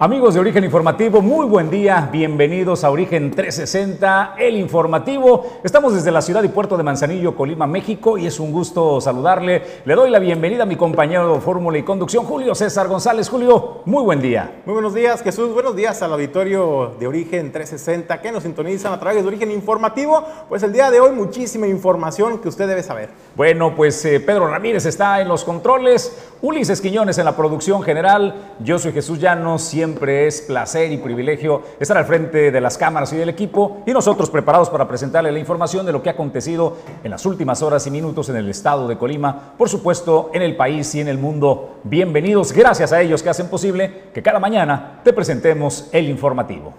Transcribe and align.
Amigos 0.00 0.34
de 0.34 0.38
Origen 0.38 0.62
Informativo, 0.62 1.20
muy 1.20 1.44
buen 1.44 1.70
día, 1.70 2.08
bienvenidos 2.12 2.84
a 2.84 2.90
Origen 2.92 3.32
360, 3.32 4.36
el 4.38 4.56
informativo. 4.56 5.58
Estamos 5.64 5.92
desde 5.92 6.12
la 6.12 6.22
ciudad 6.22 6.44
y 6.44 6.48
puerto 6.48 6.76
de 6.76 6.84
Manzanillo, 6.84 7.34
Colima, 7.34 7.66
México, 7.66 8.16
y 8.16 8.24
es 8.24 8.38
un 8.38 8.52
gusto 8.52 9.00
saludarle. 9.00 9.60
Le 9.84 9.94
doy 9.96 10.08
la 10.10 10.20
bienvenida 10.20 10.62
a 10.62 10.66
mi 10.66 10.76
compañero 10.76 11.34
de 11.34 11.40
Fórmula 11.40 11.78
y 11.78 11.82
Conducción, 11.82 12.24
Julio 12.26 12.54
César 12.54 12.86
González. 12.86 13.28
Julio, 13.28 13.80
muy 13.86 14.04
buen 14.04 14.20
día. 14.20 14.62
Muy 14.66 14.74
buenos 14.74 14.94
días, 14.94 15.20
Jesús. 15.20 15.52
Buenos 15.52 15.74
días 15.74 16.00
al 16.00 16.12
auditorio 16.12 16.94
de 17.00 17.08
Origen 17.08 17.50
360 17.50 18.22
que 18.22 18.30
nos 18.30 18.44
sintonizan 18.44 18.92
a 18.92 19.00
través 19.00 19.24
de 19.24 19.26
Origen 19.26 19.50
Informativo. 19.50 20.24
Pues 20.48 20.62
el 20.62 20.72
día 20.72 20.92
de 20.92 21.00
hoy 21.00 21.10
muchísima 21.10 21.66
información 21.66 22.38
que 22.38 22.48
usted 22.48 22.68
debe 22.68 22.84
saber. 22.84 23.10
Bueno, 23.38 23.76
pues 23.76 24.04
eh, 24.04 24.18
Pedro 24.18 24.48
Ramírez 24.48 24.84
está 24.84 25.20
en 25.20 25.28
los 25.28 25.44
controles, 25.44 26.12
Ulises 26.42 26.80
Quiñones 26.80 27.18
en 27.18 27.24
la 27.24 27.36
producción 27.36 27.84
general, 27.84 28.34
yo 28.58 28.80
soy 28.80 28.90
Jesús 28.90 29.20
siempre 29.20 29.58
siempre 29.58 30.26
es 30.26 30.40
placer 30.40 30.90
y 30.90 30.96
privilegio 30.96 31.62
estar 31.78 31.96
al 31.96 32.04
frente 32.04 32.50
de 32.50 32.60
las 32.60 32.76
cámaras 32.76 33.12
y 33.12 33.16
del 33.16 33.28
equipo 33.28 33.84
y 33.86 33.92
nosotros 33.92 34.28
preparados 34.28 34.70
para 34.70 34.88
presentarle 34.88 35.30
la 35.30 35.38
información 35.38 35.86
de 35.86 35.92
lo 35.92 36.02
que 36.02 36.08
ha 36.08 36.14
acontecido 36.14 36.78
en 37.04 37.12
las 37.12 37.26
últimas 37.26 37.62
horas 37.62 37.86
y 37.86 37.92
minutos 37.92 38.28
en 38.28 38.34
el 38.34 38.48
estado 38.48 38.88
de 38.88 38.98
Colima, 38.98 39.54
por 39.56 39.68
supuesto 39.68 40.32
en 40.34 40.42
el 40.42 40.56
país 40.56 40.92
y 40.96 41.00
en 41.00 41.06
el 41.06 41.18
mundo. 41.18 41.78
Bienvenidos, 41.84 42.52
gracias 42.52 42.92
a 42.92 43.00
ellos 43.00 43.22
que 43.22 43.30
hacen 43.30 43.46
posible 43.46 44.10
que 44.12 44.20
cada 44.20 44.40
mañana 44.40 45.00
te 45.04 45.12
presentemos 45.12 45.88
el 45.92 46.08
informativo. 46.08 46.74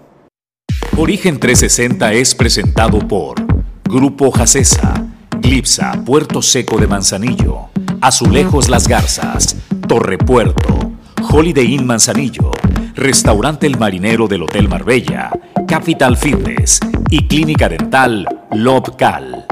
Origen 0.98 1.40
360 1.40 2.12
es 2.12 2.34
presentado 2.34 2.98
por 2.98 3.36
Grupo 3.84 4.30
Jacesa, 4.30 5.06
Glipsa, 5.40 6.02
Puerto 6.04 6.42
Seco 6.42 6.78
de 6.78 6.86
Manzanillo, 6.86 7.70
Azulejos 8.00 8.68
Las 8.68 8.86
Garzas, 8.86 9.56
Torre 9.88 10.18
Puerto, 10.18 10.92
Holiday 11.30 11.74
Inn 11.74 11.86
Manzanillo, 11.86 12.52
Restaurante 12.94 13.66
El 13.66 13.78
Marinero 13.78 14.28
del 14.28 14.42
Hotel 14.42 14.68
Marbella, 14.68 15.30
Capital 15.66 16.16
Fitness 16.16 16.80
y 17.08 17.26
Clínica 17.26 17.68
Dental 17.68 18.26
Lobcal. 18.52 19.46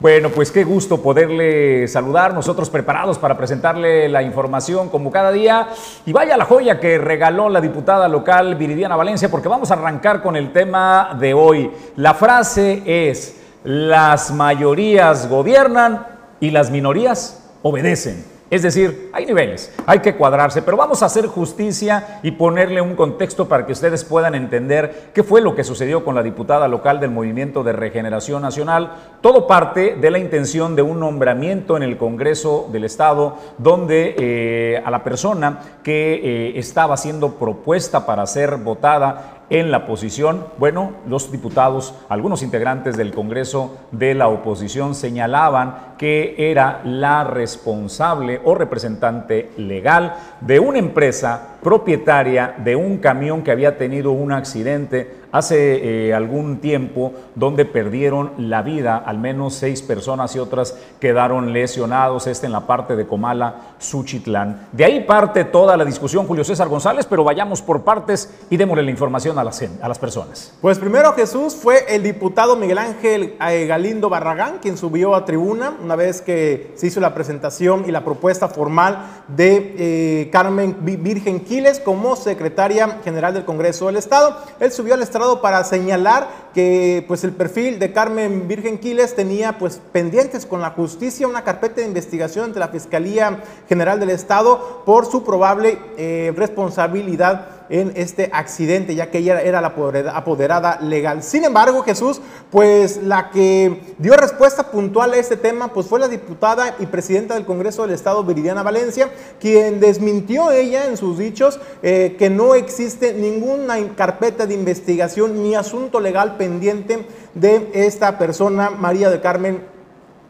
Bueno, 0.00 0.30
pues 0.30 0.50
qué 0.50 0.64
gusto 0.64 1.02
poderle 1.02 1.86
saludar, 1.86 2.32
nosotros 2.32 2.70
preparados 2.70 3.18
para 3.18 3.36
presentarle 3.36 4.08
la 4.08 4.22
información 4.22 4.88
como 4.88 5.10
cada 5.10 5.30
día. 5.30 5.68
Y 6.06 6.12
vaya 6.14 6.38
la 6.38 6.46
joya 6.46 6.80
que 6.80 6.96
regaló 6.96 7.50
la 7.50 7.60
diputada 7.60 8.08
local 8.08 8.54
Viridiana 8.54 8.96
Valencia, 8.96 9.30
porque 9.30 9.48
vamos 9.48 9.70
a 9.70 9.74
arrancar 9.74 10.22
con 10.22 10.36
el 10.36 10.54
tema 10.54 11.14
de 11.20 11.34
hoy. 11.34 11.70
La 11.96 12.14
frase 12.14 12.82
es, 12.86 13.36
las 13.62 14.30
mayorías 14.30 15.28
gobiernan 15.28 16.06
y 16.40 16.50
las 16.50 16.70
minorías 16.70 17.50
obedecen. 17.60 18.24
Es 18.50 18.62
decir, 18.62 19.10
hay 19.12 19.26
niveles, 19.26 19.72
hay 19.86 20.00
que 20.00 20.16
cuadrarse, 20.16 20.60
pero 20.60 20.76
vamos 20.76 21.04
a 21.04 21.06
hacer 21.06 21.28
justicia 21.28 22.18
y 22.24 22.32
ponerle 22.32 22.80
un 22.80 22.96
contexto 22.96 23.46
para 23.46 23.64
que 23.64 23.70
ustedes 23.70 24.04
puedan 24.04 24.34
entender 24.34 25.10
qué 25.14 25.22
fue 25.22 25.40
lo 25.40 25.54
que 25.54 25.62
sucedió 25.62 26.04
con 26.04 26.16
la 26.16 26.24
diputada 26.24 26.66
local 26.66 26.98
del 26.98 27.12
Movimiento 27.12 27.62
de 27.62 27.72
Regeneración 27.72 28.42
Nacional. 28.42 28.92
Todo 29.20 29.46
parte 29.46 29.94
de 29.94 30.10
la 30.10 30.18
intención 30.18 30.74
de 30.74 30.82
un 30.82 30.98
nombramiento 30.98 31.76
en 31.76 31.84
el 31.84 31.96
Congreso 31.96 32.68
del 32.72 32.82
Estado, 32.82 33.36
donde 33.58 34.16
eh, 34.18 34.82
a 34.84 34.90
la 34.90 35.04
persona 35.04 35.60
que 35.84 36.14
eh, 36.14 36.58
estaba 36.58 36.96
siendo 36.96 37.34
propuesta 37.34 38.04
para 38.04 38.26
ser 38.26 38.56
votada 38.56 39.39
en 39.50 39.72
la 39.72 39.84
posición, 39.84 40.46
bueno, 40.58 40.92
los 41.08 41.32
diputados, 41.32 41.94
algunos 42.08 42.42
integrantes 42.42 42.96
del 42.96 43.12
Congreso 43.12 43.76
de 43.90 44.14
la 44.14 44.28
oposición 44.28 44.94
señalaban 44.94 45.94
que 45.98 46.50
era 46.50 46.80
la 46.84 47.24
responsable 47.24 48.40
o 48.44 48.54
representante 48.54 49.50
legal 49.58 50.14
de 50.40 50.60
una 50.60 50.78
empresa 50.78 51.58
propietaria 51.62 52.54
de 52.58 52.76
un 52.76 52.98
camión 52.98 53.42
que 53.42 53.50
había 53.50 53.76
tenido 53.76 54.12
un 54.12 54.32
accidente 54.32 55.19
hace 55.32 56.08
eh, 56.08 56.14
algún 56.14 56.58
tiempo 56.58 57.12
donde 57.34 57.64
perdieron 57.64 58.32
la 58.38 58.62
vida 58.62 58.96
al 58.96 59.18
menos 59.18 59.54
seis 59.54 59.82
personas 59.82 60.34
y 60.36 60.38
otras 60.38 60.76
quedaron 61.00 61.52
lesionados, 61.52 62.26
este 62.26 62.46
en 62.46 62.52
la 62.52 62.66
parte 62.66 62.96
de 62.96 63.06
Comala, 63.06 63.74
Suchitlán. 63.78 64.68
De 64.72 64.84
ahí 64.84 65.04
parte 65.04 65.44
toda 65.44 65.76
la 65.76 65.84
discusión, 65.84 66.26
Julio 66.26 66.44
César 66.44 66.68
González, 66.68 67.06
pero 67.06 67.24
vayamos 67.24 67.62
por 67.62 67.82
partes 67.82 68.30
y 68.50 68.56
démosle 68.56 68.82
la 68.82 68.90
información 68.90 69.38
a 69.38 69.44
las, 69.44 69.62
a 69.62 69.88
las 69.88 69.98
personas. 69.98 70.52
Pues 70.60 70.78
primero 70.78 71.12
Jesús 71.14 71.54
fue 71.54 71.84
el 71.88 72.02
diputado 72.02 72.56
Miguel 72.56 72.78
Ángel 72.78 73.36
eh, 73.40 73.66
Galindo 73.66 74.08
Barragán 74.08 74.58
quien 74.60 74.76
subió 74.76 75.14
a 75.14 75.24
tribuna 75.24 75.74
una 75.82 75.96
vez 75.96 76.22
que 76.22 76.72
se 76.74 76.86
hizo 76.86 77.00
la 77.00 77.14
presentación 77.14 77.84
y 77.86 77.90
la 77.90 78.04
propuesta 78.04 78.48
formal 78.48 79.22
de 79.28 79.74
eh, 79.78 80.30
Carmen 80.30 80.76
Virgen 80.80 81.40
Quiles 81.40 81.80
como 81.80 82.16
secretaria 82.16 83.00
general 83.04 83.34
del 83.34 83.44
Congreso 83.44 83.86
del 83.86 83.96
Estado. 83.96 84.36
Él 84.58 84.72
subió 84.72 84.94
al 84.94 85.02
estrado 85.02 85.19
para 85.42 85.64
señalar 85.64 86.28
que 86.54 87.04
pues 87.06 87.24
el 87.24 87.32
perfil 87.32 87.78
de 87.78 87.92
Carmen 87.92 88.48
Virgen 88.48 88.78
Quiles 88.78 89.14
tenía 89.14 89.58
pues 89.58 89.80
pendientes 89.92 90.46
con 90.46 90.60
la 90.60 90.70
justicia 90.70 91.28
una 91.28 91.44
carpeta 91.44 91.82
de 91.82 91.86
investigación 91.86 92.46
ante 92.46 92.58
la 92.58 92.68
Fiscalía 92.68 93.42
General 93.68 94.00
del 94.00 94.10
Estado 94.10 94.82
por 94.86 95.06
su 95.06 95.22
probable 95.22 95.78
eh, 95.98 96.32
responsabilidad 96.34 97.59
en 97.70 97.92
este 97.94 98.28
accidente, 98.32 98.94
ya 98.94 99.10
que 99.10 99.18
ella 99.18 99.40
era 99.40 99.60
la 99.60 99.74
apoderada 100.14 100.80
legal. 100.80 101.22
Sin 101.22 101.44
embargo, 101.44 101.82
Jesús, 101.82 102.20
pues 102.50 102.98
la 103.02 103.30
que 103.30 103.80
dio 103.98 104.14
respuesta 104.16 104.70
puntual 104.70 105.12
a 105.12 105.16
este 105.16 105.36
tema, 105.36 105.68
pues 105.68 105.86
fue 105.86 106.00
la 106.00 106.08
diputada 106.08 106.74
y 106.78 106.86
presidenta 106.86 107.34
del 107.34 107.46
Congreso 107.46 107.82
del 107.82 107.94
Estado, 107.94 108.24
Viridiana 108.24 108.62
Valencia, 108.62 109.10
quien 109.40 109.80
desmintió 109.80 110.50
ella 110.50 110.86
en 110.86 110.96
sus 110.96 111.16
dichos 111.16 111.60
eh, 111.82 112.16
que 112.18 112.28
no 112.28 112.54
existe 112.54 113.14
ninguna 113.14 113.76
carpeta 113.94 114.46
de 114.46 114.54
investigación 114.54 115.42
ni 115.42 115.54
asunto 115.54 116.00
legal 116.00 116.36
pendiente 116.36 117.06
de 117.34 117.70
esta 117.72 118.18
persona, 118.18 118.70
María 118.70 119.10
de 119.10 119.20
Carmen 119.20 119.79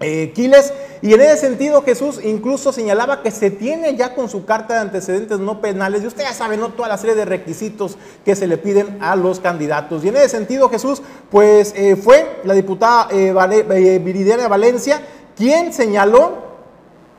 eh, 0.01 0.33
Quiles. 0.35 0.73
Y 1.03 1.15
en 1.15 1.21
ese 1.21 1.37
sentido 1.37 1.83
Jesús 1.83 2.21
incluso 2.23 2.73
señalaba 2.73 3.23
que 3.23 3.31
se 3.31 3.51
tiene 3.51 3.97
ya 3.97 4.15
con 4.15 4.29
su 4.29 4.45
carta 4.45 4.75
de 4.75 4.81
antecedentes 4.81 5.39
no 5.39 5.61
penales, 5.61 6.03
y 6.03 6.07
usted 6.07 6.25
ya 6.25 6.35
sabe, 6.35 6.57
¿no? 6.57 6.71
Toda 6.71 6.89
la 6.89 6.99
serie 6.99 7.15
de 7.15 7.25
requisitos 7.25 7.97
que 8.25 8.35
se 8.35 8.47
le 8.47 8.59
piden 8.59 8.99
a 9.01 9.17
los 9.17 9.41
candidatos. 9.41 10.05
Y 10.05 10.09
en 10.09 10.17
ese 10.17 10.31
sentido 10.31 10.69
Jesús, 10.69 11.01
pues 11.31 11.73
eh, 11.77 11.97
fue 11.97 12.41
la 12.45 12.55
diputada 12.55 13.09
eh, 13.11 14.01
Viridiana 14.03 14.49
Valencia 14.49 15.01
quien 15.37 15.73
señaló 15.73 16.50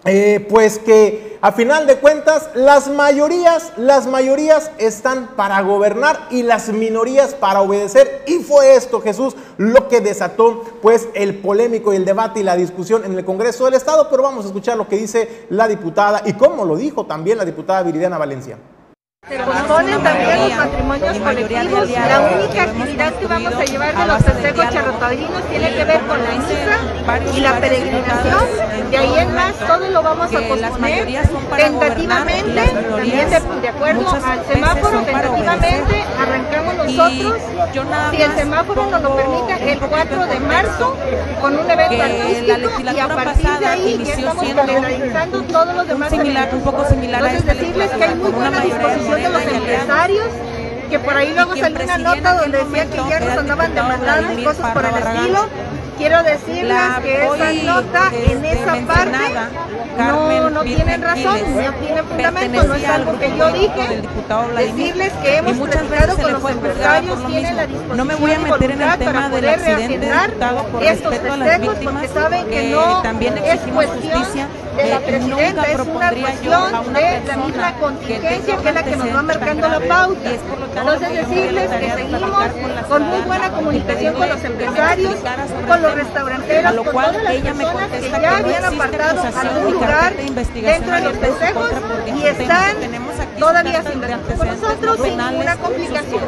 eh, 0.05 0.45
pues 0.49 0.79
que 0.79 1.37
a 1.41 1.51
final 1.51 1.85
de 1.85 1.97
cuentas 1.97 2.49
las 2.55 2.87
mayorías, 2.87 3.73
las 3.77 4.07
mayorías 4.07 4.71
están 4.79 5.35
para 5.35 5.61
gobernar 5.61 6.27
y 6.31 6.43
las 6.43 6.69
minorías 6.69 7.35
para 7.35 7.61
obedecer. 7.61 8.23
Y 8.25 8.39
fue 8.39 8.75
esto, 8.75 9.01
Jesús, 9.01 9.35
lo 9.57 9.87
que 9.87 10.01
desató 10.01 10.63
pues 10.81 11.07
el 11.13 11.39
polémico 11.39 11.93
y 11.93 11.97
el 11.97 12.05
debate 12.05 12.39
y 12.39 12.43
la 12.43 12.55
discusión 12.55 13.05
en 13.05 13.17
el 13.17 13.25
Congreso 13.25 13.65
del 13.65 13.75
Estado. 13.75 14.07
Pero 14.09 14.23
vamos 14.23 14.45
a 14.45 14.47
escuchar 14.47 14.77
lo 14.77 14.87
que 14.87 14.97
dice 14.97 15.45
la 15.49 15.67
diputada 15.67 16.23
y 16.25 16.33
cómo 16.33 16.65
lo 16.65 16.77
dijo 16.77 17.05
también 17.05 17.37
la 17.37 17.45
diputada 17.45 17.83
Viridiana 17.83 18.17
Valencia. 18.17 18.57
Se 19.29 19.37
componen 19.37 20.01
también 20.01 20.49
los 20.49 20.57
matrimonios 20.57 21.17
colectivos. 21.19 21.89
La 21.89 22.21
única 22.21 22.63
actividad 22.63 23.13
que 23.13 23.27
vamos 23.27 23.53
a 23.53 23.63
llevar 23.65 23.95
de 23.95 24.05
los 24.07 24.23
festejos 24.23 24.69
charrotadinos 24.71 25.43
tiene 25.43 25.73
que 25.75 25.85
ver 25.85 26.01
con 26.01 26.23
la 26.23 26.31
misa 26.31 27.31
y 27.35 27.39
la 27.39 27.59
peregrinación. 27.59 28.89
De 28.89 28.97
ahí 28.97 29.19
en 29.19 29.35
más, 29.35 29.53
todo 29.59 29.89
lo 29.89 30.01
vamos 30.01 30.25
a 30.25 30.41
posponer 30.41 31.29
tentativamente, 31.55 32.73
también 32.89 33.29
de, 33.29 33.69
acuerdo 33.69 34.09
al 34.09 34.45
semáforo, 34.47 35.01
tentativamente 35.01 36.03
arrancamos 36.19 36.75
nosotros, 36.75 37.41
si 38.11 38.21
el 38.21 38.31
semáforo 38.35 38.85
nos 38.87 39.01
lo 39.01 39.15
permite, 39.15 39.71
el 39.71 39.79
4 39.79 40.25
de 40.25 40.39
marzo 40.39 40.97
con 41.39 41.59
un 41.59 41.69
evento 41.69 42.03
artístico 42.03 42.81
y 42.93 42.99
a 42.99 43.07
partir 43.07 43.49
de 43.59 43.65
ahí 43.65 44.03
ya 44.03 44.13
estamos 44.13 44.45
calendarizando 44.53 45.41
todos 45.43 45.75
los 45.75 45.87
demás 45.87 46.11
eventos. 46.11 46.53
Un 46.53 46.63
poco 46.63 46.85
similar 46.89 47.23
Entonces 47.23 47.57
decirles 47.57 47.91
que 47.91 48.03
hay 48.03 48.15
muy 48.15 48.31
buena 48.31 48.59
disposición 48.59 49.10
de 49.15 49.29
los 49.29 49.41
empresarios, 49.43 50.27
que 50.89 50.99
por 50.99 51.15
ahí 51.15 51.33
luego 51.33 51.55
salió 51.55 51.83
una 51.83 51.97
nota 51.97 52.33
donde 52.41 52.57
decía 52.57 52.85
que 52.89 52.97
ya 52.97 53.19
nos 53.19 53.37
andaban 53.37 53.73
demandando 53.73 54.39
y 54.39 54.43
cosas 54.43 54.71
por 54.71 54.85
el 54.85 54.95
estilo. 54.95 55.47
Quiero 55.97 56.23
decirles 56.23 56.77
que 57.03 57.25
esa 57.25 57.63
nota 57.63 58.11
en 58.11 58.43
esa 58.43 58.73
parte 58.87 59.17
no, 59.97 60.49
no 60.49 60.63
tienen 60.63 61.01
razón, 61.01 61.39
no 61.55 61.73
tienen 61.73 62.05
fundamento, 62.05 62.63
no 62.63 62.73
es 62.73 62.87
algo 62.87 63.19
que 63.19 63.37
yo 63.37 63.51
dije. 63.51 64.01
Decirles 64.57 65.13
que 65.21 65.37
hemos 65.37 65.69
platicado 65.69 66.17
con 66.17 66.33
los 66.33 66.49
empresarios, 66.49 67.27
tienen 67.27 67.55
la 67.55 67.67
disposición 67.67 67.97
no 67.97 68.05
me 68.05 68.15
voy 68.15 68.31
a 68.31 68.39
meter 68.39 68.71
en 68.71 68.81
el 68.81 68.97
tema 68.97 69.29
del 69.29 69.49
accidente 69.49 70.09
diputado 70.09 70.63
por 70.65 70.81
respeto 70.81 71.33
a 71.33 71.37
las 71.37 71.61
víctimas, 71.61 72.09
saben 72.11 72.47
que 72.47 72.69
no 72.71 73.03
exigimos 73.03 73.85
justicia 73.85 74.47
de 74.75 74.89
la 74.89 74.99
presidenta, 74.99 75.63
es 75.63 75.79
una 75.79 76.09
cuestión 76.11 76.93
de 76.93 77.21
la 77.25 77.37
misma 77.37 77.73
contingencia 77.75 78.57
que 78.57 78.69
es 78.69 78.75
la 78.75 78.83
que 78.83 78.95
nos 78.95 79.15
va 79.15 79.21
marcando 79.21 79.67
la 79.67 79.79
pauta. 79.79 80.31
Entonces 80.75 81.13
decirles 81.13 81.69
que 81.69 81.91
seguimos 81.91 82.31
con 82.87 83.03
muy 83.03 83.19
buena 83.21 83.49
comunicación 83.51 84.15
con 84.15 84.29
los 84.29 84.43
empresarios, 84.43 85.15
con 85.67 85.81
los 85.81 85.95
restauranteros, 85.95 86.73
con 86.73 86.91
todas 86.91 87.23
las 87.23 87.33
personas 87.33 87.89
que 87.89 88.09
ya 88.09 88.37
habían 88.37 88.65
apartado 88.65 89.21
algún 89.21 89.73
lugar 89.73 90.13
dentro 90.15 90.95
de 90.95 91.01
los 91.01 91.17
festejos 91.17 91.71
y 92.07 92.25
están 92.25 92.77
todavía 93.37 93.83
sin 93.83 94.01
con 94.37 94.47
nosotros 94.47 94.99
sin 95.03 95.17
ninguna 95.17 95.55
complicación. 95.57 96.21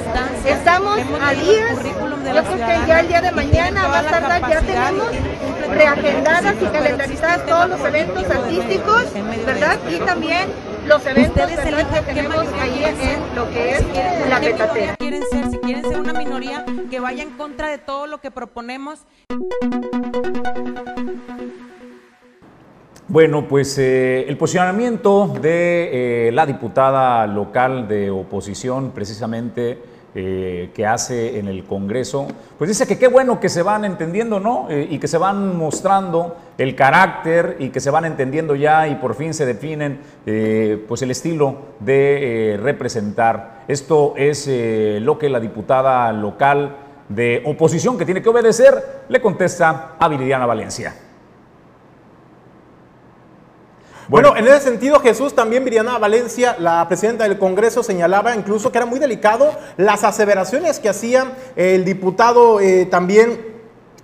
Estamos 0.46 1.00
a 1.22 1.32
días, 1.32 1.76
yo 1.84 2.44
creo 2.44 2.56
que 2.56 2.88
ya 2.88 3.00
el 3.00 3.08
día 3.08 3.22
de 3.22 3.32
mañana, 3.32 3.88
más 3.88 4.06
tardar, 4.06 4.50
ya 4.50 4.62
tenemos 4.62 5.08
reagendadas 5.70 6.56
y 6.62 6.66
calendarizadas 6.66 7.46
todos 7.46 7.70
los 7.70 7.80
eventos 7.82 8.24
artísticos, 8.34 9.06
¿verdad? 9.46 9.80
Y 9.90 9.98
también 10.00 10.50
los 10.88 11.06
eventos 11.06 11.48
que 11.48 12.14
tenemos 12.14 12.46
ahí 12.60 12.84
en 12.84 13.36
lo 13.36 13.50
que 13.50 13.72
es 13.72 13.86
la 14.30 14.40
petatera. 14.40 14.96
Quieren 14.98 15.24
ser, 15.30 15.50
si 15.50 15.58
quieren 15.60 15.84
ser 15.84 16.00
una 16.00 16.14
minoría 16.14 16.66
que 16.90 17.00
vaya 17.00 17.24
en 17.24 17.32
contra 17.32 17.70
de 17.70 17.78
todo 17.78 18.08
lo 18.08 18.20
que 18.20 18.32
proponemos. 18.32 19.00
Bueno, 23.08 23.48
pues 23.48 23.78
eh, 23.78 24.26
el 24.28 24.38
posicionamiento 24.38 25.28
de 25.28 26.28
eh, 26.28 26.32
la 26.32 26.46
diputada 26.46 27.28
local 27.28 27.88
de 27.88 28.10
oposición 28.10 28.92
precisamente 28.92 29.93
eh, 30.16 30.70
que 30.76 30.86
hace 30.86 31.40
en 31.40 31.48
el 31.48 31.64
Congreso, 31.64 32.28
pues 32.58 32.68
dice 32.68 32.86
que 32.86 33.00
qué 33.00 33.08
bueno 33.08 33.40
que 33.40 33.50
se 33.50 33.64
van 33.64 33.84
entendiendo, 33.84 34.40
¿no? 34.40 34.68
Eh, 34.70 34.88
y 34.92 35.00
que 35.00 35.08
se 35.08 35.18
van 35.18 35.58
mostrando 35.58 36.38
el 36.58 36.76
carácter 36.76 37.58
y 37.58 37.70
que 37.70 37.80
se 37.80 37.90
van 37.90 38.06
entendiendo 38.06 38.56
ya 38.56 38.88
y 38.88 38.96
por 38.96 39.16
fin 39.16 39.34
se 39.34 39.46
definen 39.46 40.02
eh, 40.28 40.86
pues 40.88 41.02
el 41.02 41.10
estilo 41.10 41.58
de 41.80 42.60
representar. 42.62 43.64
Esto 43.68 44.14
es 44.16 44.48
lo 45.02 45.18
que 45.18 45.30
la 45.30 45.40
diputada 45.40 46.12
local 46.14 46.76
de 47.10 47.42
oposición 47.46 47.98
que 47.98 48.06
tiene 48.06 48.22
que 48.22 48.30
obedecer 48.30 49.06
le 49.10 49.20
contesta 49.20 49.96
a 50.00 50.08
Viridiana 50.08 50.46
Valencia. 50.46 50.94
Bueno, 54.10 54.36
en 54.36 54.46
ese 54.48 54.60
sentido, 54.60 55.00
Jesús, 55.00 55.34
también 55.34 55.64
Viriana 55.64 55.98
Valencia, 55.98 56.58
la 56.60 56.86
presidenta 56.90 57.24
del 57.24 57.38
Congreso, 57.38 57.84
señalaba 57.84 58.36
incluso 58.36 58.70
que 58.70 58.78
era 58.78 58.86
muy 58.86 59.00
delicado 59.00 59.58
las 59.78 60.04
aseveraciones 60.04 60.80
que 60.80 60.90
hacía 60.90 61.38
el 61.56 61.86
diputado 61.86 62.60
eh, 62.60 62.86
también 62.86 63.53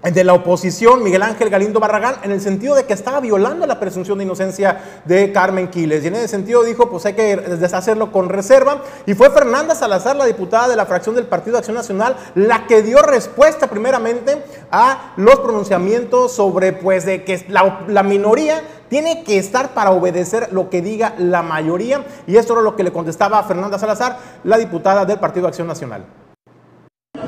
de 0.04 0.24
la 0.24 0.34
oposición, 0.34 1.04
Miguel 1.04 1.24
Ángel 1.24 1.50
Galindo 1.50 1.82
Barragán, 1.82 2.16
en 2.24 2.32
el 2.32 2.40
sentido 2.40 2.74
de 2.74 2.86
que 2.86 2.94
estaba 2.94 3.20
violando 3.20 3.68
la 3.68 3.82
presunción 3.82 4.18
de 4.18 4.24
inocencia 4.24 5.02
de 5.04 5.34
Carmen 5.34 5.68
Quiles. 5.68 6.04
Y 6.04 6.08
en 6.08 6.16
ese 6.16 6.30
sentido 6.30 6.64
dijo, 6.64 6.90
pues 6.90 7.06
hay 7.06 7.14
que 7.14 7.36
deshacerlo 7.36 8.12
con 8.12 8.30
reserva. 8.30 8.82
Y 9.06 9.14
fue 9.14 9.30
Fernanda 9.30 9.76
Salazar, 9.76 10.16
la 10.16 10.26
diputada 10.26 10.70
de 10.70 10.78
la 10.78 10.86
fracción 10.86 11.16
del 11.16 11.26
Partido 11.26 11.58
Acción 11.58 11.76
Nacional, 11.76 12.16
la 12.36 12.66
que 12.66 12.82
dio 12.82 13.02
respuesta 13.02 13.68
primeramente 13.68 14.42
a 14.72 15.14
los 15.18 15.40
pronunciamientos 15.40 16.32
sobre, 16.32 16.72
pues, 16.72 17.06
de 17.06 17.26
que 17.26 17.46
la, 17.50 18.04
minoría 18.04 18.62
tiene 18.88 19.24
que 19.24 19.38
estar 19.38 19.74
para 19.74 19.92
obedecer 19.92 20.54
lo 20.54 20.70
que 20.70 20.82
diga 20.82 21.14
la 21.18 21.44
mayoría. 21.44 22.06
Y 22.26 22.38
esto 22.38 22.54
era 22.54 22.62
lo 22.62 22.78
que 22.78 22.84
le 22.84 22.94
contestaba 22.94 23.40
a 23.40 23.44
Fernanda 23.44 23.78
Salazar, 23.78 24.18
la 24.46 24.58
diputada 24.58 25.04
del 25.06 25.20
Partido 25.20 25.48
Acción 25.48 25.68
Nacional. 25.68 26.06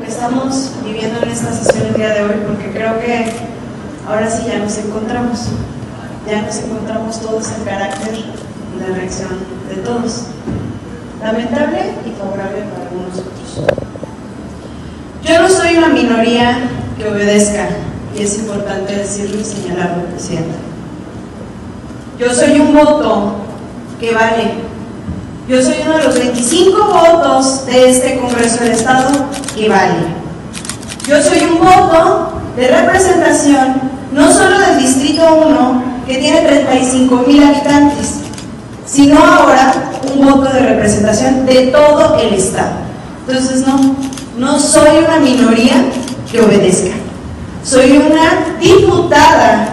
Que 0.04 0.10
estamos 0.10 0.72
viviendo 0.84 1.22
en 1.22 1.30
esta 1.30 1.54
sesión 1.54 1.88
el 1.88 1.94
día 1.94 2.10
de 2.14 2.24
hoy, 2.24 2.36
porque 2.48 2.72
creo 2.72 3.00
que 3.00 3.32
ahora 4.08 4.30
sí 4.30 4.44
ya 4.48 4.60
nos 4.60 4.78
encontramos. 4.78 5.48
Ya 6.28 6.42
nos 6.42 6.58
encontramos 6.58 7.20
todos 7.22 7.48
en 7.52 7.64
carácter 7.64 8.14
y 8.16 8.80
la 8.80 8.96
reacción 8.96 9.30
de 9.70 9.76
todos. 9.82 10.24
Lamentable 11.22 11.94
y 12.06 12.12
favorable 12.20 12.64
para 12.74 12.90
nosotros. 12.92 13.76
Yo 15.24 15.42
no 15.42 15.50
soy 15.50 15.78
una 15.78 15.90
minoría 15.90 16.58
que 16.98 17.08
obedezca, 17.08 17.68
y 18.18 18.24
es 18.24 18.40
importante 18.40 18.96
decirlo 18.96 19.40
y 19.40 19.44
señalarlo, 19.44 20.06
Presidenta. 20.06 20.58
Yo 22.20 22.34
soy 22.34 22.60
un 22.60 22.74
voto 22.74 23.36
que 24.00 24.14
vale. 24.14 24.71
Yo 25.48 25.62
soy 25.62 25.76
uno 25.84 25.98
de 25.98 26.04
los 26.04 26.20
25 26.20 26.86
votos 26.86 27.66
de 27.66 27.90
este 27.90 28.20
Congreso 28.20 28.64
del 28.64 28.74
Estado 28.74 29.10
que 29.56 29.68
vale. 29.68 30.22
Yo 31.08 31.22
soy 31.22 31.40
un 31.46 31.60
voto 31.60 32.34
de 32.56 32.68
representación 32.68 33.82
no 34.12 34.32
solo 34.32 34.60
del 34.60 34.78
Distrito 34.80 35.24
1, 35.48 35.84
que 36.06 36.18
tiene 36.18 36.42
35 36.42 37.24
mil 37.28 37.44
habitantes, 37.44 38.16
sino 38.86 39.18
ahora 39.18 39.74
un 40.14 40.26
voto 40.26 40.54
de 40.54 40.60
representación 40.60 41.46
de 41.46 41.68
todo 41.68 42.20
el 42.20 42.34
Estado. 42.36 42.74
Entonces, 43.28 43.66
no, 43.66 43.96
no 44.38 44.60
soy 44.60 45.04
una 45.06 45.20
minoría 45.20 45.86
que 46.32 46.42
obedezca. 46.42 46.96
Soy 47.64 47.98
una 47.98 48.58
diputada 48.60 49.70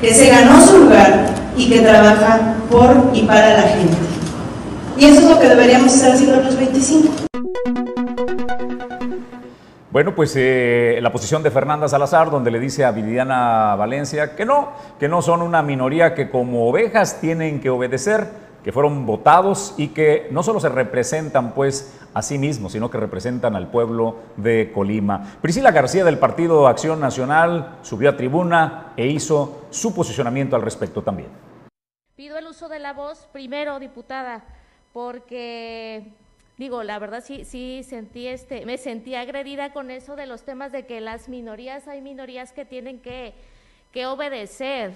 que 0.00 0.14
se 0.14 0.28
ganó 0.28 0.64
su 0.64 0.78
lugar 0.78 1.26
y 1.56 1.68
que 1.68 1.80
trabaja 1.80 2.54
por 2.70 3.10
y 3.14 3.22
para 3.22 3.56
la 3.56 3.62
gente. 3.62 4.19
Y 5.00 5.06
eso 5.06 5.22
es 5.22 5.30
lo 5.30 5.40
que 5.40 5.48
deberíamos 5.48 5.94
estar 5.94 6.12
haciendo 6.12 6.42
los 6.42 6.54
25. 6.54 7.08
Bueno, 9.90 10.14
pues 10.14 10.34
eh, 10.36 10.98
la 11.00 11.10
posición 11.10 11.42
de 11.42 11.50
Fernanda 11.50 11.88
Salazar, 11.88 12.30
donde 12.30 12.50
le 12.50 12.60
dice 12.60 12.84
a 12.84 12.90
Viridiana 12.90 13.76
Valencia 13.76 14.36
que 14.36 14.44
no, 14.44 14.72
que 14.98 15.08
no 15.08 15.22
son 15.22 15.40
una 15.40 15.62
minoría 15.62 16.14
que 16.14 16.28
como 16.28 16.68
ovejas 16.68 17.18
tienen 17.18 17.62
que 17.62 17.70
obedecer, 17.70 18.28
que 18.62 18.72
fueron 18.72 19.06
votados 19.06 19.72
y 19.78 19.88
que 19.88 20.28
no 20.32 20.42
solo 20.42 20.60
se 20.60 20.68
representan 20.68 21.54
pues 21.54 21.98
a 22.12 22.20
sí 22.20 22.36
mismos, 22.36 22.72
sino 22.72 22.90
que 22.90 22.98
representan 22.98 23.56
al 23.56 23.70
pueblo 23.70 24.16
de 24.36 24.70
Colima. 24.74 25.38
Priscila 25.40 25.70
García 25.70 26.04
del 26.04 26.18
Partido 26.18 26.68
Acción 26.68 27.00
Nacional 27.00 27.78
subió 27.80 28.10
a 28.10 28.18
tribuna 28.18 28.92
e 28.98 29.06
hizo 29.06 29.62
su 29.70 29.94
posicionamiento 29.94 30.56
al 30.56 30.62
respecto 30.62 31.00
también. 31.00 31.30
Pido 32.16 32.36
el 32.36 32.46
uso 32.46 32.68
de 32.68 32.80
la 32.80 32.92
voz 32.92 33.30
primero, 33.32 33.78
diputada, 33.78 34.44
porque 34.92 36.04
digo, 36.56 36.82
la 36.82 36.98
verdad 36.98 37.24
sí, 37.24 37.44
sí 37.44 37.82
sentí 37.82 38.26
este, 38.26 38.66
me 38.66 38.76
sentí 38.76 39.14
agredida 39.14 39.72
con 39.72 39.90
eso 39.90 40.16
de 40.16 40.26
los 40.26 40.42
temas 40.42 40.72
de 40.72 40.86
que 40.86 41.00
las 41.00 41.28
minorías, 41.28 41.88
hay 41.88 42.02
minorías 42.02 42.52
que 42.52 42.64
tienen 42.64 43.00
que, 43.00 43.34
que 43.92 44.06
obedecer. 44.06 44.92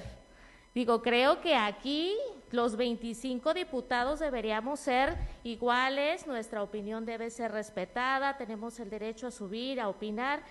Digo, 0.75 1.03
creo 1.03 1.41
que 1.41 1.55
aquí 1.55 2.15
los 2.51 2.77
25 2.77 3.55
diputados 3.55 4.19
deberíamos 4.21 4.81
ser 4.81 5.17
iguales, 5.43 6.27
nuestra 6.27 6.63
opinión 6.63 7.05
debe 7.05 7.31
ser 7.31 7.53
respetada, 7.53 8.37
tenemos 8.37 8.79
el 8.81 8.91
derecho 8.91 9.29
a 9.29 9.31
subir, 9.31 9.81
a 9.81 9.89
opinar, 9.89 10.43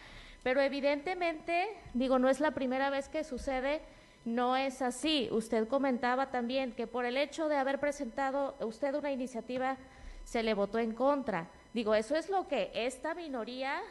pero 0.41 0.61
evidentemente, 0.61 1.67
digo, 1.93 2.19
no 2.19 2.29
es 2.29 2.39
la 2.39 2.51
primera 2.51 2.89
vez 2.89 3.07
que 3.07 3.23
sucede, 3.23 3.81
no 4.25 4.55
es 4.55 4.81
así. 4.81 5.27
Usted 5.31 5.67
comentaba 5.67 6.31
también 6.31 6.71
que 6.71 6.87
por 6.87 7.05
el 7.05 7.17
hecho 7.17 7.49
de 7.49 7.57
haber 7.57 7.79
presentado 7.79 8.55
usted 8.61 8.95
una 8.95 9.11
iniciativa 9.11 9.77
se 10.23 10.43
le 10.43 10.53
votó 10.53 10.79
en 10.79 10.93
contra. 10.93 11.47
Digo, 11.73 11.95
eso 11.95 12.15
es 12.15 12.29
lo 12.29 12.47
que 12.47 12.71
esta 12.73 13.13
minoría, 13.15 13.81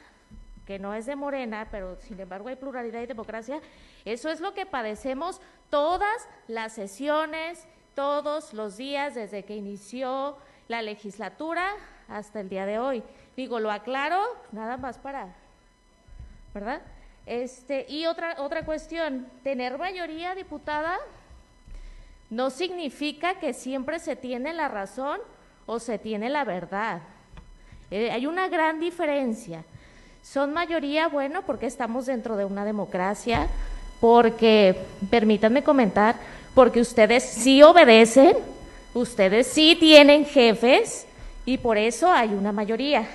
que 0.67 0.79
no 0.79 0.95
es 0.95 1.07
de 1.07 1.17
Morena, 1.17 1.69
pero 1.71 2.01
sin 2.01 2.19
embargo 2.21 2.49
hay 2.49 2.57
pluralidad 2.57 3.03
y 3.03 3.07
democracia, 3.07 3.61
eso 4.05 4.31
es 4.31 4.41
lo 4.41 4.55
que 4.55 4.65
padecemos 4.65 5.41
todas 5.69 6.29
las 6.47 6.73
sesiones, 6.73 7.67
todos 7.95 8.55
los 8.55 8.77
días 8.77 9.15
desde 9.15 9.45
que 9.45 9.57
inició 9.57 10.37
la 10.69 10.81
legislatura 10.81 11.73
hasta 12.09 12.41
el 12.41 12.49
día 12.49 12.67
de 12.67 12.79
hoy. 12.79 13.03
Digo, 13.37 13.61
lo 13.61 13.71
aclaro, 13.71 14.23
nada 14.53 14.77
más 14.77 14.99
para, 14.99 15.35
¿verdad? 16.55 16.83
Este, 17.27 17.87
y 17.89 18.07
otra, 18.07 18.37
otra 18.39 18.65
cuestión, 18.65 19.27
tener 19.45 19.79
mayoría 19.79 20.35
diputada 20.35 20.99
no 22.31 22.51
significa 22.51 23.35
que 23.35 23.53
siempre 23.53 23.99
se 23.99 24.17
tiene 24.17 24.53
la 24.53 24.69
razón 24.69 25.21
o 25.67 25.79
se 25.79 25.99
tiene 25.99 26.31
la 26.31 26.45
verdad. 26.45 27.03
Eh, 27.91 28.11
hay 28.11 28.27
una 28.27 28.49
gran 28.49 28.81
diferencia. 28.81 29.65
Son 30.23 30.53
mayoría, 30.53 31.09
bueno, 31.09 31.43
porque 31.43 31.67
estamos 31.67 32.07
dentro 32.07 32.37
de 32.37 32.45
una 32.45 32.65
democracia, 32.65 33.49
porque, 34.01 34.77
permítanme 35.11 35.63
comentar, 35.63 36.17
porque 36.55 36.81
ustedes 36.81 37.23
sí 37.23 37.63
obedecen, 37.63 38.37
ustedes 38.95 39.47
sí 39.47 39.77
tienen 39.79 40.25
jefes 40.25 41.07
y 41.45 41.59
por 41.59 41.77
eso 41.77 42.11
hay 42.11 42.31
una 42.31 42.51
mayoría. 42.51 43.07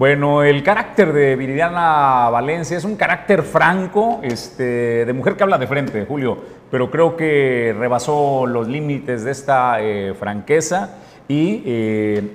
Bueno, 0.00 0.42
el 0.42 0.62
carácter 0.62 1.12
de 1.12 1.36
Viridiana 1.36 2.30
Valencia 2.30 2.78
es 2.78 2.84
un 2.84 2.96
carácter 2.96 3.42
franco, 3.42 4.20
este, 4.22 5.04
de 5.04 5.12
mujer 5.12 5.36
que 5.36 5.42
habla 5.42 5.58
de 5.58 5.66
frente, 5.66 6.06
Julio, 6.06 6.38
pero 6.70 6.90
creo 6.90 7.18
que 7.18 7.76
rebasó 7.78 8.46
los 8.46 8.66
límites 8.66 9.24
de 9.24 9.30
esta 9.30 9.82
eh, 9.82 10.14
franqueza 10.18 10.96
y 11.28 11.62
eh, 11.66 12.30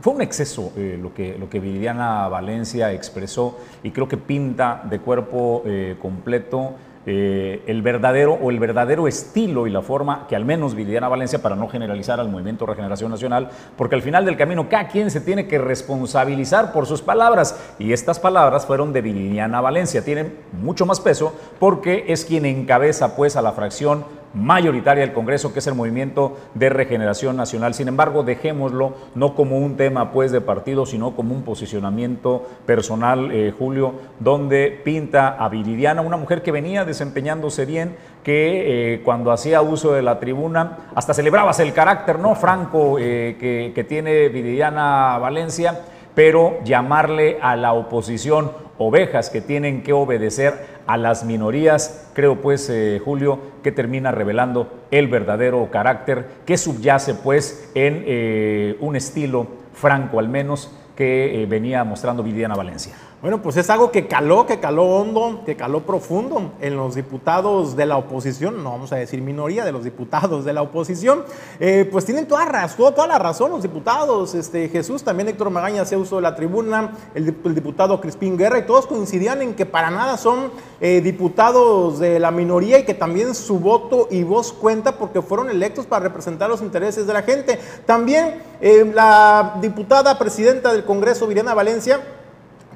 fue 0.00 0.14
un 0.14 0.22
exceso 0.22 0.72
eh, 0.78 0.98
lo, 0.98 1.12
que, 1.12 1.36
lo 1.38 1.50
que 1.50 1.60
Viridiana 1.60 2.26
Valencia 2.28 2.90
expresó 2.90 3.58
y 3.82 3.90
creo 3.90 4.08
que 4.08 4.16
pinta 4.16 4.80
de 4.88 4.98
cuerpo 4.98 5.64
completo 6.00 6.72
eh, 7.10 7.62
el 7.66 7.80
verdadero 7.80 8.34
o 8.34 8.50
el 8.50 8.58
verdadero 8.58 9.08
estilo 9.08 9.66
y 9.66 9.70
la 9.70 9.80
forma 9.80 10.26
que 10.28 10.36
al 10.36 10.44
menos 10.44 10.74
Viridiana 10.74 11.08
Valencia, 11.08 11.40
para 11.40 11.56
no 11.56 11.66
generalizar 11.66 12.20
al 12.20 12.28
Movimiento 12.28 12.66
Regeneración 12.66 13.10
Nacional, 13.10 13.48
porque 13.78 13.94
al 13.94 14.02
final 14.02 14.26
del 14.26 14.36
camino 14.36 14.68
cada 14.68 14.88
quien 14.88 15.10
se 15.10 15.22
tiene 15.22 15.48
que 15.48 15.56
responsabilizar 15.56 16.70
por 16.70 16.84
sus 16.84 17.00
palabras 17.00 17.58
y 17.78 17.94
estas 17.94 18.20
palabras 18.20 18.66
fueron 18.66 18.92
de 18.92 19.00
Viridiana 19.00 19.62
Valencia, 19.62 20.04
tienen 20.04 20.36
mucho 20.60 20.84
más 20.84 21.00
peso 21.00 21.34
porque 21.58 22.04
es 22.08 22.26
quien 22.26 22.44
encabeza 22.44 23.16
pues 23.16 23.36
a 23.36 23.40
la 23.42 23.52
fracción 23.52 24.04
mayoritaria 24.38 25.04
del 25.04 25.12
Congreso, 25.12 25.52
que 25.52 25.58
es 25.58 25.66
el 25.66 25.74
Movimiento 25.74 26.36
de 26.54 26.68
Regeneración 26.68 27.36
Nacional. 27.36 27.74
Sin 27.74 27.88
embargo, 27.88 28.22
dejémoslo 28.22 28.94
no 29.14 29.34
como 29.34 29.58
un 29.58 29.76
tema 29.76 30.12
pues 30.12 30.32
de 30.32 30.40
partido, 30.40 30.86
sino 30.86 31.14
como 31.14 31.34
un 31.34 31.42
posicionamiento 31.42 32.46
personal, 32.66 33.30
eh, 33.32 33.52
Julio, 33.56 33.94
donde 34.20 34.80
pinta 34.84 35.28
a 35.28 35.48
Viridiana, 35.48 36.00
una 36.00 36.16
mujer 36.16 36.42
que 36.42 36.52
venía 36.52 36.84
desempeñándose 36.84 37.66
bien, 37.66 37.96
que 38.22 38.94
eh, 38.94 39.02
cuando 39.04 39.32
hacía 39.32 39.62
uso 39.62 39.92
de 39.92 40.02
la 40.02 40.20
tribuna, 40.20 40.78
hasta 40.94 41.14
celebrabas 41.14 41.60
el 41.60 41.72
carácter 41.72 42.18
no 42.18 42.34
franco 42.34 42.98
eh, 42.98 43.36
que, 43.74 43.84
tiene 43.84 44.28
Viridiana 44.28 45.18
Valencia, 45.18 45.80
pero 46.14 46.58
llamarle 46.64 47.38
a 47.40 47.56
la 47.56 47.72
oposición 47.72 48.50
ovejas 48.76 49.30
que 49.30 49.40
tienen 49.40 49.82
que 49.82 49.92
obedecer 49.92 50.77
a 50.88 50.96
las 50.96 51.22
minorías, 51.22 52.08
creo 52.14 52.40
pues, 52.40 52.68
eh, 52.70 53.00
Julio, 53.04 53.38
que 53.62 53.70
termina 53.70 54.10
revelando 54.10 54.72
el 54.90 55.06
verdadero 55.06 55.70
carácter 55.70 56.26
que 56.46 56.56
subyace 56.56 57.14
pues 57.14 57.70
en 57.74 58.04
eh, 58.06 58.76
un 58.80 58.96
estilo 58.96 59.46
franco 59.74 60.18
al 60.18 60.30
menos 60.30 60.74
que 60.96 61.42
eh, 61.42 61.46
venía 61.46 61.84
mostrando 61.84 62.22
Viviana 62.22 62.54
Valencia. 62.54 62.94
Bueno, 63.20 63.42
pues 63.42 63.56
es 63.56 63.68
algo 63.68 63.90
que 63.90 64.06
caló, 64.06 64.46
que 64.46 64.60
caló 64.60 64.84
hondo, 64.84 65.42
que 65.44 65.56
caló 65.56 65.80
profundo 65.80 66.52
en 66.60 66.76
los 66.76 66.94
diputados 66.94 67.74
de 67.74 67.84
la 67.84 67.96
oposición, 67.96 68.62
no 68.62 68.70
vamos 68.70 68.92
a 68.92 68.96
decir 68.96 69.20
minoría 69.22 69.64
de 69.64 69.72
los 69.72 69.82
diputados 69.82 70.44
de 70.44 70.52
la 70.52 70.62
oposición, 70.62 71.24
eh, 71.58 71.88
pues 71.90 72.04
tienen 72.04 72.28
toda, 72.28 72.44
razón, 72.44 72.94
toda 72.94 73.08
la 73.08 73.18
razón 73.18 73.50
los 73.50 73.62
diputados, 73.62 74.36
este, 74.36 74.68
Jesús, 74.68 75.02
también 75.02 75.28
Héctor 75.28 75.50
Magaña 75.50 75.84
se 75.84 75.96
usó 75.96 76.16
de 76.16 76.22
la 76.22 76.36
tribuna, 76.36 76.92
el, 77.12 77.34
diputado 77.56 78.00
Crispín 78.00 78.38
Guerra, 78.38 78.60
y 78.60 78.66
todos 78.66 78.86
coincidían 78.86 79.42
en 79.42 79.54
que 79.54 79.66
para 79.66 79.90
nada 79.90 80.16
son 80.16 80.52
eh, 80.80 81.00
diputados 81.00 81.98
de 81.98 82.20
la 82.20 82.30
minoría 82.30 82.78
y 82.78 82.84
que 82.84 82.94
también 82.94 83.34
su 83.34 83.58
voto 83.58 84.06
y 84.12 84.22
voz 84.22 84.52
cuenta 84.52 84.96
porque 84.96 85.22
fueron 85.22 85.50
electos 85.50 85.86
para 85.86 86.04
representar 86.04 86.48
los 86.48 86.62
intereses 86.62 87.04
de 87.08 87.12
la 87.12 87.22
gente. 87.22 87.58
También 87.84 88.40
eh, 88.60 88.88
la 88.94 89.56
diputada 89.60 90.16
presidenta 90.20 90.72
del 90.72 90.84
Congreso, 90.84 91.26
Viriana 91.26 91.52
Valencia, 91.52 92.00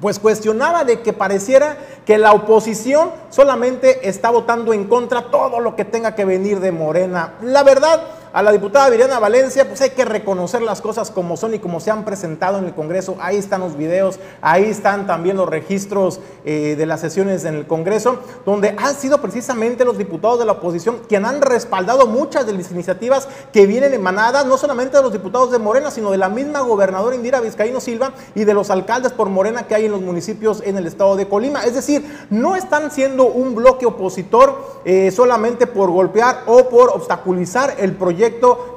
pues 0.03 0.19
cuestionaba 0.19 0.83
de 0.83 0.99
que 0.99 1.13
pareciera 1.13 1.77
que 2.05 2.17
la 2.17 2.33
oposición 2.33 3.11
solamente 3.29 4.09
está 4.09 4.31
votando 4.31 4.73
en 4.73 4.83
contra 4.89 5.31
todo 5.31 5.61
lo 5.61 5.77
que 5.77 5.85
tenga 5.85 6.13
que 6.13 6.25
venir 6.25 6.59
de 6.59 6.73
Morena. 6.73 7.35
La 7.41 7.63
verdad, 7.63 8.03
a 8.33 8.41
la 8.41 8.51
diputada 8.51 8.89
Viriana 8.89 9.19
Valencia, 9.19 9.67
pues 9.67 9.79
hay 9.81 9.91
que 9.91 10.05
reconocer 10.05 10.63
las 10.63 10.81
cosas 10.81 11.11
como 11.11 11.37
son 11.37 11.53
y 11.53 11.59
como 11.59 11.79
se 11.79 11.91
han 11.91 12.03
presentado 12.03 12.57
en 12.57 12.65
el 12.65 12.73
Congreso. 12.73 13.15
Ahí 13.19 13.37
están 13.37 13.61
los 13.61 13.77
videos, 13.77 14.19
ahí 14.41 14.63
están 14.63 15.05
también 15.05 15.37
los 15.37 15.47
registros 15.47 16.19
eh, 16.43 16.73
de 16.75 16.85
las 16.87 16.99
sesiones 16.99 17.45
en 17.45 17.53
el 17.53 17.67
Congreso, 17.67 18.17
donde 18.43 18.75
han 18.75 18.95
sido 18.95 19.21
precisamente 19.21 19.85
los 19.85 19.99
diputados 19.99 20.39
de 20.39 20.45
la 20.45 20.53
oposición 20.53 21.01
quienes 21.07 21.29
han 21.29 21.41
respaldado 21.43 22.07
muchas 22.07 22.47
de 22.47 22.53
las 22.53 22.71
iniciativas 22.71 23.27
que 23.51 23.67
vienen 23.67 23.93
emanadas, 23.93 24.47
no 24.47 24.57
solamente 24.57 24.97
de 24.97 25.03
los 25.03 25.13
diputados 25.13 25.51
de 25.51 25.59
Morena, 25.59 25.91
sino 25.91 26.09
de 26.09 26.17
la 26.17 26.27
misma 26.27 26.61
gobernadora 26.61 27.15
Indira 27.15 27.39
Vizcaíno 27.39 27.79
Silva 27.79 28.13
y 28.33 28.45
de 28.45 28.55
los 28.55 28.71
alcaldes 28.71 29.11
por 29.11 29.29
Morena 29.29 29.67
que 29.67 29.75
hay 29.75 29.85
en 29.85 29.91
los 29.91 30.01
municipios 30.01 30.63
en 30.65 30.75
el 30.75 30.87
estado 30.87 31.15
de 31.15 31.27
Colima. 31.27 31.65
Es 31.65 31.75
decir, 31.75 32.03
no 32.31 32.55
están 32.55 32.89
siendo 32.89 33.25
un 33.25 33.53
bloque 33.53 33.85
opositor 33.85 34.79
eh, 34.85 35.11
solamente 35.11 35.67
por 35.67 35.91
golpear 35.91 36.41
o 36.47 36.67
por 36.69 36.89
obstaculizar 36.89 37.75
el 37.77 37.93
proyecto 37.93 38.22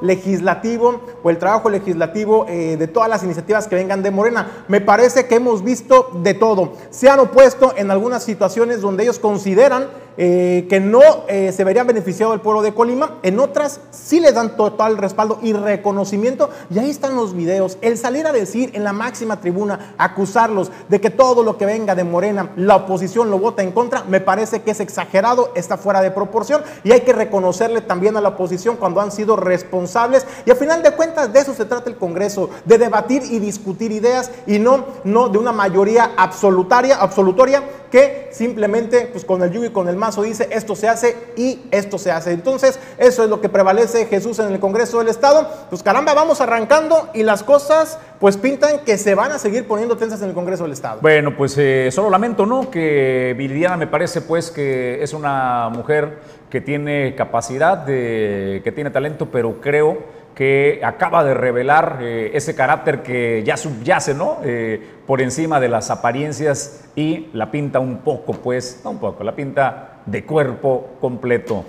legislativo 0.01 1.01
o 1.23 1.29
el 1.29 1.37
trabajo 1.37 1.69
legislativo 1.69 2.45
eh, 2.47 2.77
de 2.77 2.87
todas 2.87 3.09
las 3.09 3.23
iniciativas 3.23 3.67
que 3.67 3.75
vengan 3.75 4.03
de 4.03 4.11
Morena. 4.11 4.65
Me 4.67 4.81
parece 4.81 5.27
que 5.27 5.35
hemos 5.35 5.63
visto 5.63 6.09
de 6.23 6.33
todo. 6.33 6.73
Se 6.89 7.09
han 7.09 7.19
opuesto 7.19 7.73
en 7.77 7.91
algunas 7.91 8.23
situaciones 8.23 8.81
donde 8.81 9.03
ellos 9.03 9.19
consideran 9.19 9.87
eh, 10.17 10.65
que 10.69 10.79
no 10.79 11.01
eh, 11.27 11.51
se 11.51 11.63
verían 11.63 11.87
beneficiado 11.87 12.33
el 12.33 12.41
pueblo 12.41 12.61
de 12.61 12.73
Colima, 12.73 13.17
en 13.23 13.39
otras 13.39 13.79
sí 13.91 14.19
les 14.19 14.33
dan 14.33 14.57
total 14.57 14.97
respaldo 14.97 15.39
y 15.41 15.53
reconocimiento, 15.53 16.49
y 16.69 16.79
ahí 16.79 16.89
están 16.89 17.15
los 17.15 17.33
videos. 17.33 17.77
El 17.81 17.97
salir 17.97 18.25
a 18.25 18.31
decir 18.31 18.71
en 18.73 18.83
la 18.83 18.93
máxima 18.93 19.39
tribuna, 19.39 19.93
acusarlos 19.97 20.71
de 20.89 20.99
que 20.99 21.09
todo 21.09 21.43
lo 21.43 21.57
que 21.57 21.65
venga 21.65 21.95
de 21.95 22.03
Morena, 22.03 22.51
la 22.55 22.77
oposición 22.77 23.29
lo 23.29 23.39
vota 23.39 23.63
en 23.63 23.71
contra, 23.71 24.03
me 24.03 24.19
parece 24.19 24.61
que 24.61 24.71
es 24.71 24.79
exagerado, 24.79 25.51
está 25.55 25.77
fuera 25.77 26.01
de 26.01 26.11
proporción, 26.11 26.63
y 26.83 26.91
hay 26.91 27.01
que 27.01 27.13
reconocerle 27.13 27.81
también 27.81 28.17
a 28.17 28.21
la 28.21 28.29
oposición 28.29 28.77
cuando 28.77 29.01
han 29.01 29.11
sido 29.11 29.35
responsables, 29.35 30.25
y 30.45 30.51
al 30.51 30.57
final 30.57 30.81
de 30.81 30.91
cuentas 30.91 31.31
de 31.31 31.39
eso 31.39 31.53
se 31.53 31.65
trata 31.65 31.89
el 31.89 31.97
Congreso, 31.97 32.49
de 32.65 32.77
debatir 32.77 33.23
y 33.23 33.39
discutir 33.39 33.91
ideas, 33.91 34.31
y 34.45 34.59
no, 34.59 34.85
no 35.03 35.29
de 35.29 35.37
una 35.37 35.51
mayoría 35.51 36.11
absolutaria, 36.17 36.95
absolutoria 36.95 37.63
que 37.91 38.29
simplemente 38.31 39.07
pues 39.11 39.23
con 39.23 39.41
el 39.41 39.51
yugo 39.51 39.65
y 39.65 39.69
con 39.69 39.87
el 39.87 39.95
mazo 40.07 40.23
dice 40.23 40.47
esto 40.51 40.73
se 40.73 40.87
hace 40.87 41.15
y 41.35 41.59
esto 41.69 41.97
se 41.97 42.11
hace. 42.11 42.31
Entonces, 42.31 42.79
eso 42.97 43.23
es 43.23 43.29
lo 43.29 43.41
que 43.41 43.49
prevalece 43.49 44.05
Jesús 44.05 44.39
en 44.39 44.53
el 44.53 44.59
Congreso 44.59 44.99
del 44.99 45.09
Estado. 45.09 45.49
Pues 45.69 45.83
caramba, 45.83 46.13
vamos 46.13 46.39
arrancando 46.39 47.09
y 47.13 47.23
las 47.23 47.43
cosas 47.43 47.99
pues 48.19 48.37
pintan 48.37 48.79
que 48.85 48.97
se 48.97 49.15
van 49.15 49.33
a 49.33 49.37
seguir 49.37 49.67
poniendo 49.67 49.97
tensas 49.97 50.21
en 50.21 50.29
el 50.29 50.33
Congreso 50.33 50.63
del 50.63 50.71
Estado. 50.71 50.99
Bueno, 51.01 51.35
pues 51.35 51.57
eh, 51.57 51.89
solo 51.91 52.09
lamento, 52.09 52.45
¿no? 52.45 52.71
Que 52.71 53.35
Viridiana 53.37 53.75
me 53.75 53.87
parece 53.87 54.21
pues 54.21 54.49
que 54.49 55.03
es 55.03 55.13
una 55.13 55.69
mujer 55.69 56.19
que 56.49 56.61
tiene 56.61 57.13
capacidad, 57.15 57.77
de, 57.77 58.61
que 58.63 58.71
tiene 58.71 58.89
talento, 58.89 59.27
pero 59.29 59.59
creo 59.59 60.15
que 60.37 60.81
acaba 60.83 61.23
de 61.23 61.33
revelar 61.33 61.97
eh, 61.99 62.29
ese 62.35 62.53
carácter 62.53 63.01
que 63.01 63.41
ya 63.43 63.57
subyace, 63.57 64.13
¿no? 64.13 64.37
Eh, 64.43 64.79
por 65.07 65.19
encima 65.19 65.59
de 65.59 65.67
las 65.67 65.89
apariencias 65.89 66.85
y 66.95 67.29
la 67.33 67.49
pinta 67.49 67.79
un 67.79 67.97
poco, 67.97 68.33
pues, 68.33 68.81
no 68.83 68.91
un 68.91 68.99
poco, 68.99 69.23
la 69.23 69.35
pinta 69.35 69.96
de 70.07 70.25
cuerpo 70.25 70.95
completo. 70.99 71.63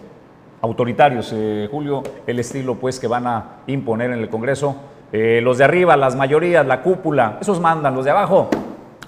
Autoritarios, 0.63 1.33
eh, 1.35 1.69
Julio, 1.71 2.03
el 2.27 2.39
estilo, 2.39 2.77
pues, 2.77 2.99
que 2.99 3.07
van 3.07 3.27
a 3.27 3.45
imponer 3.67 4.11
en 4.11 4.21
el 4.21 4.29
Congreso. 4.29 4.77
los 5.11 5.57
de 5.57 5.65
arriba, 5.65 5.97
las 5.97 6.17
mayorías, 6.17 6.67
la 6.67 6.83
cúpula, 6.83 7.39
esos 7.41 7.61
mandan, 7.61 7.95
los 7.95 8.05
de 8.05 8.11
abajo, 8.11 8.51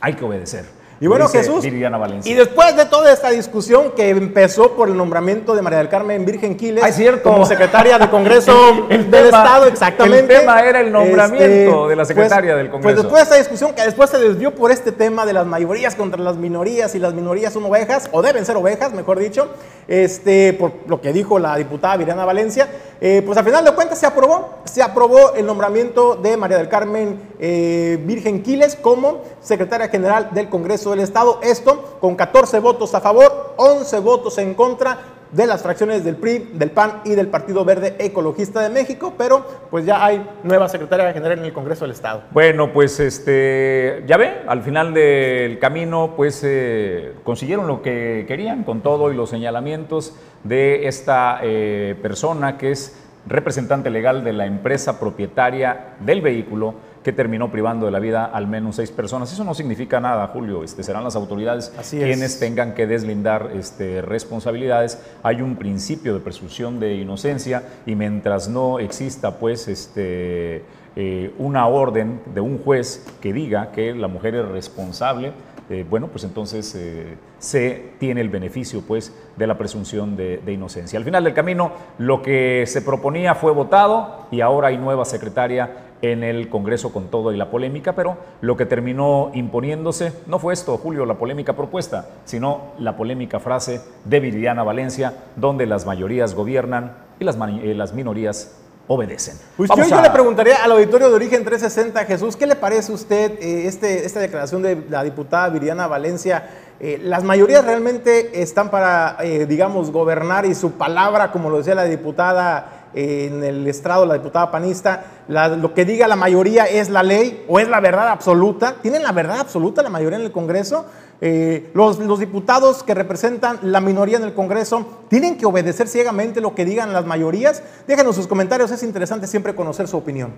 hay 0.00 0.14
que 0.14 0.25
obedecer. 0.25 0.79
Y 1.02 1.07
bueno, 1.07 1.28
Jesús, 1.28 1.64
y 1.64 2.35
después 2.35 2.76
de 2.76 2.85
toda 2.85 3.11
esta 3.11 3.30
discusión 3.30 3.92
que 3.92 4.11
empezó 4.11 4.73
por 4.73 4.90
el 4.90 4.99
nombramiento 4.99 5.54
de 5.54 5.62
María 5.62 5.78
del 5.78 5.88
Carmen 5.88 6.26
Virgen 6.26 6.59
Quiles 6.59 6.85
como 7.23 7.47
secretaria 7.47 7.99
del 7.99 8.11
Congreso 8.11 8.52
del 8.90 9.14
Estado, 9.14 9.64
exactamente. 9.64 10.35
El 10.35 10.40
tema 10.40 10.61
era 10.61 10.83
el 10.83 10.92
nombramiento 10.92 11.85
este, 11.85 11.88
de 11.88 11.97
la 11.97 12.04
secretaria 12.04 12.54
del 12.54 12.69
pues, 12.69 12.83
pues 12.83 12.97
Congreso. 12.97 13.09
Pues 13.09 13.19
después 13.19 13.19
de 13.19 13.23
esta 13.23 13.37
discusión 13.37 13.75
que 13.75 13.83
después 13.83 14.11
se 14.11 14.19
desvió 14.19 14.54
por 14.54 14.73
este 14.73 14.92
tema 14.92 15.25
de 15.25 15.33
las 15.33 15.47
mayorías 15.47 15.95
contra 15.95 16.21
las 16.21 16.37
minorías 16.37 16.95
y 16.95 16.99
las 16.99 17.14
minorías 17.14 17.54
son 17.54 17.64
ovejas, 17.64 18.11
o 18.12 18.21
deben 18.21 18.45
ser 18.45 18.59
ovejas, 18.59 18.92
mejor 18.92 19.19
dicho, 19.19 19.49
este, 19.88 20.52
por 20.52 20.73
lo 20.87 21.00
que 21.00 21.14
dijo 21.14 21.38
la 21.38 21.57
diputada 21.57 21.97
Viriana 21.97 22.26
Valencia, 22.26 22.69
eh, 23.00 23.23
pues 23.25 23.38
al 23.38 23.45
final 23.47 23.64
de 23.64 23.73
cuentas 23.73 23.99
se 23.99 24.04
aprobó, 24.04 24.50
se 24.64 24.83
aprobó 24.83 25.33
el 25.35 25.47
nombramiento 25.47 26.16
de 26.16 26.37
María 26.37 26.59
del 26.59 26.69
Carmen 26.69 27.19
eh, 27.38 27.99
Virgen 28.04 28.42
Quiles 28.42 28.76
como 28.76 29.23
secretaria 29.40 29.88
general 29.88 30.28
del 30.33 30.50
Congreso 30.50 30.89
del 30.90 31.00
Estado. 31.00 31.40
Esto 31.42 31.99
con 32.00 32.16
14 32.16 32.59
votos 32.61 32.94
a 32.94 33.00
favor, 33.00 33.54
11 33.56 33.99
votos 34.00 34.38
en 34.38 34.54
contra 34.54 34.99
de 35.32 35.47
las 35.47 35.62
fracciones 35.62 36.04
del 36.04 36.16
PRI, 36.16 36.50
del 36.54 36.70
PAN 36.70 37.02
y 37.04 37.11
del 37.11 37.28
Partido 37.28 37.64
Verde 37.64 37.94
Ecologista 37.99 38.61
de 38.61 38.68
México, 38.68 39.14
pero 39.16 39.47
pues 39.70 39.87
ya 39.87 40.04
hay 40.04 40.28
nueva 40.42 40.68
secretaria 40.68 41.12
general 41.12 41.38
en 41.38 41.44
el 41.44 41.52
Congreso 41.52 41.85
del 41.85 41.92
Estado. 41.92 42.23
Bueno, 42.32 42.73
pues 42.73 42.99
este, 42.99 44.02
ya 44.06 44.16
ve, 44.16 44.42
al 44.47 44.62
final 44.62 44.92
del 44.92 45.59
camino 45.59 46.14
pues 46.16 46.42
eh, 46.44 47.14
consiguieron 47.23 47.66
lo 47.66 47.80
que 47.82 48.25
querían 48.26 48.64
con 48.64 48.80
todo 48.80 49.12
y 49.12 49.14
los 49.14 49.30
señalamientos 49.30 50.14
de 50.42 50.88
esta 50.88 51.40
eh, 51.42 51.97
persona 52.02 52.59
que 52.59 52.73
es 52.73 52.97
representante 53.26 53.90
legal 53.90 54.25
de 54.25 54.32
la 54.32 54.47
empresa 54.47 54.99
propietaria 54.99 55.94
del 56.00 56.23
vehículo 56.23 56.75
que 57.02 57.12
terminó 57.12 57.50
privando 57.50 57.87
de 57.87 57.92
la 57.92 57.99
vida 57.99 58.26
al 58.26 58.47
menos 58.47 58.76
seis 58.76 58.90
personas. 58.90 59.33
Eso 59.33 59.45
no 59.45 59.54
significa 59.54 60.00
nada, 60.00 60.26
Julio. 60.28 60.62
Este, 60.62 60.83
serán 60.83 61.04
las 61.04 61.16
autoridades 61.16 61.73
quienes 61.88 62.38
tengan 62.38 62.75
que 62.75 62.87
deslindar 62.87 63.50
este, 63.54 64.02
responsabilidades. 64.02 65.00
Hay 65.23 65.40
un 65.40 65.57
principio 65.57 66.14
de 66.14 66.21
presunción 66.21 66.78
de 66.78 66.95
inocencia 66.95 67.62
y 67.87 67.95
mientras 67.95 68.49
no 68.49 68.78
exista, 68.78 69.38
pues, 69.38 69.69
este, 69.69 70.62
eh, 70.97 71.33
una 71.38 71.66
orden 71.69 72.21
de 72.35 72.40
un 72.40 72.59
juez 72.59 73.07
que 73.21 73.33
diga 73.33 73.73
que 73.73 73.95
la 73.95 74.09
mujer 74.09 74.35
es 74.35 74.47
responsable, 74.49 75.33
eh, 75.71 75.87
bueno, 75.88 76.09
pues 76.09 76.25
entonces 76.25 76.75
eh, 76.75 77.16
se 77.38 77.92
tiene 78.00 78.21
el 78.23 78.28
beneficio 78.28 78.83
pues, 78.83 79.14
de 79.37 79.47
la 79.47 79.57
presunción 79.57 80.16
de, 80.16 80.42
inocencia. 80.49 80.99
Al 80.99 81.04
final 81.04 81.23
del 81.23 81.33
camino, 81.33 81.71
lo 81.99 82.23
que 82.23 82.64
se 82.66 82.83
proponía 82.83 83.37
fue 83.37 83.52
votado 83.52 84.26
y 84.33 84.40
ahora 84.40 84.69
hay 84.69 84.78
nueva 84.78 85.04
secretaria 85.04 85.71
en 86.02 86.23
el 86.23 86.49
Congreso 86.49 86.92
con 86.92 87.09
todo 87.09 87.33
y 87.33 87.37
la 87.37 87.50
polémica, 87.50 87.95
pero 87.95 88.16
lo 88.40 88.57
que 88.57 88.66
terminó 88.66 89.30
imponiéndose 89.35 90.12
no 90.26 90.38
fue 90.38 90.54
esto, 90.54 90.78
Julio, 90.78 91.07
la 91.07 91.19
polémica 91.19 91.54
propuesta, 91.54 92.09
sino 92.25 92.73
la 92.78 92.97
polémica 92.97 93.40
frase 93.40 93.80
de 94.04 94.21
Viridiana 94.21 94.62
Valencia, 94.62 95.14
donde 95.37 95.66
las 95.66 95.87
mayorías 95.87 96.35
gobiernan 96.35 96.97
y 97.19 97.25
las, 97.25 97.37
las 97.37 97.92
minorías 97.92 98.57
obedecen. 98.92 99.37
Pues 99.57 99.71
yo, 99.88 100.02
le 100.02 100.11
preguntaría 100.11 100.64
al 100.64 100.73
auditorio 100.73 101.11
de 101.11 101.14
Origen 101.14 101.45
360, 101.45 102.04
Jesús, 102.07 102.35
¿qué 102.35 102.45
le 102.45 102.57
parece 102.57 102.90
a 102.90 102.95
usted 102.97 103.33
eh, 103.40 103.69
este, 103.69 104.04
esta 104.04 104.19
declaración 104.19 104.62
de 104.62 104.83
la 104.88 105.04
diputada 105.04 105.49
Viriana 105.49 105.87
Valencia? 105.87 106.49
Eh, 106.80 106.99
las 107.00 107.23
mayorías 107.23 107.64
realmente 107.64 108.42
están 108.42 108.71
para, 108.71 109.16
eh, 109.21 109.47
digamos, 109.47 109.92
gobernar 109.92 110.45
y 110.45 110.57
su 110.57 110.73
palabra, 110.73 111.30
como 111.30 111.50
lo 111.50 111.59
decía 111.59 111.76
la 111.76 111.85
diputada 111.85 112.79
en 112.94 113.42
el 113.44 113.66
estrado, 113.66 114.06
la 114.06 114.14
diputada 114.14 114.50
panista, 114.50 115.04
lo 115.28 115.75
que 115.75 115.85
diga 115.85 116.09
la 116.09 116.16
mayoría 116.16 116.64
es 116.64 116.90
la 116.90 117.02
ley 117.02 117.44
o 117.49 117.61
es 117.61 117.68
la 117.68 117.80
verdad 117.80 118.09
absoluta. 118.09 118.76
¿Tienen 118.82 119.02
la 119.02 119.12
verdad 119.12 119.40
absoluta 119.40 119.82
la 119.82 119.90
mayoría 119.90 120.18
en 120.18 120.25
el 120.25 120.32
Congreso? 120.32 120.87
Eh, 121.23 121.70
los, 121.75 121.99
los, 121.99 122.18
diputados 122.18 122.82
que 122.82 122.94
representan 122.94 123.59
la 123.62 123.82
minoría 123.82 124.16
en 124.16 124.25
el 124.25 124.32
Congreso 124.32 124.87
tienen 125.09 125.37
que 125.37 125.44
obedecer 125.44 125.87
ciegamente 125.87 126.40
lo 126.40 126.54
que 126.54 126.64
digan 126.64 126.92
las 126.92 127.04
mayorías. 127.04 127.62
Déjenos 127.87 128.16
sus 128.16 128.26
comentarios, 128.26 128.70
es 128.70 128.82
interesante 128.82 129.26
siempre 129.26 129.54
conocer 129.54 129.87
su 129.87 129.99
opinión. 129.99 130.32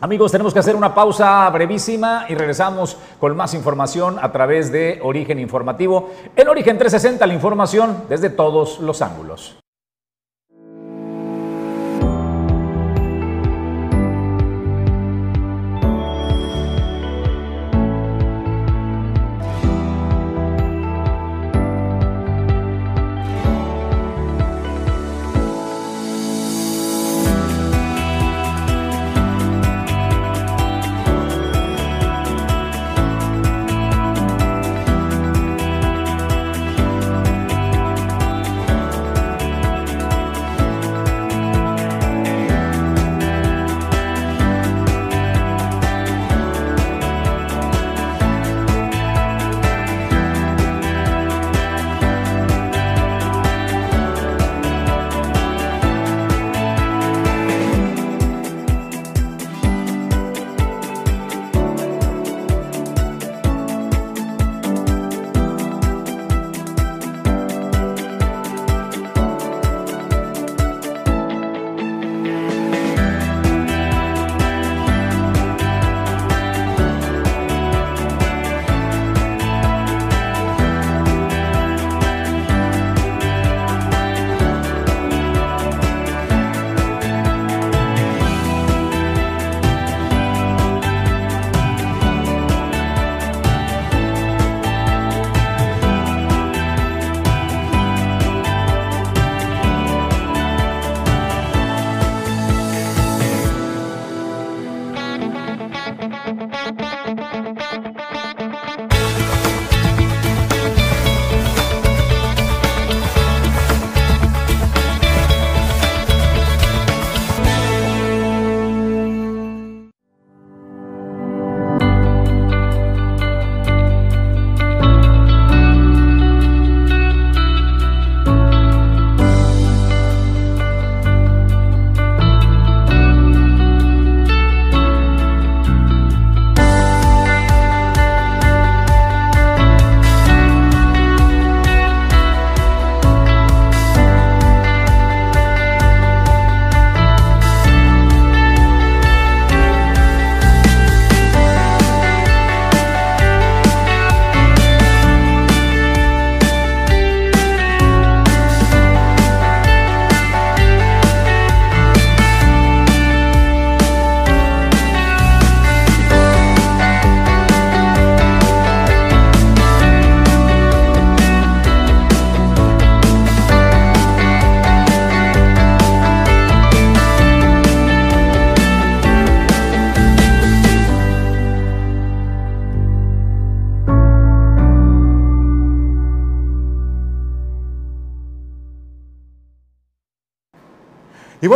Amigos, 0.00 0.32
tenemos 0.32 0.52
que 0.52 0.58
hacer 0.58 0.76
una 0.76 0.94
pausa 0.94 1.48
brevísima 1.50 2.26
y 2.28 2.34
regresamos 2.34 2.98
con 3.18 3.36
más 3.36 3.54
información 3.54 4.18
a 4.20 4.32
través 4.32 4.70
de 4.70 5.00
Origen 5.02 5.38
Informativo. 5.38 6.10
En 6.36 6.48
Origen 6.48 6.76
360, 6.76 7.26
la 7.26 7.32
información 7.32 8.04
desde 8.08 8.28
todos 8.28 8.80
los 8.80 9.00
ángulos. 9.00 9.63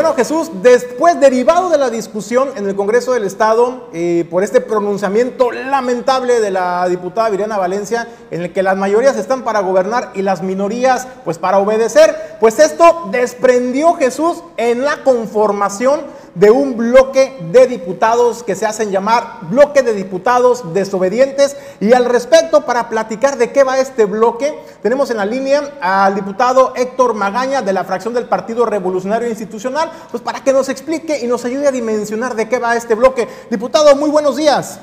Bueno, 0.01 0.15
Jesús, 0.15 0.53
después 0.63 1.19
derivado 1.19 1.71
de 1.71 1.77
la 1.77 1.91
discusión 1.91 2.51
en 2.55 2.69
el 2.69 2.77
Congreso 2.77 3.15
del 3.15 3.25
Estado 3.25 3.89
eh, 3.93 4.25
por 4.31 4.45
este 4.45 4.61
pronunciamiento 4.61 5.51
lamentable 5.51 6.39
de 6.39 6.53
la 6.53 6.89
diputada 6.89 7.29
Viriana 7.31 7.59
Valencia, 7.59 8.07
en 8.31 8.43
el 8.43 8.53
que 8.53 8.63
las 8.63 8.77
mayorías 8.77 9.17
están 9.17 9.43
para 9.43 9.59
gobernar 9.59 10.13
y 10.15 10.23
las 10.23 10.41
minorías 10.41 11.09
pues 11.25 11.37
para 11.39 11.59
obedecer, 11.59 12.15
pues 12.40 12.59
esto 12.59 13.09
desprendió 13.11 13.94
Jesús 13.94 14.42
en 14.57 14.85
la 14.85 15.03
conformación 15.03 16.01
de 16.35 16.53
un 16.53 16.77
bloque 16.77 17.37
de 17.51 17.66
diputados 17.66 18.44
que 18.44 18.55
se 18.55 18.64
hacen 18.64 18.92
llamar 18.92 19.40
bloque 19.51 19.83
de 19.83 19.92
diputados 19.92 20.72
desobedientes. 20.72 21.57
Y 21.81 21.92
al 21.92 22.05
respecto, 22.05 22.64
para 22.64 22.88
platicar 22.88 23.38
de 23.38 23.51
qué 23.51 23.64
va 23.64 23.79
este 23.79 24.05
bloque, 24.05 24.57
tenemos 24.81 25.11
en 25.11 25.16
la 25.16 25.24
línea 25.24 25.72
al 25.81 26.14
diputado 26.14 26.74
Héctor 26.77 27.14
Magaña 27.14 27.62
de 27.62 27.72
la 27.72 27.85
fracción 27.85 28.14
del 28.14 28.27
Partido 28.27 28.64
Revolucionario 28.66 29.29
Institucional, 29.29 29.90
pues 30.11 30.22
para 30.22 30.44
que 30.44 30.53
nos 30.53 30.68
explique 30.68 31.18
y 31.18 31.27
nos 31.27 31.44
ayude 31.44 31.66
a 31.66 31.72
dimensionar 31.72 32.37
de 32.37 32.48
qué 32.48 32.59
va 32.59 32.77
este 32.77 32.94
bloque. 32.94 33.27
Diputado, 33.51 33.96
muy 33.96 34.11
buenos 34.11 34.37
días. 34.37 34.79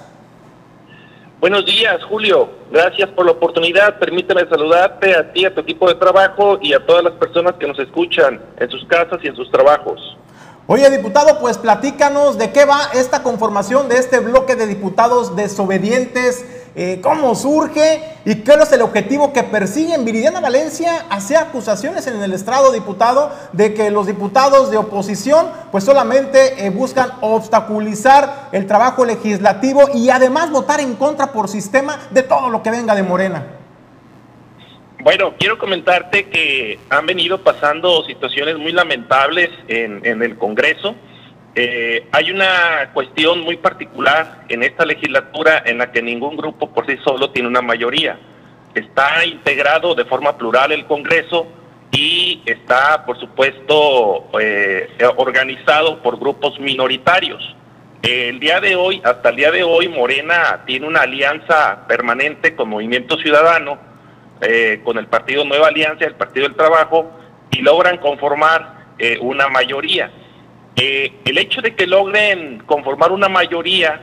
Buenos 1.40 1.66
días, 1.66 2.02
Julio. 2.06 2.50
Gracias 2.72 3.10
por 3.10 3.26
la 3.26 3.34
oportunidad. 3.34 4.00
Permíteme 4.00 4.48
saludarte 4.48 5.16
a 5.16 5.34
ti, 5.34 5.46
a 5.46 5.54
tu 5.54 5.62
equipo 5.62 5.88
de 5.88 5.96
trabajo 5.96 6.58
y 6.62 6.74
a 6.74 6.86
todas 6.86 7.04
las 7.04 7.14
personas 7.14 7.56
que 7.56 7.68
nos 7.68 7.78
escuchan 7.78 8.42
en 8.58 8.70
sus 8.70 8.86
casas 8.86 9.20
y 9.22 9.28
en 9.28 9.36
sus 9.36 9.52
trabajos. 9.52 10.18
Oye, 10.68 10.90
diputado, 10.90 11.40
pues 11.40 11.60
platícanos 11.60 12.40
de 12.40 12.52
qué 12.52 12.66
va 12.66 12.90
esta 12.96 13.22
conformación 13.22 13.88
de 13.88 14.00
este 14.00 14.18
bloque 14.18 14.56
de 14.56 14.66
diputados 14.66 15.36
desobedientes, 15.36 16.44
eh, 16.74 17.02
cómo 17.04 17.36
surge 17.36 18.02
y 18.26 18.38
qué 18.38 18.54
es 18.54 18.72
el 18.72 18.82
objetivo 18.82 19.32
que 19.32 19.44
persiguen. 19.44 20.06
Viridiana 20.06 20.40
Valencia 20.40 21.06
hace 21.12 21.38
acusaciones 21.38 22.08
en 22.08 22.20
el 22.20 22.34
estrado, 22.34 22.72
diputado, 22.72 23.30
de 23.54 23.76
que 23.76 23.92
los 23.92 24.08
diputados 24.08 24.72
de 24.72 24.78
oposición 24.78 25.52
pues 25.72 25.84
solamente 25.84 26.66
eh, 26.66 26.72
buscan 26.72 27.12
obstaculizar 27.22 28.50
el 28.52 28.66
trabajo 28.66 29.06
legislativo 29.06 29.82
y 29.94 30.10
además 30.10 30.50
votar 30.50 30.80
en 30.80 30.96
contra 30.96 31.32
por 31.32 31.48
sistema 31.48 32.00
de 32.10 32.24
todo 32.24 32.50
lo 32.50 32.64
que 32.64 32.72
venga 32.72 32.96
de 32.96 33.04
Morena. 33.04 33.65
Bueno, 35.06 35.36
quiero 35.38 35.60
comentarte 35.60 36.30
que 36.30 36.80
han 36.90 37.06
venido 37.06 37.38
pasando 37.38 38.04
situaciones 38.06 38.58
muy 38.58 38.72
lamentables 38.72 39.52
en, 39.68 40.04
el 40.04 40.36
Congreso. 40.36 40.96
Eh, 41.54 42.08
hay 42.12 42.32
una 42.32 42.90
cuestión 42.92 43.42
muy 43.42 43.58
particular 43.58 44.46
en 44.50 44.64
esta 44.64 44.84
legislatura 44.84 45.62
en 45.64 45.78
la 45.78 45.92
que 45.92 46.02
ningún 46.02 46.36
grupo 46.36 46.74
por 46.74 46.88
sí 46.88 46.98
solo 47.04 47.30
tiene 47.30 47.48
una 47.48 47.62
mayoría. 47.62 48.18
Está 48.74 49.24
integrado 49.28 49.94
de 49.94 50.06
forma 50.06 50.36
plural 50.40 50.72
el 50.72 50.88
Congreso 50.88 51.46
y 51.92 52.42
está, 52.44 53.06
por 53.06 53.20
supuesto, 53.20 54.32
eh, 54.42 54.90
organizado 55.18 56.02
por 56.02 56.20
grupos 56.20 56.60
minoritarios. 56.60 57.56
El 58.02 58.40
día 58.40 58.60
de 58.60 58.76
hoy, 58.76 59.04
hasta 59.04 59.30
el 59.30 59.36
día 59.36 59.52
de 59.52 59.64
hoy, 59.64 59.88
Morena 59.88 60.64
tiene 60.66 60.88
una 60.88 61.02
alianza 61.02 61.86
permanente 61.88 62.56
con 62.56 62.70
Movimiento 62.70 63.20
Ciudadano 63.20 63.94
eh, 64.48 64.82
con 64.84 64.98
el 64.98 65.08
partido 65.08 65.44
Nueva 65.44 65.68
Alianza, 65.68 66.06
el 66.06 66.16
Partido 66.16 66.48
del 66.48 66.56
Trabajo, 66.56 67.12
y 67.52 67.62
logran 67.62 67.98
conformar 67.98 68.94
eh, 69.00 69.18
una 69.20 69.50
mayoría. 69.50 70.12
Eh, 70.76 71.14
el 71.26 71.38
hecho 71.38 71.62
de 71.62 71.76
que 71.76 71.88
logren 71.88 72.60
conformar 72.66 73.12
una 73.12 73.30
mayoría, 73.30 74.02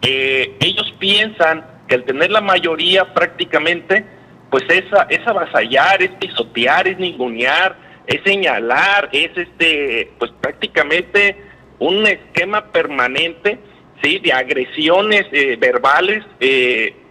ellos 0.00 0.94
piensan 0.98 1.64
que 1.86 1.96
al 1.96 2.04
tener 2.04 2.30
la 2.30 2.40
mayoría 2.40 3.12
prácticamente, 3.14 4.04
pues 4.50 4.64
es, 4.68 4.84
es 5.10 5.26
avasallar, 5.26 6.02
es 6.02 6.10
pisotear, 6.12 6.88
es 6.88 6.98
ningunear, 6.98 7.76
es 8.06 8.20
señalar, 8.24 9.10
es 9.12 9.30
este, 9.36 10.10
pues 10.18 10.30
prácticamente 10.40 11.36
un 11.78 12.06
esquema 12.06 12.72
permanente, 12.72 13.58
sí, 14.02 14.18
de 14.18 14.32
agresiones 14.32 15.26
verbales, 15.58 16.24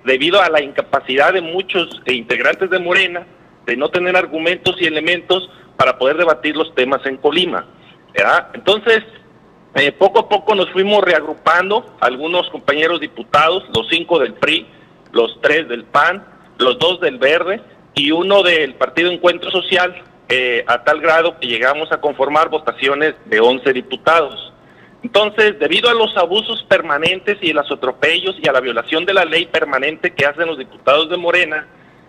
debido 0.08 0.42
a 0.42 0.50
la 0.50 0.64
incapacidad 0.64 1.34
de 1.34 1.42
muchos 1.42 2.02
integrantes 2.08 2.70
de 2.70 2.80
Morena 2.80 3.28
de 3.66 3.76
no 3.76 3.90
tener 3.90 4.16
argumentos 4.16 4.78
y 4.80 4.86
elementos 4.86 5.50
para 5.76 6.00
poder 6.00 6.18
debatir 6.18 6.56
los 6.56 6.74
temas 6.74 7.06
en 7.06 7.18
Colima. 7.18 7.66
Entonces, 8.54 9.04
eh, 9.76 9.92
poco 9.92 10.20
a 10.20 10.30
poco 10.30 10.56
nos 10.56 10.72
fuimos 10.72 11.04
reagrupando, 11.04 11.98
algunos 12.00 12.50
compañeros 12.50 13.02
diputados, 13.02 13.66
los 13.76 13.88
cinco 13.90 14.18
del 14.18 14.34
PRI, 14.34 14.66
los 15.12 15.40
tres 15.42 15.68
del 15.68 15.84
PAN, 15.84 16.26
los 16.58 16.80
dos 16.80 17.02
del 17.02 17.20
Verde 17.20 17.62
y 17.94 18.12
uno 18.12 18.42
del 18.42 18.76
Partido 18.76 19.12
Encuentro 19.12 19.52
Social, 19.52 20.02
eh, 20.30 20.64
a 20.68 20.84
tal 20.84 21.02
grado 21.02 21.38
que 21.40 21.48
llegamos 21.48 21.92
a 21.92 22.00
conformar 22.00 22.50
votaciones 22.50 23.16
de 23.26 23.40
11 23.42 23.74
diputados. 23.74 24.54
Entonces, 25.04 25.60
debido 25.60 25.90
a 25.90 25.94
los 25.94 26.16
abusos 26.18 26.64
permanentes 26.64 27.38
y 27.42 27.54
los 27.54 27.72
atropellos 27.72 28.36
y 28.42 28.48
a 28.48 28.52
la 28.52 28.62
violación 28.62 29.06
de 29.06 29.14
la 29.14 29.26
ley 29.26 29.46
permanente 29.46 30.12
que 30.12 30.26
hacen 30.26 30.48
los 30.48 30.58
diputados 30.58 31.10
de 31.10 31.18
Morena, 31.18 31.68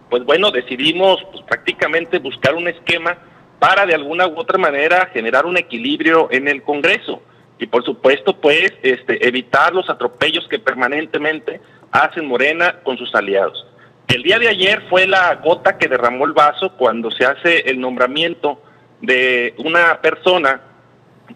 pues 0.09 0.24
bueno, 0.24 0.51
decidimos 0.51 1.18
pues, 1.31 1.44
prácticamente 1.44 2.18
buscar 2.18 2.55
un 2.55 2.66
esquema 2.66 3.18
para 3.59 3.87
de 3.87 3.94
alguna 3.94 4.27
u 4.27 4.38
otra 4.38 4.59
manera 4.59 5.11
generar 5.12 5.44
un 5.44 5.57
equilibrio 5.57 6.29
en 6.31 6.48
el 6.48 6.62
Congreso 6.62 7.22
y 7.59 7.66
por 7.66 7.85
supuesto 7.85 8.40
pues 8.40 8.72
este, 8.83 9.27
evitar 9.27 9.74
los 9.74 9.90
atropellos 9.90 10.46
que 10.48 10.59
permanentemente 10.59 11.61
hacen 11.90 12.27
Morena 12.27 12.81
con 12.85 12.96
sus 12.96 13.14
aliados. 13.14 13.66
El 14.07 14.22
día 14.22 14.38
de 14.38 14.48
ayer 14.48 14.83
fue 14.88 15.07
la 15.07 15.35
gota 15.37 15.77
que 15.77 15.88
derramó 15.88 16.24
el 16.24 16.33
vaso 16.33 16.72
cuando 16.77 17.11
se 17.11 17.27
hace 17.27 17.70
el 17.70 17.81
nombramiento 17.81 18.62
de 19.03 19.55
una 19.59 20.01
persona 20.01 20.62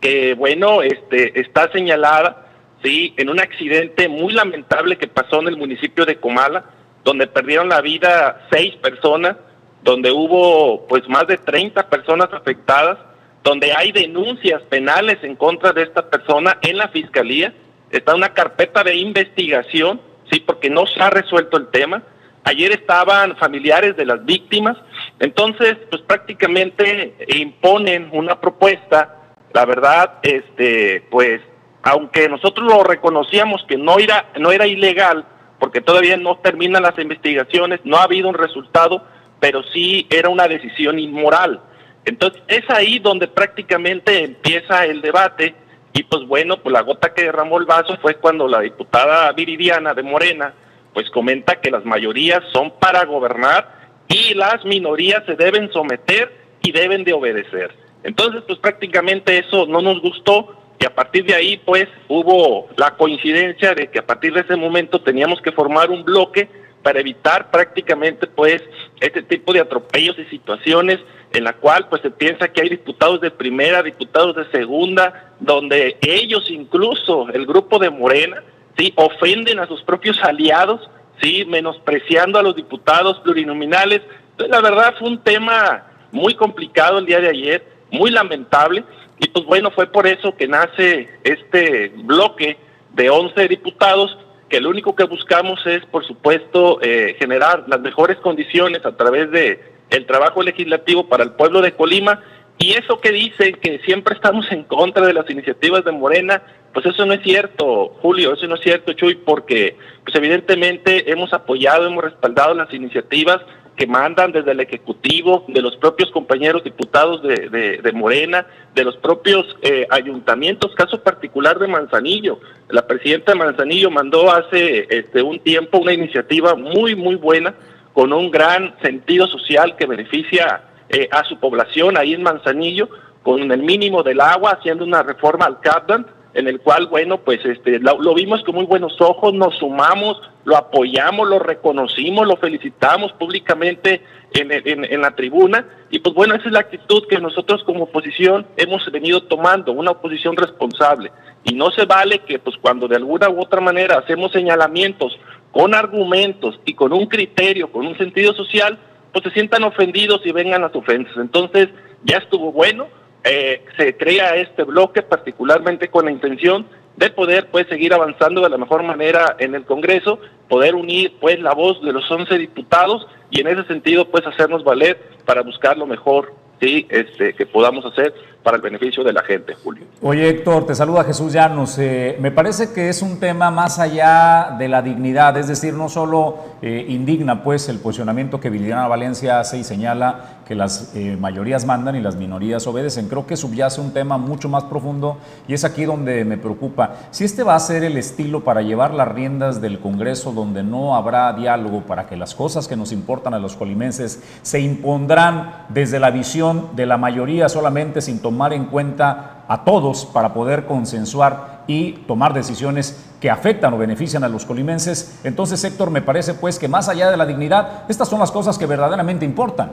que 0.00 0.35
bueno, 0.35 0.83
este, 0.83 1.40
está 1.40 1.70
señalada, 1.72 2.46
sí, 2.83 3.14
en 3.16 3.28
un 3.28 3.40
accidente 3.40 4.09
muy 4.09 4.33
lamentable 4.33 4.96
que 4.96 5.09
pasó 5.09 5.40
en 5.40 5.48
el 5.48 5.57
municipio 5.57 6.05
de 6.05 6.16
Comala, 6.16 6.64
donde 7.05 7.26
perdieron 7.26 7.68
la 7.68 7.81
vida 7.81 8.46
seis 8.50 8.74
personas, 8.76 9.37
donde 9.83 10.12
hubo 10.12 10.87
pues 10.87 11.09
más 11.09 11.26
de 11.26 11.38
30 11.38 11.88
personas 11.88 12.28
afectadas, 12.33 12.98
donde 13.42 13.72
hay 13.72 13.90
denuncias 13.92 14.62
penales 14.62 15.18
en 15.22 15.35
contra 15.35 15.72
de 15.72 15.83
esta 15.83 16.09
persona 16.09 16.59
en 16.62 16.76
la 16.76 16.88
fiscalía, 16.88 17.52
está 17.90 18.14
una 18.14 18.33
carpeta 18.33 18.85
de 18.85 18.94
investigación, 18.96 20.00
sí, 20.31 20.40
porque 20.40 20.70
no 20.70 20.87
se 20.87 21.00
ha 21.00 21.11
resuelto 21.11 21.57
el 21.57 21.68
tema. 21.68 22.02
Ayer 22.44 22.72
estaban 22.72 23.37
familiares 23.37 23.96
de 23.96 24.07
las 24.07 24.24
víctimas, 24.24 24.76
entonces 25.18 25.76
pues 25.90 26.02
prácticamente 26.02 27.14
imponen 27.28 28.09
una 28.12 28.40
propuesta 28.40 29.22
la 29.53 29.65
verdad, 29.65 30.19
este, 30.23 31.03
pues, 31.11 31.41
aunque 31.83 32.29
nosotros 32.29 32.67
lo 32.67 32.83
reconocíamos 32.85 33.65
que 33.69 33.77
no 33.77 33.99
era, 33.99 34.27
no 34.38 34.53
era 34.53 34.67
ilegal, 34.67 35.25
porque 35.59 35.81
todavía 35.81 36.17
no 36.17 36.38
terminan 36.38 36.83
las 36.83 36.99
investigaciones, 36.99 37.81
no 37.85 37.97
ha 37.97 38.05
habido 38.05 38.29
un 38.29 38.35
resultado, 38.35 39.05
pero 39.41 39.62
sí 39.73 40.07
era 40.11 40.29
una 40.29 40.49
decisión 40.49 40.99
inmoral. 40.99 41.61
Entonces, 42.05 42.43
es 42.49 42.69
ahí 42.71 42.99
donde 42.99 43.29
prácticamente 43.29 44.25
empieza 44.25 44.85
el 44.87 45.01
debate 45.01 45.55
y 45.93 46.03
pues 46.05 46.27
bueno, 46.27 46.57
pues 46.57 46.73
la 46.73 46.81
gota 46.81 47.12
que 47.12 47.25
derramó 47.25 47.59
el 47.59 47.67
vaso 47.67 47.97
fue 48.01 48.15
cuando 48.15 48.49
la 48.49 48.61
diputada 48.61 49.31
Viridiana 49.33 49.95
de 49.95 50.03
Morena 50.03 50.55
pues 50.95 51.11
comenta 51.11 51.61
que 51.61 51.71
las 51.71 51.85
mayorías 51.85 52.43
son 52.53 52.73
para 52.79 53.05
gobernar 53.05 53.83
y 54.09 54.35
las 54.35 54.65
minorías 54.65 55.25
se 55.27 55.37
deben 55.37 55.71
someter 55.73 56.33
y 56.62 56.73
deben 56.73 57.05
de 57.05 57.12
obedecer. 57.12 57.75
Entonces, 58.05 58.43
pues 58.47 58.59
prácticamente 58.59 59.38
eso 59.38 59.67
no 59.67 59.81
nos 59.81 60.01
gustó 60.01 60.57
y 60.83 60.85
a 60.85 60.93
partir 60.93 61.25
de 61.25 61.35
ahí, 61.35 61.59
pues 61.65 61.87
hubo 62.09 62.69
la 62.77 62.97
coincidencia 62.97 63.73
de 63.73 63.88
que 63.88 64.01
a 64.01 64.07
partir 64.07 64.35
de 64.35 64.41
ese 64.41 64.57
momento 64.57 65.01
teníamos 65.01 65.41
que 65.41 65.53
formar 65.53 65.91
un 65.91 66.03
bloque 66.03 66.49
para 66.83 66.99
evitar 66.99 67.53
prácticamente 67.53 68.27
pues 68.27 68.61
este 68.99 69.23
tipo 69.23 69.53
de 69.53 69.61
atropellos 69.61 70.19
y 70.19 70.25
situaciones 70.25 70.99
en 71.33 71.45
la 71.45 71.53
cual 71.53 71.87
pues 71.88 72.03
se 72.03 72.11
piensa 72.11 72.49
que 72.49 72.62
hay 72.62 72.69
diputados 72.69 73.21
de 73.21 73.31
primera, 73.31 73.81
diputados 73.81 74.35
de 74.35 74.51
segunda, 74.51 75.33
donde 75.38 75.99
ellos 76.01 76.51
incluso, 76.51 77.29
el 77.29 77.47
grupo 77.47 77.79
de 77.79 77.88
Morena, 77.88 78.43
sí, 78.77 78.93
ofenden 78.97 79.61
a 79.61 79.69
sus 79.69 79.85
propios 79.85 80.19
aliados, 80.21 80.91
sí, 81.23 81.45
menospreciando 81.45 82.41
a 82.41 82.43
los 82.43 82.57
diputados 82.57 83.21
plurinominales. 83.21 84.03
Entonces, 84.33 84.51
la 84.51 84.61
verdad 84.61 84.95
fue 84.99 85.11
un 85.11 85.19
tema 85.19 85.87
muy 86.11 86.35
complicado 86.35 86.99
el 86.99 87.07
día 87.07 87.21
de 87.21 87.29
ayer 87.29 87.72
muy 87.92 88.11
lamentable. 88.11 88.85
Y 89.18 89.28
pues 89.28 89.44
bueno, 89.44 89.70
fue 89.70 89.87
por 89.87 90.07
eso 90.07 90.35
que 90.35 90.48
nace 90.48 91.09
este 91.22 91.92
bloque 91.94 92.57
de 92.94 93.09
11 93.09 93.46
diputados, 93.46 94.18
que 94.48 94.61
lo 94.61 94.70
único 94.70 94.96
que 94.96 95.05
buscamos 95.05 95.64
es, 95.66 95.85
por 95.87 96.05
supuesto, 96.05 96.81
eh, 96.83 97.14
generar 97.18 97.64
las 97.68 97.81
mejores 97.81 98.18
condiciones 98.18 98.85
a 98.85 98.96
través 98.96 99.31
de 99.31 99.72
el 99.90 100.07
trabajo 100.07 100.42
legislativo 100.42 101.09
para 101.09 101.22
el 101.22 101.33
pueblo 101.33 101.61
de 101.61 101.72
Colima. 101.72 102.20
Y 102.59 102.72
eso 102.72 103.00
que 103.00 103.12
dice 103.12 103.52
que 103.55 103.78
siempre 103.81 104.14
estamos 104.14 104.50
en 104.50 104.64
contra 104.64 105.07
de 105.07 105.14
las 105.14 105.28
iniciativas 105.31 105.85
de 105.85 105.92
Morena, 105.92 106.42
pues 106.72 106.87
eso 106.87 107.05
no 107.07 107.12
es 107.12 107.22
cierto, 107.22 107.96
Julio, 108.00 108.35
eso 108.35 108.46
no 108.46 108.55
es 108.55 108.61
cierto, 108.61 108.92
Chuy, 108.92 109.16
porque 109.16 109.76
pues 110.05 110.14
evidentemente 110.16 111.11
hemos 111.11 111.33
apoyado, 111.33 111.87
hemos 111.87 112.05
respaldado 112.05 112.55
las 112.55 112.72
iniciativas 112.72 113.40
que 113.77 113.87
mandan 113.87 114.33
desde 114.33 114.53
el 114.53 114.61
Ejecutivo, 114.61 115.45
de 115.49 115.63
los 115.63 115.77
propios 115.77 116.11
compañeros 116.11 116.63
diputados 116.63 117.23
de, 117.23 117.81
de, 117.83 117.93
Morena, 117.93 118.47
de 118.75 118.85
los 118.85 118.97
propios 118.97 119.57
eh, 119.63 119.87
ayuntamientos, 119.91 120.75
caso 120.75 121.03
particular 121.03 121.59
de 121.59 121.69
Manzanillo. 121.69 122.41
La 122.69 122.87
presidenta 122.87 123.33
de 123.33 123.39
Manzanillo 123.39 123.91
mandó 123.91 124.31
hace 124.31 124.87
este, 124.91 125.23
un 125.23 125.39
tiempo 125.41 125.79
una 125.79 125.93
iniciativa 125.93 126.55
muy, 126.55 126.95
muy 126.95 127.17
buena, 127.17 127.55
con 127.95 128.13
un 128.13 128.31
gran 128.31 128.75
sentido 128.83 129.27
social 129.27 129.77
que 129.77 129.87
beneficia 129.87 130.63
eh, 130.89 131.09
a 131.11 131.25
su 131.25 131.39
población 131.39 131.97
ahí 131.97 132.15
en 132.15 132.23
Manzanillo, 132.23 132.89
con 133.23 133.51
el 133.51 133.63
mínimo 133.63 134.03
del 134.03 134.21
agua, 134.21 134.59
haciendo 134.59 134.85
una 134.85 135.03
reforma 135.03 135.47
al 135.47 135.61
CAPDAN, 135.61 136.07
en 136.35 136.49
el 136.49 136.61
cual, 136.61 136.87
bueno, 136.87 137.18
pues 137.18 137.45
este, 137.45 137.79
lo, 137.79 138.14
vimos 138.14 138.42
con 138.42 138.55
muy 138.55 138.64
buenos 138.64 139.01
ojos, 139.01 139.35
nos 139.35 139.57
sumamos, 139.59 140.21
lo 140.45 140.57
apoyamos, 140.57 141.29
lo 141.29 141.38
reconocimos, 141.38 142.27
lo 142.27 142.37
felicitamos 142.37 143.12
públicamente 143.12 144.03
en, 144.33 144.51
en, 144.51 145.01
la 145.01 145.14
tribuna. 145.14 145.66
Y 145.90 145.99
pues 145.99 146.14
bueno, 146.14 146.35
esa 146.35 146.47
es 146.47 146.53
la 146.53 146.61
actitud 146.61 147.07
que 147.09 147.18
nosotros 147.18 147.62
como 147.64 147.85
oposición 147.85 148.47
hemos 148.57 148.90
venido 148.90 149.23
tomando, 149.25 149.73
una 149.73 149.90
oposición 149.90 150.37
responsable. 150.37 151.12
Y 151.45 151.55
no 151.55 151.71
se 151.71 151.85
vale 151.85 152.21
que 152.21 152.38
pues 152.38 152.57
cuando 152.57 152.88
de 152.88 152.97
alguna 152.97 153.29
u 153.29 153.40
otra 153.40 153.61
manera 153.61 153.99
hacemos 153.99 154.33
señalamientos 154.33 155.18
con 155.51 155.75
argumentos 155.75 156.59
y 156.64 156.75
con 156.75 156.92
un 156.92 157.07
criterio, 157.07 157.71
con 157.71 157.87
un 157.87 157.97
sentido 157.99 158.33
social, 158.33 158.79
pues 159.12 159.25
se 159.25 159.31
sientan 159.33 159.64
ofendidos 159.64 160.23
y 160.25 160.33
vengan 160.33 160.62
las 160.62 160.75
ofensas. 160.75 161.16
Entonces, 161.18 161.68
ya 162.05 162.16
estuvo 162.16 162.53
bueno 162.53 162.88
eh, 163.25 163.65
se 163.77 163.97
crea 163.97 164.37
este 164.37 164.65
bloque 164.65 165.03
particularmente 165.03 165.89
con 165.89 166.07
la 166.07 166.11
intención 166.11 166.67
de 166.97 167.11
poder 167.11 167.49
pues 167.51 167.67
seguir 167.69 167.95
avanzando 167.95 168.43
de 168.43 168.51
la 168.51 168.59
mejor 168.59 168.83
manera 168.83 169.37
en 169.39 169.55
el 169.55 169.65
Congreso, 169.65 170.19
poder 170.49 170.75
unir 170.75 171.15
pues 171.21 171.41
la 171.41 171.55
voz 171.55 171.81
de 171.83 171.93
los 171.93 172.11
11 172.11 172.37
diputados 172.37 173.07
y 173.31 173.41
en 173.41 173.49
ese 173.49 173.65
sentido 173.65 174.09
pues 174.09 174.27
hacernos 174.27 174.65
valer 174.65 175.01
para 175.25 175.43
buscar 175.43 175.79
lo 175.79 175.87
mejor 175.87 176.35
sí, 176.61 176.87
este, 176.91 177.35
que 177.35 177.47
podamos 177.47 177.85
hacer 177.87 178.13
para 178.42 178.57
el 178.57 178.62
beneficio 178.62 179.05
de 179.05 179.12
la 179.12 179.22
gente, 179.22 179.55
Julio. 179.55 179.85
Oye, 180.02 180.28
Héctor, 180.28 180.66
te 180.66 180.74
saluda 180.74 181.05
Jesús 181.05 181.33
Llanos. 181.33 181.78
Eh, 181.78 182.16
me 182.20 182.31
parece 182.31 182.72
que 182.72 182.88
es 182.88 183.00
un 183.02 183.20
tema 183.20 183.50
más 183.50 183.78
allá 183.78 184.57
de 184.59 184.68
la 184.68 184.83
dignidad, 184.83 185.37
es 185.37 185.46
decir, 185.46 185.74
no 185.74 185.88
solo 185.88 186.38
eh, 186.61 186.85
indigna 186.88 187.44
pues 187.44 187.68
el 187.68 187.78
posicionamiento 187.78 188.40
que 188.40 188.50
Viliana 188.50 188.88
Valencia 188.88 189.38
hace 189.38 189.59
y 189.59 189.64
señala 189.64 190.40
que 190.44 190.57
las 190.57 190.94
eh, 190.96 191.16
mayorías 191.18 191.64
mandan 191.64 191.94
y 191.94 192.00
las 192.00 192.16
minorías 192.16 192.66
obedecen. 192.66 193.09
Creo 193.09 193.26
que 193.26 193.37
subyace 193.37 193.81
un 193.81 193.92
tema 193.92 194.18
mucho 194.18 194.48
más 194.48 194.64
profundo 194.64 195.18
y 195.46 195.55
es 195.55 195.64
aquí 195.64 195.85
donde 195.85 196.24
me 196.24 196.37
preocupa. 196.37 196.94
Si 197.12 197.24
este 197.24 197.44
va 197.44 197.55
a 197.55 197.61
ser 197.61 197.85
el 197.85 197.96
estilo 197.96 198.42
para 198.42 198.62
llevar 198.62 198.92
las 198.92 199.09
riendas 199.09 199.61
del 199.61 199.78
Congreso 199.78 200.33
donde 200.33 200.64
no 200.64 200.96
habrá 200.96 201.33
diálogo 201.33 201.83
para 201.83 202.07
que 202.07 202.16
las 202.16 202.35
cosas 202.35 202.66
que 202.66 202.76
nos 202.76 202.90
importan 202.90 203.35
a 203.35 203.38
los 203.38 203.55
colimenses 203.55 204.20
se 204.42 204.61
impondrán 204.61 205.66
desde 205.68 206.00
la 206.00 206.11
visión 206.11 206.70
de 206.74 206.87
la 206.87 206.96
mayoría 206.96 207.48
solamente 207.48 208.00
sin 208.00 208.18
tomar 208.18 208.32
tomar 208.33 208.55
en 208.55 208.64
cuenta 208.64 209.45
a 209.47 209.62
todos 209.62 210.07
para 210.07 210.33
poder 210.33 210.64
consensuar 210.64 211.64
y 211.66 211.92
tomar 212.09 212.33
decisiones 212.33 213.12
que 213.21 213.29
afectan 213.29 213.75
o 213.75 213.79
benefician 213.79 214.25
a 214.25 214.29
los 214.29 214.47
colimenses. 214.47 215.21
Entonces, 215.23 215.62
Héctor, 215.62 215.90
me 215.90 216.01
parece 216.01 216.33
pues 216.33 216.59
que 216.59 216.66
más 216.66 216.88
allá 216.88 217.11
de 217.11 217.18
la 217.18 217.27
dignidad, 217.27 217.85
estas 217.90 218.09
son 218.09 218.21
las 218.21 218.33
cosas 218.33 218.59
que 218.59 218.64
verdaderamente 218.64 219.27
importan. 219.27 219.73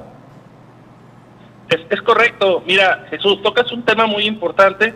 Es, 1.70 2.02
correcto. 2.02 2.64
Mira, 2.68 3.06
Jesús, 3.10 3.42
tocas 3.42 3.72
un 3.72 3.84
tema 3.84 4.06
muy 4.08 4.26
importante 4.26 4.94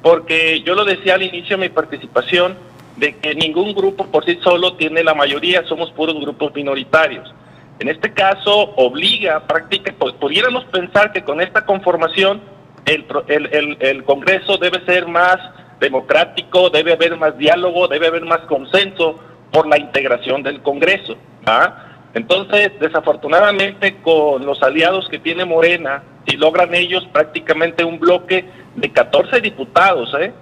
porque 0.00 0.62
yo 0.62 0.74
lo 0.74 0.86
decía 0.86 1.14
al 1.14 1.22
inicio 1.22 1.58
de 1.58 1.64
mi 1.64 1.68
participación, 1.68 2.56
de 2.96 3.16
que 3.16 3.34
ningún 3.34 3.74
grupo 3.74 4.06
por 4.06 4.24
sí 4.24 4.38
solo 4.42 4.74
tiene 4.74 5.04
la 5.04 5.14
mayoría, 5.14 5.64
somos 5.66 5.90
puros 5.90 6.18
grupos 6.18 6.54
minoritarios. 6.54 7.32
En 7.78 7.88
este 7.88 8.12
caso, 8.12 8.72
obliga, 8.76 9.40
práctica, 9.46 9.92
pudiéramos 10.18 10.64
pensar 10.66 11.12
que 11.12 11.22
con 11.22 11.40
esta 11.40 11.66
conformación 11.66 12.40
el, 12.86 13.76
el, 13.80 14.04
Congreso 14.04 14.58
debe 14.58 14.84
ser 14.84 15.06
más 15.06 15.36
democrático, 15.80 16.70
debe 16.70 16.92
haber 16.92 17.16
más 17.16 17.36
diálogo, 17.38 17.88
debe 17.88 18.08
haber 18.08 18.24
más 18.24 18.40
consenso 18.40 19.18
por 19.50 19.66
la 19.66 19.78
integración 19.78 20.42
del 20.42 20.62
Congreso. 20.62 21.16
¿ah? 21.46 21.86
Entonces, 22.14 22.72
desafortunadamente, 22.80 23.96
con 24.02 24.44
los 24.44 24.62
aliados 24.62 25.08
que 25.08 25.18
tiene 25.18 25.44
Morena, 25.44 26.02
si 26.26 26.36
logran 26.36 26.74
ellos 26.74 27.06
prácticamente 27.12 27.84
un 27.84 27.98
bloque 27.98 28.44
de 28.76 28.90
14 28.90 29.40
diputados, 29.40 30.14
¿eh? 30.18 30.32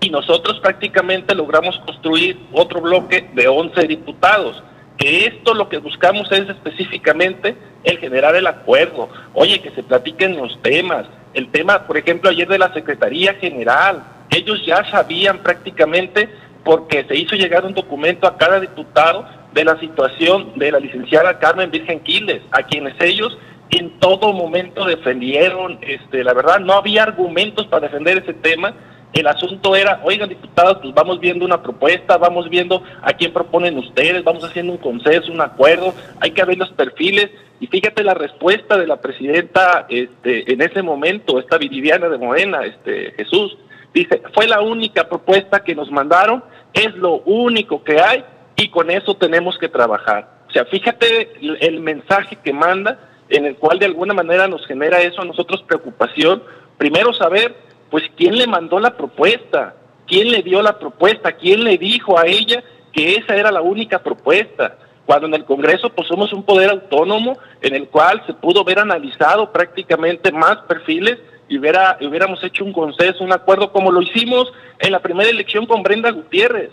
y 0.00 0.10
nosotros 0.10 0.58
prácticamente 0.60 1.34
logramos 1.34 1.78
construir 1.80 2.38
otro 2.52 2.80
bloque 2.80 3.28
de 3.34 3.48
11 3.48 3.86
diputados, 3.86 4.62
que 4.96 5.26
esto 5.26 5.54
lo 5.54 5.68
que 5.68 5.78
buscamos 5.78 6.30
es 6.32 6.48
específicamente 6.48 7.56
el 7.84 7.98
generar 7.98 8.34
el 8.34 8.46
acuerdo, 8.46 9.08
oye, 9.34 9.60
que 9.60 9.70
se 9.70 9.82
platiquen 9.82 10.36
los 10.36 10.60
temas, 10.62 11.06
el 11.34 11.48
tema, 11.50 11.86
por 11.86 11.96
ejemplo, 11.96 12.30
ayer 12.30 12.48
de 12.48 12.58
la 12.58 12.72
Secretaría 12.72 13.34
General. 13.34 14.02
Ellos 14.30 14.64
ya 14.64 14.84
sabían 14.90 15.38
prácticamente, 15.38 16.28
porque 16.64 17.04
se 17.04 17.16
hizo 17.16 17.36
llegar 17.36 17.64
un 17.64 17.74
documento 17.74 18.26
a 18.26 18.36
cada 18.36 18.60
diputado 18.60 19.26
de 19.52 19.64
la 19.64 19.78
situación 19.80 20.52
de 20.56 20.70
la 20.70 20.78
licenciada 20.78 21.38
Carmen 21.38 21.70
Virgen 21.70 22.00
Quiles, 22.00 22.42
a 22.52 22.62
quienes 22.62 22.94
ellos 23.00 23.36
en 23.70 23.98
todo 24.00 24.32
momento 24.32 24.84
defendieron, 24.84 25.78
este, 25.82 26.24
la 26.24 26.34
verdad 26.34 26.58
no 26.60 26.74
había 26.74 27.04
argumentos 27.04 27.66
para 27.66 27.86
defender 27.86 28.18
ese 28.18 28.34
tema, 28.34 28.74
el 29.12 29.26
asunto 29.26 29.74
era, 29.74 30.00
oigan 30.04 30.28
diputados, 30.28 30.78
pues 30.82 30.94
vamos 30.94 31.18
viendo 31.20 31.44
una 31.44 31.62
propuesta, 31.62 32.16
vamos 32.16 32.48
viendo 32.48 32.82
a 33.02 33.12
quién 33.12 33.32
proponen 33.32 33.76
ustedes, 33.78 34.22
vamos 34.22 34.44
haciendo 34.44 34.72
un 34.72 34.78
consenso, 34.78 35.32
un 35.32 35.40
acuerdo, 35.40 35.94
hay 36.20 36.30
que 36.30 36.44
ver 36.44 36.58
los 36.58 36.70
perfiles, 36.70 37.30
y 37.60 37.66
fíjate 37.66 38.02
la 38.04 38.14
respuesta 38.14 38.78
de 38.78 38.86
la 38.86 39.00
presidenta 39.00 39.86
este, 39.88 40.52
en 40.52 40.62
ese 40.62 40.82
momento, 40.82 41.38
esta 41.38 41.58
Viridiana 41.58 42.08
de 42.08 42.18
Morena, 42.18 42.64
este, 42.64 43.12
Jesús, 43.12 43.58
dice, 43.92 44.22
fue 44.32 44.46
la 44.46 44.60
única 44.60 45.08
propuesta 45.08 45.62
que 45.62 45.74
nos 45.74 45.90
mandaron, 45.90 46.42
es 46.72 46.94
lo 46.94 47.18
único 47.22 47.82
que 47.82 48.00
hay 48.00 48.24
y 48.56 48.68
con 48.68 48.90
eso 48.90 49.14
tenemos 49.16 49.58
que 49.58 49.68
trabajar. 49.68 50.40
O 50.48 50.52
sea, 50.52 50.64
fíjate 50.64 51.32
el, 51.60 51.80
mensaje 51.80 52.36
que 52.42 52.52
manda, 52.52 52.98
en 53.28 53.46
el 53.46 53.56
cual 53.56 53.78
de 53.78 53.86
alguna 53.86 54.14
manera 54.14 54.48
nos 54.48 54.66
genera 54.66 55.00
eso 55.00 55.22
a 55.22 55.24
nosotros 55.24 55.62
preocupación. 55.62 56.42
Primero 56.76 57.12
saber, 57.12 57.54
pues, 57.90 58.04
quién 58.16 58.36
le 58.36 58.46
mandó 58.46 58.78
la 58.78 58.96
propuesta, 58.96 59.74
quién 60.06 60.30
le 60.30 60.42
dio 60.42 60.62
la 60.62 60.78
propuesta, 60.78 61.32
quién 61.32 61.64
le 61.64 61.78
dijo 61.78 62.18
a 62.18 62.26
ella 62.26 62.62
que 62.92 63.16
esa 63.16 63.36
era 63.36 63.50
la 63.50 63.62
única 63.62 64.02
propuesta 64.02 64.76
cuando 65.10 65.26
en 65.26 65.34
el 65.34 65.44
Congreso 65.44 65.90
pues 65.90 66.06
somos 66.06 66.32
un 66.32 66.44
poder 66.44 66.70
autónomo 66.70 67.36
en 67.62 67.74
el 67.74 67.88
cual 67.88 68.22
se 68.26 68.34
pudo 68.34 68.62
ver 68.62 68.78
analizado 68.78 69.50
prácticamente 69.50 70.30
más 70.30 70.58
perfiles 70.68 71.18
y 71.48 71.58
hubiera, 71.58 71.98
hubiéramos 72.00 72.44
hecho 72.44 72.64
un 72.64 72.72
consenso, 72.72 73.24
un 73.24 73.32
acuerdo 73.32 73.72
como 73.72 73.90
lo 73.90 74.02
hicimos 74.02 74.52
en 74.78 74.92
la 74.92 75.00
primera 75.00 75.28
elección 75.28 75.66
con 75.66 75.82
Brenda 75.82 76.12
Gutiérrez. 76.12 76.70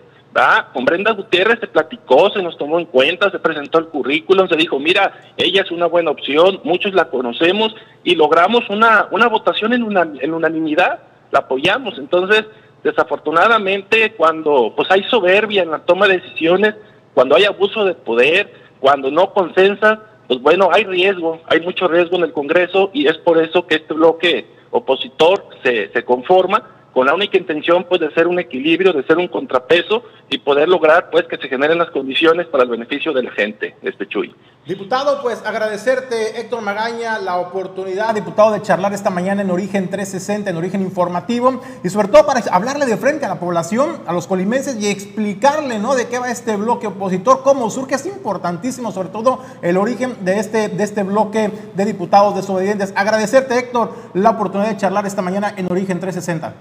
Con 0.71 0.86
Brenda 0.86 1.13
Gutiérrez 1.13 1.60
se 1.60 1.67
platicó, 1.67 2.30
se 2.30 2.43
nos 2.43 2.56
tomó 2.60 2.78
en 2.78 2.86
cuenta, 2.86 3.32
se 3.32 3.39
presentó 3.39 3.80
el 3.80 3.88
currículum, 3.88 4.47
se 4.47 4.56
dijo, 4.56 4.78
mira, 4.78 5.32
ella 5.36 5.63
es 5.63 5.71
una 5.71 5.88
buena 5.88 6.12
opción, 6.12 6.60
muchos 6.63 6.93
la 6.93 7.10
conocemos 7.10 7.76
y 8.04 8.13
logramos 8.13 8.69
una, 8.69 9.08
una 9.10 9.28
votación 9.30 9.73
en, 9.73 9.82
una, 9.82 10.08
unanimidad, 10.32 11.00
la 11.32 11.39
apoyamos. 11.39 11.97
Entonces, 11.97 12.45
desafortunadamente, 12.84 14.13
cuando 14.13 14.73
pues 14.76 14.91
hay 14.91 15.02
soberbia 15.06 15.63
en 15.63 15.71
la 15.71 15.80
toma 15.80 16.08
de 16.08 16.19
decisiones, 16.19 16.76
cuando 17.15 17.36
hay 17.36 17.45
abuso 17.45 17.84
de 17.84 17.95
poder, 17.95 18.54
cuando 18.80 19.10
no 19.10 19.34
consensa, 19.34 20.02
pues 20.28 20.39
bueno, 20.39 20.69
hay 20.71 20.84
riesgo, 20.84 21.41
hay 21.47 21.62
mucho 21.62 21.88
riesgo 21.88 22.15
en 22.17 22.26
el 22.26 22.34
Congreso 22.34 22.91
y 22.93 23.08
es 23.08 23.17
por 23.17 23.39
eso 23.39 23.65
que 23.65 23.78
este 23.78 23.95
bloque 23.95 24.45
opositor 24.69 25.47
se, 25.63 25.89
se 25.91 26.06
conforma 26.06 26.77
con 26.98 27.06
la 27.06 27.14
única 27.14 27.38
intención 27.38 27.86
pues 27.88 28.02
de 28.02 28.10
ser 28.10 28.26
un 28.26 28.40
equilibrio, 28.40 28.92
de 28.92 29.04
ser 29.04 29.20
un 29.20 29.28
contrapeso 29.28 30.02
y 30.32 30.40
poder 30.40 30.68
lograr 30.68 31.12
pues 31.12 31.26
que 31.26 31.38
se 31.38 31.48
generen 31.48 31.78
las 31.78 31.92
condiciones 31.92 32.48
para 32.48 32.64
el 32.64 32.70
beneficio 32.70 33.14
de 33.14 33.22
la 33.22 33.30
gente, 33.30 33.76
este 33.84 34.08
Chuy. 34.08 34.34
Diputado, 34.66 35.22
pues 35.22 35.46
agradecerte 35.46 36.42
Héctor 36.42 36.64
Magaña 36.64 37.20
la 37.20 37.38
oportunidad, 37.38 38.16
diputado, 38.16 38.52
de 38.52 38.64
charlar 38.64 38.94
esta 38.94 39.12
mañana 39.12 39.44
en 39.44 39.52
Origen 39.52 39.92
360, 39.92 40.50
en 40.50 40.58
Origen 40.58 40.82
Informativo 40.82 41.62
y 41.84 41.90
sobre 41.90 42.08
todo 42.08 42.26
para 42.26 42.42
hablarle 42.52 42.88
de 42.88 42.98
frente 42.98 43.26
a 43.26 43.30
la 43.30 43.40
población, 43.40 44.02
a 44.08 44.12
los 44.12 44.26
colimenses 44.26 44.82
y 44.82 44.88
explicarle, 44.88 45.78
¿no? 45.78 45.94
De 45.94 46.08
qué 46.08 46.18
va 46.18 46.32
este 46.32 46.56
bloque 46.56 46.88
opositor, 46.88 47.44
cómo 47.44 47.70
surge, 47.70 47.94
es 47.94 48.08
importantísimo 48.08 48.92
sobre 48.92 49.10
todo 49.10 49.44
el 49.62 49.78
origen 49.78 50.26
de 50.26 50.40
este, 50.40 50.70
de 50.70 50.84
este 50.84 51.04
bloque 51.04 51.52
de 51.76 51.86
diputados 51.86 52.36
desobedientes. 52.36 52.92
Agradecerte 52.96 53.56
Héctor 53.56 53.94
la 54.16 54.32
oportunidad 54.32 54.72
de 54.72 54.78
charlar 54.78 55.06
esta 55.06 55.22
mañana 55.22 55.54
en 55.56 55.72
Origen 55.72 56.00
360. 56.00 56.56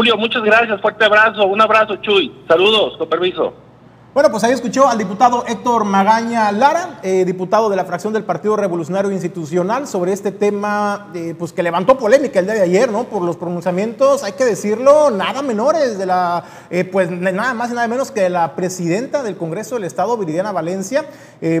Julio, 0.00 0.16
muchas 0.16 0.42
gracias, 0.42 0.80
fuerte 0.80 1.04
abrazo, 1.04 1.46
un 1.46 1.60
abrazo 1.60 1.96
Chuy, 1.96 2.32
saludos, 2.48 2.96
con 2.96 3.06
permiso. 3.06 3.52
Bueno, 4.14 4.30
pues 4.30 4.42
ahí 4.44 4.52
escuchó 4.52 4.88
al 4.88 4.96
diputado 4.96 5.44
Héctor 5.46 5.84
Magaña 5.84 6.50
Lara, 6.52 7.00
eh, 7.02 7.26
diputado 7.26 7.68
de 7.68 7.76
la 7.76 7.84
fracción 7.84 8.14
del 8.14 8.24
Partido 8.24 8.56
Revolucionario 8.56 9.12
Institucional, 9.12 9.86
sobre 9.86 10.14
este 10.14 10.32
tema 10.32 11.10
eh, 11.14 11.34
pues 11.38 11.52
que 11.52 11.62
levantó 11.62 11.98
polémica 11.98 12.38
el 12.38 12.46
día 12.46 12.54
de 12.54 12.62
ayer, 12.62 12.90
¿no? 12.90 13.04
Por 13.04 13.20
los 13.20 13.36
pronunciamientos, 13.36 14.24
hay 14.24 14.32
que 14.32 14.46
decirlo, 14.46 15.10
nada 15.10 15.42
menores 15.42 15.98
de 15.98 16.06
la, 16.06 16.44
eh, 16.70 16.84
pues 16.84 17.10
nada 17.10 17.52
más 17.52 17.70
y 17.70 17.74
nada 17.74 17.86
menos 17.86 18.10
que 18.10 18.22
de 18.22 18.30
la 18.30 18.56
presidenta 18.56 19.22
del 19.22 19.36
Congreso 19.36 19.74
del 19.74 19.84
Estado, 19.84 20.16
Viridiana 20.16 20.50
Valencia, 20.50 21.04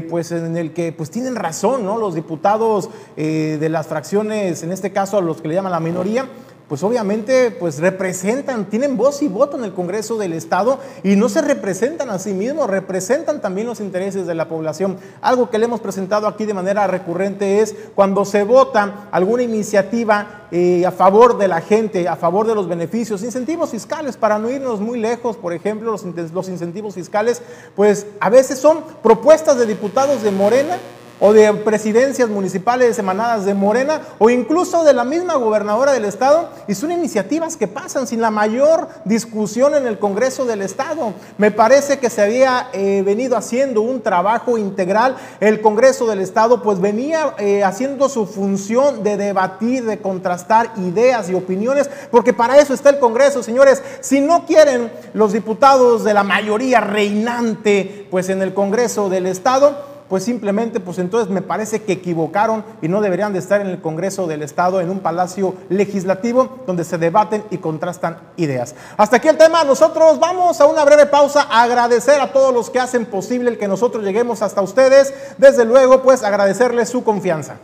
pues 0.08 0.32
en 0.32 0.56
el 0.56 0.72
que 0.72 0.92
pues 0.92 1.10
tienen 1.10 1.36
razón, 1.36 1.84
¿no? 1.84 1.98
Los 1.98 2.14
diputados 2.14 2.88
de 3.16 3.68
las 3.68 3.86
fracciones, 3.86 4.62
en 4.62 4.72
este 4.72 4.92
caso 4.92 5.18
a 5.18 5.20
los 5.20 5.40
que 5.40 5.48
le 5.48 5.54
llaman 5.54 5.72
la 5.72 5.80
minoría, 5.80 6.26
pues 6.70 6.84
obviamente 6.84 7.50
pues 7.50 7.80
representan, 7.80 8.66
tienen 8.66 8.96
voz 8.96 9.22
y 9.22 9.28
voto 9.28 9.56
en 9.56 9.64
el 9.64 9.72
Congreso 9.72 10.16
del 10.18 10.32
Estado 10.32 10.78
y 11.02 11.16
no 11.16 11.28
se 11.28 11.42
representan 11.42 12.10
a 12.10 12.20
sí 12.20 12.32
mismos, 12.32 12.70
representan 12.70 13.40
también 13.40 13.66
los 13.66 13.80
intereses 13.80 14.24
de 14.24 14.36
la 14.36 14.48
población. 14.48 14.96
Algo 15.20 15.50
que 15.50 15.58
le 15.58 15.64
hemos 15.64 15.80
presentado 15.80 16.28
aquí 16.28 16.44
de 16.44 16.54
manera 16.54 16.86
recurrente 16.86 17.58
es 17.58 17.74
cuando 17.96 18.24
se 18.24 18.44
vota 18.44 19.08
alguna 19.10 19.42
iniciativa 19.42 20.46
eh, 20.52 20.86
a 20.86 20.92
favor 20.92 21.38
de 21.38 21.48
la 21.48 21.60
gente, 21.60 22.06
a 22.06 22.14
favor 22.14 22.46
de 22.46 22.54
los 22.54 22.68
beneficios, 22.68 23.24
incentivos 23.24 23.70
fiscales, 23.70 24.16
para 24.16 24.38
no 24.38 24.48
irnos 24.48 24.78
muy 24.78 25.00
lejos, 25.00 25.36
por 25.36 25.52
ejemplo, 25.52 25.90
los, 25.90 26.04
los 26.32 26.48
incentivos 26.48 26.94
fiscales, 26.94 27.42
pues 27.74 28.06
a 28.20 28.30
veces 28.30 28.60
son 28.60 28.84
propuestas 29.02 29.58
de 29.58 29.66
diputados 29.66 30.22
de 30.22 30.30
Morena 30.30 30.78
o 31.20 31.32
de 31.32 31.52
presidencias 31.52 32.28
municipales 32.28 32.98
emanadas 32.98 33.44
de 33.44 33.54
Morena 33.54 34.00
o 34.18 34.30
incluso 34.30 34.84
de 34.84 34.94
la 34.94 35.04
misma 35.04 35.34
gobernadora 35.34 35.92
del 35.92 36.06
estado 36.06 36.48
y 36.66 36.74
son 36.74 36.90
iniciativas 36.90 37.56
que 37.56 37.68
pasan 37.68 38.06
sin 38.06 38.20
la 38.20 38.30
mayor 38.30 38.88
discusión 39.04 39.74
en 39.74 39.86
el 39.86 39.98
Congreso 39.98 40.44
del 40.44 40.62
Estado. 40.62 41.12
Me 41.38 41.50
parece 41.50 41.98
que 41.98 42.10
se 42.10 42.22
había 42.22 42.68
eh, 42.72 43.02
venido 43.04 43.36
haciendo 43.36 43.82
un 43.82 44.00
trabajo 44.00 44.58
integral. 44.58 45.16
El 45.40 45.60
Congreso 45.60 46.06
del 46.06 46.20
Estado 46.20 46.62
pues 46.62 46.80
venía 46.80 47.34
eh, 47.38 47.62
haciendo 47.62 48.08
su 48.08 48.26
función 48.26 49.02
de 49.02 49.16
debatir, 49.16 49.84
de 49.84 49.98
contrastar 49.98 50.72
ideas 50.76 51.28
y 51.28 51.34
opiniones, 51.34 51.90
porque 52.10 52.32
para 52.32 52.58
eso 52.58 52.74
está 52.74 52.90
el 52.90 52.98
Congreso, 52.98 53.42
señores. 53.42 53.82
Si 54.00 54.20
no 54.20 54.46
quieren 54.46 54.90
los 55.12 55.32
diputados 55.32 56.04
de 56.04 56.14
la 56.14 56.22
mayoría 56.22 56.80
reinante 56.80 58.06
pues 58.10 58.28
en 58.28 58.42
el 58.42 58.54
Congreso 58.54 59.08
del 59.08 59.26
Estado, 59.26 59.89
pues 60.10 60.24
simplemente, 60.24 60.80
pues 60.80 60.98
entonces 60.98 61.30
me 61.30 61.40
parece 61.40 61.82
que 61.82 61.92
equivocaron 61.92 62.64
y 62.82 62.88
no 62.88 63.00
deberían 63.00 63.32
de 63.32 63.38
estar 63.38 63.60
en 63.60 63.68
el 63.68 63.80
Congreso 63.80 64.26
del 64.26 64.42
Estado, 64.42 64.80
en 64.80 64.90
un 64.90 64.98
palacio 64.98 65.54
legislativo 65.68 66.58
donde 66.66 66.84
se 66.84 66.98
debaten 66.98 67.44
y 67.50 67.58
contrastan 67.58 68.18
ideas. 68.36 68.74
Hasta 68.96 69.18
aquí 69.18 69.28
el 69.28 69.38
tema, 69.38 69.62
nosotros 69.62 70.18
vamos 70.18 70.60
a 70.60 70.66
una 70.66 70.84
breve 70.84 71.06
pausa, 71.06 71.42
agradecer 71.42 72.20
a 72.20 72.32
todos 72.32 72.52
los 72.52 72.70
que 72.70 72.80
hacen 72.80 73.06
posible 73.06 73.50
el 73.50 73.58
que 73.58 73.68
nosotros 73.68 74.04
lleguemos 74.04 74.42
hasta 74.42 74.60
ustedes, 74.60 75.14
desde 75.38 75.64
luego, 75.64 76.02
pues 76.02 76.24
agradecerles 76.24 76.88
su 76.88 77.04
confianza. 77.04 77.56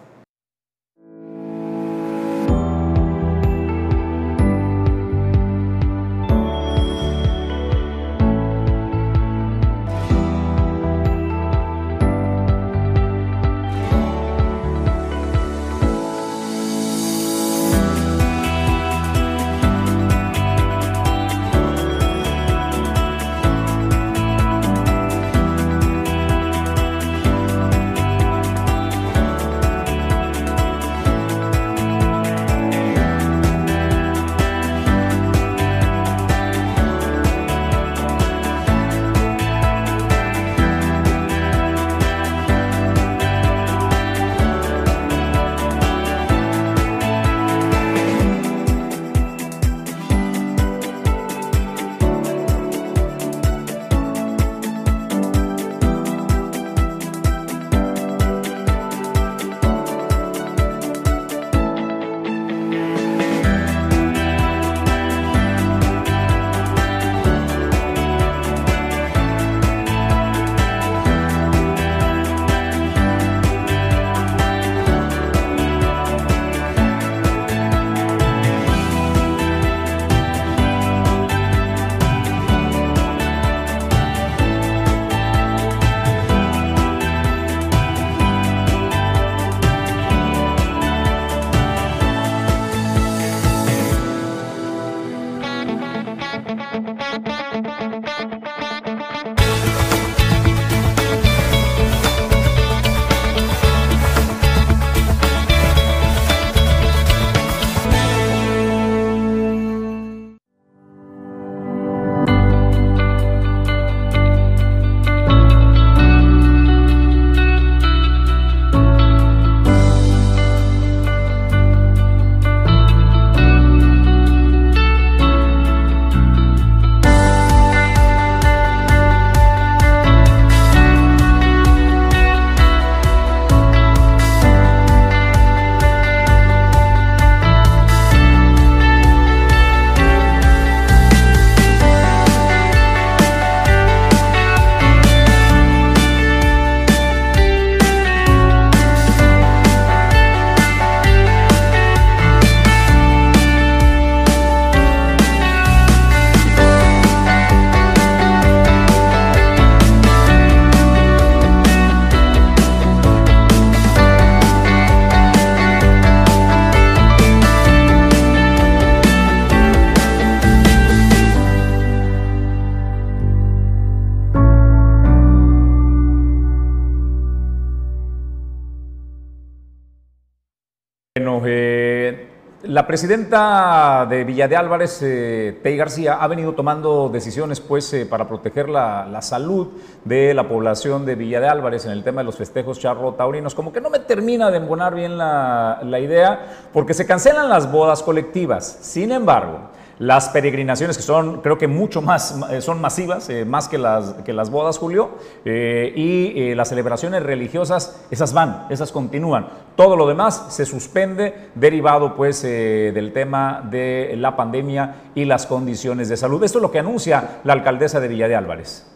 La 182.87 182.89
presidenta 182.89 184.07
de 184.09 184.23
Villa 184.23 184.47
de 184.47 184.55
Álvarez, 184.55 185.01
eh, 185.03 185.61
García, 185.77 186.19
ha 186.21 186.29
venido 186.29 186.53
tomando 186.53 187.09
decisiones 187.09 187.59
pues, 187.59 187.93
eh, 187.93 188.07
para 188.07 188.29
proteger 188.29 188.69
la, 188.69 189.21
salud 189.23 189.71
de 190.05 190.33
la 190.33 190.47
población 190.47 191.05
de 191.05 191.17
Villa 191.17 191.41
de 191.41 191.49
Álvarez 191.49 191.85
en 191.87 191.91
el 191.91 192.05
tema 192.05 192.21
de 192.21 192.27
los 192.27 192.37
festejos 192.37 192.79
charro 192.79 193.15
taurinos. 193.15 193.57
Como 193.57 193.73
que 193.73 193.81
no 193.81 193.91
me 193.91 193.99
termina 193.99 194.53
de 194.53 194.59
embonar 194.59 194.95
bien 194.95 195.19
la, 195.19 195.81
la 195.83 195.99
idea, 195.99 196.69
porque 196.73 196.95
se 196.95 197.07
cancelan 197.07 197.49
las 197.49 197.73
bodas 197.73 198.05
colectivas. 198.05 198.79
Sin 198.83 199.11
embargo, 199.11 199.63
las 199.99 200.29
peregrinaciones 200.29 200.97
que 200.97 201.03
son, 201.03 201.41
creo 201.41 201.59
que 201.59 201.67
mucho 201.67 202.03
más, 202.03 202.39
eh, 202.51 202.61
son 202.61 202.81
masivas, 202.81 203.29
eh, 203.31 203.45
más 203.45 203.69
que 203.69 203.79
las, 203.79 204.15
que 204.25 204.33
las 204.33 204.51
bodas, 204.51 204.79
Julio, 204.79 205.11
eh, 205.45 205.93
y 205.95 206.55
las 206.55 206.69
celebraciones 206.69 207.23
religiosas, 207.23 208.05
esas 208.11 208.33
van, 208.33 208.67
esas 208.71 208.93
continúan. 208.93 209.49
Todo 209.75 209.97
lo 209.97 210.07
demás 210.07 210.47
se 210.51 210.67
suspende 210.67 211.51
derivado 211.55 212.15
pues 212.15 212.43
del 212.43 213.13
tema 213.13 213.63
de 213.71 214.15
la 214.17 214.37
pandemia 214.37 215.11
y 215.15 215.25
las 215.25 215.47
condiciones 215.47 216.09
de 216.09 216.17
salud. 216.17 216.43
Esto 216.43 216.59
es 216.59 216.63
lo 216.63 216.71
que 216.71 216.79
anuncia 216.79 217.41
la 217.45 217.53
alcaldesa 217.53 218.01
de 218.01 218.09
Villa 218.09 218.29
de 218.29 218.37
Álvarez. 218.37 218.87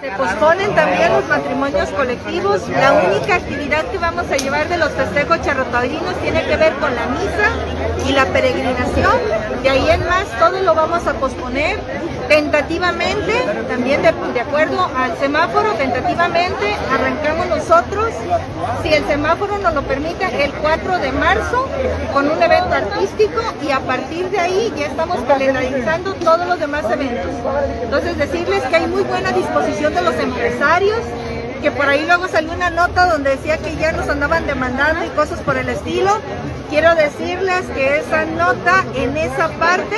Se 0.00 0.10
posponen 0.12 0.74
también 0.74 1.12
los 1.12 1.28
matrimonios 1.28 1.90
colectivos. 1.90 2.66
La 2.70 2.92
única 2.92 3.34
actividad 3.34 3.84
que 3.90 3.98
vamos 3.98 4.24
a 4.30 4.36
llevar 4.36 4.66
de 4.68 4.78
los 4.78 4.90
festejos 4.92 5.42
charrotaurinos 5.42 6.14
tiene 6.22 6.46
que 6.46 6.56
ver 6.56 6.72
con 6.74 6.94
la 6.94 7.06
misa 7.06 8.08
y 8.08 8.12
la 8.12 8.24
peregrinación 8.26 9.12
De 9.62 9.68
ahí 9.68 9.90
en 9.90 10.06
más, 10.06 10.24
todo 10.38 10.58
lo 10.62 10.74
vamos 10.74 11.06
a 11.06 11.12
posponer 11.14 11.78
tentativamente, 12.28 13.32
también 13.68 14.00
de, 14.00 14.08
acuerdo 14.08 14.88
al 14.96 15.18
semáforo, 15.18 15.72
tentativamente 15.72 16.76
arrancamos 16.90 17.46
nosotros, 17.46 18.08
si 18.82 18.94
el 18.94 19.06
semáforo 19.06 19.58
nos 19.58 19.74
lo 19.74 19.82
permite, 19.82 20.44
el 20.44 20.52
4 20.52 20.98
de 20.98 21.12
marzo 21.12 21.68
con 22.12 22.30
un 22.30 22.42
evento 22.42 22.74
artístico 22.74 23.40
y 23.62 23.70
a 23.70 23.80
partir 23.80 24.30
de 24.30 24.38
ahí 24.38 24.72
ya 24.76 24.86
estamos 24.86 25.18
calendarizando 25.28 26.14
todos 26.14 26.46
los 26.46 26.58
demás 26.58 26.84
eventos. 26.90 27.32
Entonces 27.82 28.16
decirles 28.16 28.62
que 28.62 28.76
hay 28.76 28.86
muy 28.86 29.02
buena 29.02 29.32
disposición 29.32 29.94
de 29.94 30.02
los 30.02 30.14
empresarios, 30.14 31.00
que 31.60 31.70
por 31.70 31.88
ahí 31.88 32.06
luego 32.06 32.28
salió 32.28 32.52
una 32.52 32.70
nota 32.70 33.06
donde 33.06 33.30
decía 33.30 33.58
que 33.58 33.76
ya 33.76 33.92
nos 33.92 34.08
andaban 34.08 34.46
demandando 34.46 35.04
y 35.04 35.08
cosas 35.08 35.40
por 35.40 35.58
el 35.58 35.68
estilo. 35.68 36.18
Quiero 36.70 36.94
decirles 36.94 37.66
que 37.74 37.98
esa 37.98 38.24
nota 38.26 38.84
en 38.94 39.16
esa 39.16 39.48
parte 39.58 39.96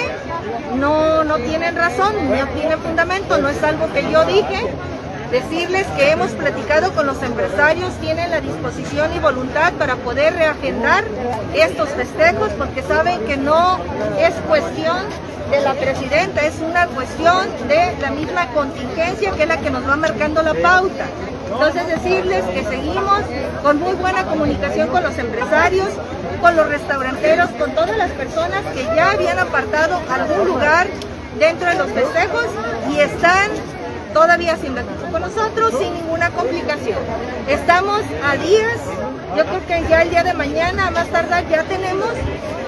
no, 0.77 1.23
no 1.23 1.37
tienen 1.37 1.77
razón, 1.77 2.15
no 2.31 2.47
tiene 2.49 2.79
fundamento, 2.79 3.37
no 3.37 3.51
es 3.51 3.63
algo 3.63 3.93
que 3.93 4.11
yo 4.11 4.25
dije. 4.25 4.73
Decirles 5.31 5.87
que 5.99 6.13
hemos 6.13 6.31
platicado 6.31 6.95
con 6.95 7.07
los 7.07 7.23
empresarios, 7.23 7.93
tienen 8.01 8.31
la 8.31 8.41
disposición 8.41 9.15
y 9.15 9.19
voluntad 9.19 9.75
para 9.75 9.97
poder 9.97 10.33
reagendar 10.33 11.05
estos 11.55 11.91
festejos 11.91 12.51
porque 12.53 12.83
saben 12.83 13.21
que 13.27 13.37
no 13.37 13.79
es 14.19 14.33
cuestión 14.49 14.97
de 15.51 15.61
la 15.61 15.75
presidenta, 15.75 16.41
es 16.47 16.59
una 16.61 16.87
cuestión 16.87 17.49
de 17.69 17.95
la 18.01 18.11
misma 18.13 18.47
contingencia 18.49 19.33
que 19.33 19.43
es 19.43 19.49
la 19.49 19.59
que 19.59 19.71
nos 19.71 19.87
va 19.87 19.97
marcando 19.97 20.43
la 20.43 20.55
pauta. 20.55 21.05
Entonces 21.53 21.87
decirles 21.87 22.45
que 22.47 22.65
seguimos 22.65 23.21
con 23.63 23.79
muy 23.79 23.95
buena 23.95 24.25
comunicación 24.25 24.89
con 24.89 25.03
los 25.03 25.17
empresarios, 25.19 25.89
con 26.41 26.57
los 26.57 26.67
restauranteros, 26.69 27.51
con 27.51 27.73
todas 27.73 27.97
las 27.97 28.11
personas 28.13 28.63
que 28.75 28.85
ya 28.85 29.11
habían 29.11 29.39
apartado 29.39 30.01
algún 30.11 30.49
lugar 30.49 30.87
dentro 31.39 31.69
de 31.69 31.77
los 31.77 31.91
festejos 31.91 32.47
y 32.91 33.01
están 33.01 33.51
todavía 34.13 34.57
sin 34.57 34.75
con 35.11 35.23
nosotros 35.23 35.75
sin 35.79 35.95
ninguna 35.95 36.31
complicación. 36.31 36.99
Estamos 37.49 38.01
a 38.25 38.37
días, 38.37 38.79
yo 39.37 39.45
creo 39.45 39.67
que 39.67 39.89
ya 39.89 40.03
el 40.03 40.11
día 40.11 40.25
de 40.25 40.35
mañana, 40.35 40.91
más 40.91 41.09
tardar, 41.09 41.47
ya 41.49 41.65
tenemos 41.65 42.11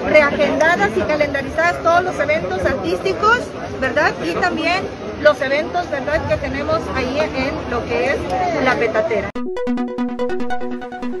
reagendadas 0.07 0.91
y 0.95 1.01
calendarizadas 1.01 1.81
todos 1.81 2.03
los 2.03 2.19
eventos 2.19 2.63
artísticos, 2.63 3.39
¿verdad? 3.79 4.13
Y 4.23 4.33
también 4.33 4.83
los 5.21 5.41
eventos, 5.41 5.89
¿verdad?, 5.89 6.27
que 6.27 6.37
tenemos 6.37 6.81
ahí 6.95 7.19
en 7.19 7.71
lo 7.71 7.83
que 7.85 8.13
es 8.13 8.17
la 8.63 8.75
petatera. 8.75 9.29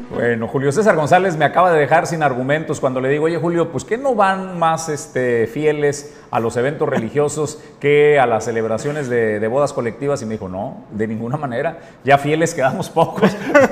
Bueno, 0.09 0.47
Julio 0.47 0.71
César 0.71 0.95
González 0.95 1.35
me 1.35 1.45
acaba 1.45 1.71
de 1.71 1.79
dejar 1.79 2.07
sin 2.07 2.23
argumentos 2.23 2.79
cuando 2.79 3.01
le 3.01 3.09
digo, 3.09 3.25
oye 3.25 3.37
Julio, 3.37 3.71
pues 3.71 3.83
que 3.83 3.97
no 3.97 4.15
van 4.15 4.57
más 4.57 4.87
este, 4.89 5.45
fieles 5.45 6.15
a 6.35 6.41
los 6.41 6.57
eventos 6.57 6.89
religiosos 6.89 7.59
que 7.79 8.19
a 8.19 8.25
las 8.25 8.43
celebraciones 8.43 9.07
de, 9.07 9.47
bodas 9.47 9.71
colectivas? 9.71 10.21
Y 10.21 10.25
me 10.25 10.33
dijo, 10.33 10.49
no, 10.49 10.83
de 10.91 11.07
ninguna 11.07 11.37
manera, 11.37 11.79
ya 12.03 12.17
fieles 12.17 12.53
quedamos 12.53 12.89
pocos, 12.89 13.31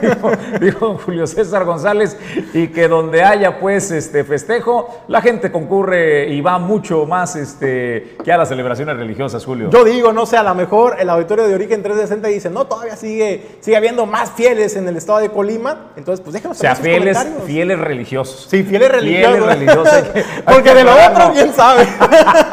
dijo, 0.61 0.97
Julio 1.03 1.27
César 1.27 1.65
González, 1.65 2.17
y 2.53 2.67
que 2.69 2.87
donde 2.87 3.21
haya 3.21 3.59
pues 3.59 3.91
este 3.91 4.23
festejo, 4.23 5.03
la 5.09 5.21
gente 5.21 5.51
concurre 5.51 6.29
y 6.29 6.39
va 6.39 6.57
mucho 6.57 7.05
más 7.05 7.35
este, 7.35 8.15
que 8.23 8.31
a 8.31 8.37
las 8.37 8.47
celebraciones 8.47 8.95
religiosas, 8.95 9.43
Julio. 9.43 9.69
Yo 9.69 9.83
digo, 9.83 10.13
no 10.13 10.25
sé, 10.25 10.37
a 10.37 10.43
lo 10.43 10.55
mejor 10.55 10.95
el 10.99 11.09
auditorio 11.09 11.45
de 11.45 11.55
Origen 11.55 11.83
360 11.83 12.29
dice, 12.29 12.49
no, 12.49 12.65
todavía 12.65 12.95
sigue, 12.95 13.57
sigue 13.59 13.75
habiendo 13.75 14.05
más 14.05 14.31
fieles 14.31 14.77
en 14.77 14.87
el 14.87 14.95
estado 14.95 15.19
de 15.19 15.29
Colima, 15.29 15.91
entonces 15.97 16.23
pues 16.23 16.33
déjenos 16.33 16.57
o 16.57 16.61
sea, 16.61 16.77
fieles, 16.77 17.17
fieles 17.45 17.77
religiosos. 17.77 18.47
Sí, 18.49 18.63
fieles 18.63 18.89
religiosos. 18.89 19.37
Fieles 19.37 19.59
religiosos. 19.59 20.03
Porque 20.45 20.73
de 20.73 20.83
lo 20.85 20.93
otro, 20.93 21.33
bien 21.33 21.53
sabe. 21.53 21.83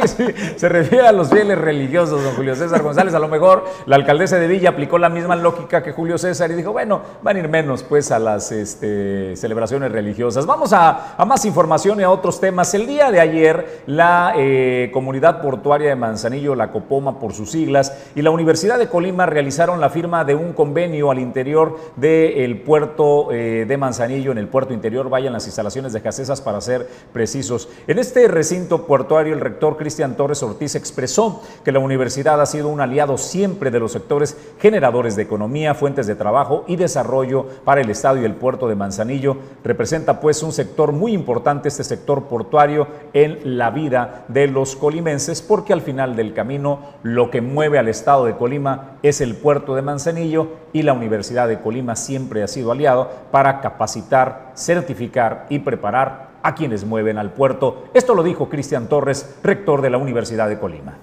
se 0.56 0.68
refiere 0.68 1.06
a 1.06 1.12
los 1.12 1.30
fieles 1.30 1.58
religiosos, 1.58 2.22
don 2.22 2.34
Julio 2.34 2.54
César 2.54 2.82
González. 2.82 3.14
A 3.14 3.18
lo 3.18 3.28
mejor 3.28 3.64
la 3.86 3.96
alcaldesa 3.96 4.36
de 4.36 4.46
Villa 4.46 4.70
aplicó 4.70 4.98
la 4.98 5.08
misma 5.08 5.36
lógica 5.36 5.82
que 5.82 5.92
Julio 5.92 6.18
César 6.18 6.50
y 6.50 6.54
dijo, 6.54 6.72
bueno, 6.72 7.00
van 7.22 7.36
a 7.36 7.40
ir 7.40 7.48
menos 7.48 7.82
pues 7.82 8.10
a 8.10 8.18
las 8.18 8.52
este, 8.52 9.36
celebraciones 9.36 9.92
religiosas. 9.92 10.46
Vamos 10.46 10.72
a, 10.72 11.16
más 11.26 11.44
información 11.44 12.00
y 12.00 12.04
a 12.04 12.10
otros 12.10 12.40
temas. 12.40 12.72
El 12.74 12.86
día 12.86 13.10
de 13.10 13.20
ayer, 13.20 13.82
la 13.86 14.34
eh, 14.36 14.90
comunidad 14.92 15.42
portuaria 15.42 15.88
de 15.88 15.96
Manzanillo, 15.96 16.54
la 16.54 16.70
Copoma 16.70 17.18
por 17.18 17.32
sus 17.32 17.50
siglas, 17.50 17.92
y 18.14 18.22
la 18.22 18.30
Universidad 18.30 18.78
de 18.78 18.88
Colima 18.88 19.26
realizaron 19.26 19.80
la 19.80 19.90
firma 19.90 20.24
de 20.24 20.34
un 20.34 20.52
convenio 20.52 21.10
al 21.10 21.18
interior 21.18 21.78
del 21.96 22.60
puerto 22.60 23.32
eh, 23.32 23.64
de 23.66 23.76
Manzanillo, 23.76 24.32
en 24.32 24.38
el 24.38 24.48
puerto 24.48 24.72
interior, 24.72 25.08
vayan 25.08 25.32
las 25.32 25.46
instalaciones 25.46 25.92
de 25.92 26.00
Casesas 26.00 26.40
para 26.40 26.60
ser 26.60 26.88
precisos. 27.12 27.68
En 27.86 27.98
este 27.98 28.28
recinto 28.28 28.86
portuario, 28.86 29.34
el 29.34 29.40
rector 29.40 29.76
Cristian 29.86 30.16
Torres 30.16 30.42
Ortiz 30.42 30.74
expresó 30.74 31.42
que 31.64 31.70
la 31.70 31.78
universidad 31.78 32.40
ha 32.40 32.46
sido 32.46 32.66
un 32.66 32.80
aliado 32.80 33.16
siempre 33.16 33.70
de 33.70 33.78
los 33.78 33.92
sectores 33.92 34.36
generadores 34.58 35.14
de 35.14 35.22
economía, 35.22 35.76
fuentes 35.76 36.08
de 36.08 36.16
trabajo 36.16 36.64
y 36.66 36.74
desarrollo 36.74 37.46
para 37.64 37.82
el 37.82 37.88
estado 37.88 38.20
y 38.20 38.24
el 38.24 38.34
puerto 38.34 38.66
de 38.66 38.74
Manzanillo. 38.74 39.36
Representa 39.62 40.18
pues 40.18 40.42
un 40.42 40.50
sector 40.50 40.90
muy 40.90 41.12
importante, 41.12 41.68
este 41.68 41.84
sector 41.84 42.24
portuario, 42.24 42.88
en 43.12 43.56
la 43.56 43.70
vida 43.70 44.24
de 44.26 44.48
los 44.48 44.74
colimenses, 44.74 45.40
porque 45.40 45.72
al 45.72 45.82
final 45.82 46.16
del 46.16 46.34
camino 46.34 46.80
lo 47.04 47.30
que 47.30 47.40
mueve 47.40 47.78
al 47.78 47.86
estado 47.86 48.24
de 48.24 48.34
Colima 48.34 48.98
es 49.04 49.20
el 49.20 49.36
puerto 49.36 49.76
de 49.76 49.82
Manzanillo 49.82 50.48
y 50.72 50.82
la 50.82 50.94
Universidad 50.94 51.46
de 51.46 51.60
Colima 51.60 51.94
siempre 51.94 52.42
ha 52.42 52.48
sido 52.48 52.72
aliado 52.72 53.08
para 53.30 53.60
capacitar, 53.60 54.50
certificar 54.56 55.46
y 55.48 55.60
preparar 55.60 56.25
a 56.46 56.54
quienes 56.54 56.84
mueven 56.84 57.18
al 57.18 57.32
puerto. 57.32 57.86
Esto 57.92 58.14
lo 58.14 58.22
dijo 58.22 58.48
Cristian 58.48 58.88
Torres, 58.88 59.36
rector 59.42 59.82
de 59.82 59.90
la 59.90 59.98
Universidad 59.98 60.48
de 60.48 60.60
Colima. 60.60 60.96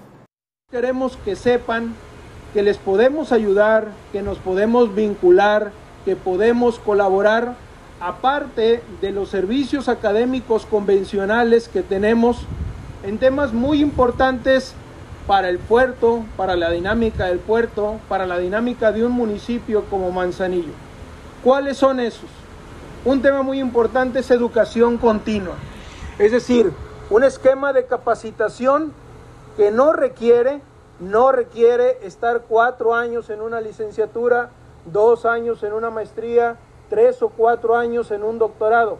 Queremos 0.70 1.18
que 1.18 1.36
sepan 1.36 1.94
que 2.54 2.62
les 2.62 2.78
podemos 2.78 3.30
ayudar, 3.30 3.88
que 4.10 4.22
nos 4.22 4.38
podemos 4.38 4.94
vincular, 4.94 5.70
que 6.06 6.16
podemos 6.16 6.78
colaborar, 6.78 7.56
aparte 8.00 8.82
de 9.02 9.12
los 9.12 9.28
servicios 9.28 9.90
académicos 9.90 10.64
convencionales 10.64 11.68
que 11.68 11.82
tenemos 11.82 12.46
en 13.02 13.18
temas 13.18 13.52
muy 13.52 13.82
importantes 13.82 14.74
para 15.26 15.50
el 15.50 15.58
puerto, 15.58 16.24
para 16.38 16.56
la 16.56 16.70
dinámica 16.70 17.26
del 17.26 17.38
puerto, 17.38 17.96
para 18.08 18.26
la 18.26 18.38
dinámica 18.38 18.92
de 18.92 19.04
un 19.04 19.12
municipio 19.12 19.84
como 19.90 20.10
Manzanillo. 20.10 20.72
¿Cuáles 21.42 21.76
son 21.76 22.00
esos? 22.00 22.43
Un 23.04 23.20
tema 23.20 23.42
muy 23.42 23.60
importante 23.60 24.20
es 24.20 24.30
educación 24.30 24.96
continua, 24.96 25.56
es 26.18 26.32
decir, 26.32 26.72
un 27.10 27.22
esquema 27.22 27.74
de 27.74 27.84
capacitación 27.84 28.94
que 29.58 29.70
no 29.70 29.92
requiere, 29.92 30.62
no 31.00 31.30
requiere 31.30 31.98
estar 32.00 32.44
cuatro 32.48 32.94
años 32.94 33.28
en 33.28 33.42
una 33.42 33.60
licenciatura, 33.60 34.48
dos 34.86 35.26
años 35.26 35.62
en 35.64 35.74
una 35.74 35.90
maestría, 35.90 36.56
tres 36.88 37.20
o 37.20 37.28
cuatro 37.28 37.76
años 37.76 38.10
en 38.10 38.22
un 38.22 38.38
doctorado, 38.38 38.96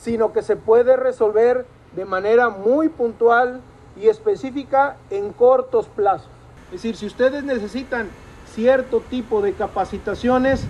sino 0.00 0.32
que 0.32 0.42
se 0.42 0.56
puede 0.56 0.96
resolver 0.96 1.64
de 1.94 2.04
manera 2.04 2.48
muy 2.48 2.88
puntual 2.88 3.60
y 3.96 4.08
específica 4.08 4.96
en 5.10 5.32
cortos 5.32 5.86
plazos. 5.86 6.26
Es 6.72 6.82
decir, 6.82 6.96
si 6.96 7.06
ustedes 7.06 7.44
necesitan 7.44 8.08
cierto 8.52 9.00
tipo 9.08 9.42
de 9.42 9.52
capacitaciones, 9.52 10.64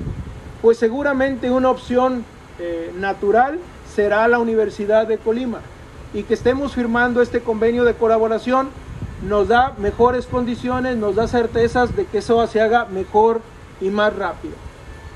pues 0.60 0.76
seguramente 0.76 1.50
una 1.50 1.70
opción 1.70 2.26
eh, 2.58 2.92
natural 2.96 3.58
será 3.94 4.28
la 4.28 4.38
Universidad 4.38 5.06
de 5.06 5.18
Colima. 5.18 5.60
Y 6.12 6.22
que 6.22 6.34
estemos 6.34 6.74
firmando 6.74 7.20
este 7.20 7.40
convenio 7.40 7.84
de 7.84 7.94
colaboración 7.94 8.68
nos 9.26 9.48
da 9.48 9.72
mejores 9.78 10.26
condiciones, 10.26 10.96
nos 10.96 11.16
da 11.16 11.26
certezas 11.26 11.96
de 11.96 12.04
que 12.04 12.18
eso 12.18 12.46
se 12.46 12.60
haga 12.60 12.84
mejor 12.84 13.40
y 13.80 13.90
más 13.90 14.14
rápido. 14.14 14.54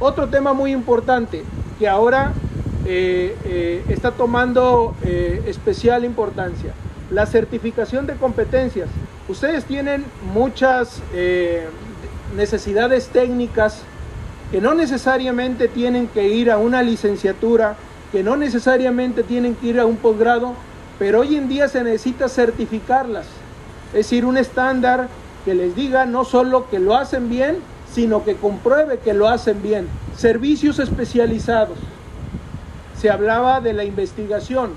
Otro 0.01 0.28
tema 0.28 0.53
muy 0.53 0.72
importante 0.72 1.45
que 1.78 1.89
ahora 1.89 2.32
eh, 2.86 3.36
eh, 3.45 3.84
está 3.89 4.11
tomando 4.12 4.97
especial 5.03 6.05
importancia, 6.05 6.72
la 7.11 7.26
certificación 7.26 8.07
de 8.07 8.14
competencias. 8.14 8.89
Ustedes 9.28 9.64
tienen 9.64 10.05
muchas 10.32 11.03
necesidades 12.34 13.09
técnicas 13.09 13.82
que 14.51 14.61
no 14.61 14.75
necesariamente 14.75 15.69
tienen 15.69 16.09
que 16.09 16.29
ir 16.29 16.51
a 16.51 16.59
una 16.59 16.83
licenciatura, 16.83 17.77
que 18.13 18.23
no 18.23 18.37
necesariamente 18.37 19.23
tienen 19.23 19.55
que 19.55 19.69
ir 19.69 19.81
a 19.81 19.87
un 19.87 19.97
posgrado, 19.97 20.55
pero 20.99 21.21
hoy 21.21 21.37
en 21.37 21.49
día 21.49 21.69
se 21.69 21.85
necesita 21.85 22.29
certificarlas. 22.29 23.27
Es 23.89 24.07
decir, 24.07 24.25
un 24.25 24.37
estándar 24.37 25.09
que 25.45 25.55
les 25.55 25.75
diga 25.77 26.07
no 26.07 26.25
solo 26.25 26.69
que 26.71 26.79
lo 26.79 26.97
hacen 26.97 27.29
bien, 27.29 27.59
sino 27.93 28.25
que 28.25 28.37
compruebe 28.37 28.99
que 28.99 29.15
lo 29.15 29.29
hacen 29.29 29.63
bien. 29.63 29.89
Servicios 30.17 30.79
especializados. 30.79 31.79
Se 32.99 33.11
hablaba 33.11 33.61
de 33.61 33.73
la 33.73 33.85
investigación. 33.85 34.71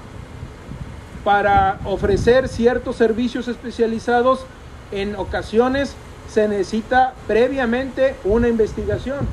Para 1.24 1.80
ofrecer 1.86 2.48
ciertos 2.48 2.96
servicios 2.96 3.48
especializados, 3.48 4.46
en 4.92 5.16
ocasiones 5.16 5.96
se 6.32 6.48
necesita 6.48 7.14
previamente 7.28 8.16
una 8.24 8.48
investigación. 8.48 9.28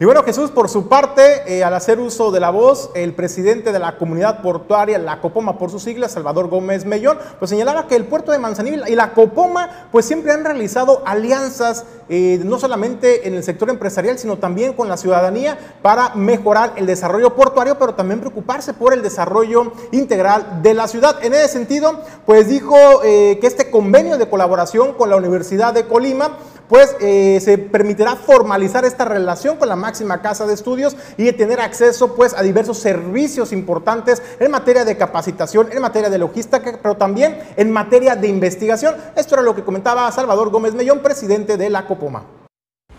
Y 0.00 0.04
bueno, 0.04 0.22
Jesús, 0.22 0.52
por 0.52 0.68
su 0.68 0.86
parte, 0.86 1.42
eh, 1.48 1.64
al 1.64 1.74
hacer 1.74 1.98
uso 1.98 2.30
de 2.30 2.38
la 2.38 2.50
voz, 2.50 2.90
el 2.94 3.14
presidente 3.14 3.72
de 3.72 3.80
la 3.80 3.98
comunidad 3.98 4.42
portuaria, 4.42 4.96
la 4.96 5.20
Copoma 5.20 5.58
por 5.58 5.72
sus 5.72 5.82
siglas, 5.82 6.12
Salvador 6.12 6.46
Gómez 6.46 6.84
Mellón, 6.84 7.18
pues 7.40 7.48
señalaba 7.48 7.88
que 7.88 7.96
el 7.96 8.04
puerto 8.04 8.30
de 8.30 8.38
Manzanillo 8.38 8.84
y 8.86 8.94
la 8.94 9.12
Copoma, 9.12 9.88
pues 9.90 10.04
siempre 10.04 10.30
han 10.30 10.44
realizado 10.44 11.02
alianzas, 11.04 11.84
eh, 12.08 12.40
no 12.44 12.60
solamente 12.60 13.26
en 13.26 13.34
el 13.34 13.42
sector 13.42 13.70
empresarial, 13.70 14.20
sino 14.20 14.38
también 14.38 14.72
con 14.72 14.88
la 14.88 14.96
ciudadanía 14.96 15.58
para 15.82 16.14
mejorar 16.14 16.74
el 16.76 16.86
desarrollo 16.86 17.34
portuario, 17.34 17.76
pero 17.76 17.94
también 17.94 18.20
preocuparse 18.20 18.74
por 18.74 18.92
el 18.92 19.02
desarrollo 19.02 19.72
integral 19.90 20.62
de 20.62 20.74
la 20.74 20.86
ciudad. 20.86 21.16
En 21.24 21.34
ese 21.34 21.48
sentido, 21.48 22.02
pues 22.24 22.46
dijo 22.46 22.76
eh, 23.02 23.38
que 23.40 23.48
este 23.48 23.68
convenio 23.68 24.16
de 24.16 24.30
colaboración 24.30 24.92
con 24.92 25.10
la 25.10 25.16
Universidad 25.16 25.74
de 25.74 25.86
Colima, 25.86 26.38
pues 26.68 26.96
se 27.00 27.56
permitirá 27.56 28.14
formalizar 28.14 28.84
esta 28.84 29.06
relación 29.06 29.56
con 29.56 29.70
la 29.70 29.76
máxima 29.88 30.20
casa 30.20 30.46
de 30.46 30.52
estudios 30.52 30.94
y 31.16 31.32
tener 31.32 31.60
acceso 31.60 32.14
pues 32.14 32.34
a 32.34 32.42
diversos 32.42 32.78
servicios 32.78 33.52
importantes 33.52 34.22
en 34.38 34.50
materia 34.50 34.84
de 34.84 34.98
capacitación, 34.98 35.68
en 35.72 35.80
materia 35.80 36.10
de 36.10 36.18
logística, 36.18 36.78
pero 36.82 36.94
también 36.94 37.38
en 37.56 37.70
materia 37.70 38.14
de 38.14 38.28
investigación. 38.28 38.94
Esto 39.16 39.36
era 39.36 39.42
lo 39.42 39.54
que 39.54 39.64
comentaba 39.64 40.12
Salvador 40.12 40.50
Gómez 40.50 40.74
Mellón, 40.74 40.98
presidente 41.00 41.56
de 41.56 41.70
la 41.70 41.86
Copoma. 41.86 42.24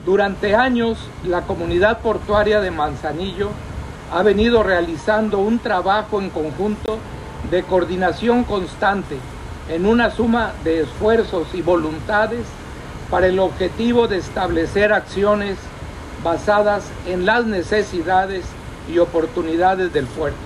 Durante 0.04 0.56
años, 0.56 0.98
la 1.24 1.44
comunidad 1.44 2.00
portuaria 2.00 2.60
de 2.60 2.72
Manzanillo 2.72 3.50
ha 4.12 4.24
venido 4.24 4.64
realizando 4.64 5.38
un 5.38 5.60
trabajo 5.60 6.20
en 6.20 6.32
conjunto 6.32 6.98
de 7.52 7.62
coordinación 7.62 8.46
constante 8.46 9.18
en 9.70 9.86
una 9.86 10.10
suma 10.10 10.54
de 10.64 10.82
esfuerzos 10.82 11.54
y 11.54 11.62
voluntades 11.62 12.48
para 13.12 13.28
el 13.28 13.38
objetivo 13.38 14.08
de 14.08 14.18
establecer 14.18 14.92
acciones 14.92 15.58
basadas 16.24 16.86
en 17.08 17.26
las 17.26 17.46
necesidades 17.46 18.46
y 18.92 19.00
oportunidades 19.00 19.94
del 19.94 20.06
puerto. 20.06 20.38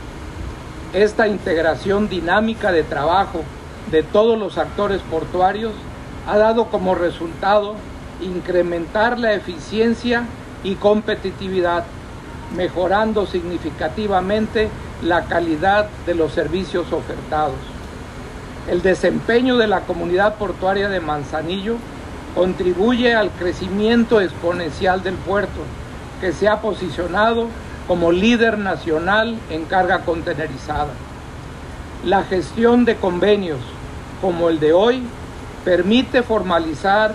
Esta 0.94 1.28
integración 1.28 2.10
dinámica 2.10 2.72
de 2.72 2.84
trabajo 2.84 3.44
de 3.90 4.04
todos 4.04 4.38
los 4.38 4.58
actores 4.58 5.02
portuarios 5.02 5.74
ha 6.28 6.38
dado 6.38 6.66
como 6.66 6.96
resultado 6.96 7.76
incrementar 8.22 9.20
la 9.20 9.34
eficiencia 9.34 10.26
y 10.64 10.76
competitividad, 10.76 11.84
mejorando 12.56 13.26
significativamente 13.26 14.70
la 15.02 15.26
calidad 15.26 15.88
de 16.06 16.16
los 16.16 16.32
servicios 16.32 16.94
ofertados. 16.94 17.56
El 18.70 18.82
desempeño 18.82 19.58
de 19.58 19.68
la 19.68 19.82
comunidad 19.82 20.36
portuaria 20.36 20.88
de 20.88 21.02
Manzanillo 21.02 21.78
contribuye 22.36 23.14
al 23.14 23.30
crecimiento 23.32 24.22
exponencial 24.22 25.04
del 25.04 25.16
puerto, 25.16 25.62
que 26.20 26.32
se 26.32 26.48
ha 26.48 26.62
posicionado 26.62 27.48
como 27.88 28.12
líder 28.12 28.58
nacional 28.58 29.38
en 29.50 29.66
carga 29.66 30.00
contenerizada. 30.00 30.94
La 32.06 32.24
gestión 32.24 32.86
de 32.86 32.96
convenios 32.96 33.60
como 34.22 34.50
el 34.50 34.60
de 34.60 34.74
hoy 34.74 35.04
permite 35.64 36.24
formalizar 36.24 37.14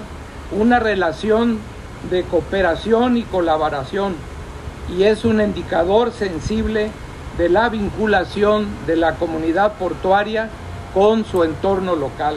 una 0.52 0.78
relación 0.78 1.58
de 2.10 2.22
cooperación 2.22 3.16
y 3.16 3.22
colaboración 3.22 4.14
y 4.96 5.02
es 5.02 5.24
un 5.24 5.40
indicador 5.40 6.12
sensible 6.12 6.90
de 7.36 7.48
la 7.48 7.68
vinculación 7.68 8.66
de 8.86 8.96
la 8.96 9.14
comunidad 9.14 9.74
portuaria 9.74 10.48
con 10.94 11.24
su 11.24 11.44
entorno 11.44 11.94
local. 11.94 12.36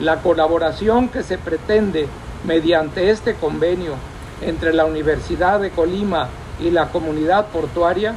La 0.00 0.16
colaboración 0.20 1.08
que 1.08 1.22
se 1.22 1.38
pretende 1.38 2.06
mediante 2.44 3.10
este 3.10 3.34
convenio 3.34 3.94
entre 4.42 4.74
la 4.74 4.84
Universidad 4.84 5.58
de 5.58 5.70
Colima 5.70 6.28
y 6.60 6.70
la 6.70 6.88
comunidad 6.88 7.46
portuaria 7.46 8.14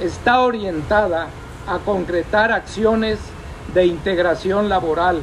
está 0.00 0.40
orientada 0.40 1.26
a 1.66 1.78
concretar 1.78 2.52
acciones 2.52 3.18
de 3.74 3.86
integración 3.86 4.68
laboral 4.68 5.20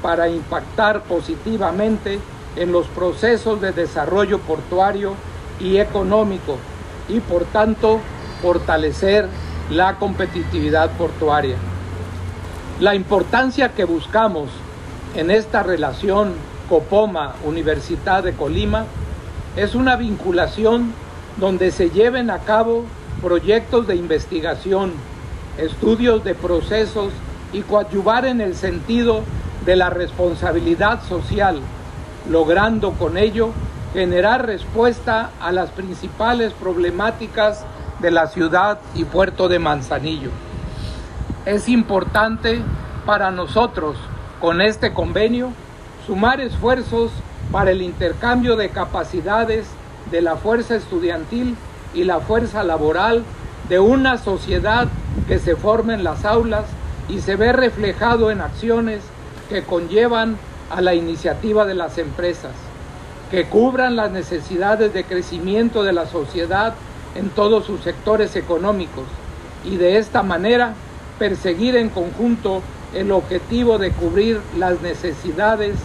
para 0.00 0.28
impactar 0.28 1.02
positivamente 1.02 2.20
en 2.54 2.70
los 2.70 2.86
procesos 2.86 3.60
de 3.60 3.72
desarrollo 3.72 4.38
portuario 4.38 5.14
y 5.58 5.78
económico 5.78 6.56
y 7.08 7.18
por 7.18 7.44
tanto 7.46 7.98
fortalecer 8.40 9.28
la 9.70 9.96
competitividad 9.96 10.90
portuaria. 10.92 11.56
La 12.78 12.94
importancia 12.94 13.70
que 13.70 13.84
buscamos 13.84 14.50
en 15.14 15.30
esta 15.30 15.62
relación 15.62 16.34
Copoma 16.68 17.34
Universidad 17.44 18.24
de 18.24 18.32
Colima 18.32 18.86
es 19.56 19.74
una 19.74 19.96
vinculación 19.96 20.92
donde 21.36 21.70
se 21.70 21.90
lleven 21.90 22.30
a 22.30 22.40
cabo 22.40 22.84
proyectos 23.22 23.86
de 23.86 23.96
investigación, 23.96 24.92
estudios 25.58 26.24
de 26.24 26.34
procesos 26.34 27.12
y 27.52 27.62
coadyuvar 27.62 28.26
en 28.26 28.40
el 28.40 28.54
sentido 28.54 29.22
de 29.64 29.76
la 29.76 29.90
responsabilidad 29.90 31.02
social, 31.04 31.60
logrando 32.28 32.92
con 32.92 33.16
ello 33.16 33.50
generar 33.92 34.46
respuesta 34.46 35.30
a 35.40 35.52
las 35.52 35.70
principales 35.70 36.52
problemáticas 36.52 37.64
de 38.00 38.10
la 38.10 38.26
ciudad 38.26 38.78
y 38.94 39.04
puerto 39.04 39.48
de 39.48 39.58
Manzanillo. 39.58 40.30
Es 41.46 41.68
importante 41.68 42.60
para 43.06 43.30
nosotros 43.30 43.96
con 44.40 44.60
este 44.60 44.92
convenio, 44.92 45.52
sumar 46.06 46.40
esfuerzos 46.40 47.10
para 47.50 47.70
el 47.70 47.82
intercambio 47.82 48.56
de 48.56 48.68
capacidades 48.68 49.66
de 50.10 50.20
la 50.20 50.36
fuerza 50.36 50.76
estudiantil 50.76 51.56
y 51.94 52.04
la 52.04 52.20
fuerza 52.20 52.62
laboral 52.62 53.24
de 53.68 53.80
una 53.80 54.18
sociedad 54.18 54.88
que 55.26 55.38
se 55.38 55.56
forma 55.56 55.94
en 55.94 56.04
las 56.04 56.24
aulas 56.24 56.64
y 57.08 57.20
se 57.20 57.36
ve 57.36 57.52
reflejado 57.52 58.30
en 58.30 58.40
acciones 58.40 59.00
que 59.48 59.62
conllevan 59.62 60.36
a 60.70 60.80
la 60.80 60.94
iniciativa 60.94 61.64
de 61.64 61.74
las 61.74 61.98
empresas, 61.98 62.52
que 63.30 63.46
cubran 63.46 63.96
las 63.96 64.10
necesidades 64.10 64.92
de 64.92 65.04
crecimiento 65.04 65.82
de 65.82 65.92
la 65.92 66.06
sociedad 66.06 66.74
en 67.14 67.30
todos 67.30 67.64
sus 67.64 67.80
sectores 67.80 68.36
económicos 68.36 69.04
y 69.64 69.76
de 69.76 69.98
esta 69.98 70.22
manera 70.22 70.74
perseguir 71.18 71.76
en 71.76 71.88
conjunto 71.88 72.62
el 72.94 73.12
objetivo 73.12 73.78
de 73.78 73.92
cubrir 73.92 74.40
las 74.56 74.80
necesidades 74.80 75.76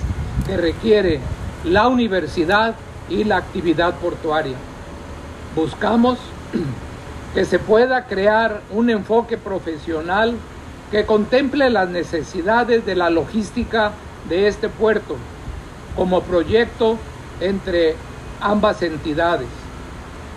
que 0.45 0.57
requiere 0.57 1.19
la 1.63 1.87
universidad 1.87 2.75
y 3.09 3.23
la 3.23 3.37
actividad 3.37 3.95
portuaria. 3.95 4.55
Buscamos 5.55 6.19
que 7.33 7.45
se 7.45 7.59
pueda 7.59 8.05
crear 8.05 8.61
un 8.71 8.89
enfoque 8.89 9.37
profesional 9.37 10.35
que 10.91 11.05
contemple 11.05 11.69
las 11.69 11.89
necesidades 11.89 12.85
de 12.85 12.95
la 12.95 13.09
logística 13.09 13.91
de 14.27 14.47
este 14.47 14.69
puerto 14.69 15.15
como 15.95 16.21
proyecto 16.21 16.97
entre 17.39 17.95
ambas 18.39 18.81
entidades. 18.81 19.47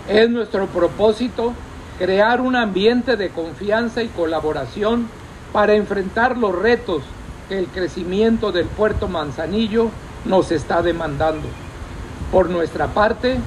Es 0.07 0.29
nuestro 0.29 0.67
propósito 0.67 1.53
crear 1.97 2.41
un 2.41 2.55
ambiente 2.55 3.15
de 3.15 3.29
confianza 3.29 4.03
y 4.03 4.07
colaboración 4.09 5.07
para 5.55 5.75
enfrentar 5.75 6.37
los 6.37 6.53
retos 6.53 7.01
que 7.47 7.57
el 7.57 7.67
crecimiento 7.67 8.51
del 8.51 8.65
puerto 8.65 9.07
Manzanillo 9.07 9.87
nos 10.25 10.51
está 10.51 10.81
demandando. 10.81 11.47
Por 12.29 12.49
nuestra 12.49 12.87
parte, 12.87 13.37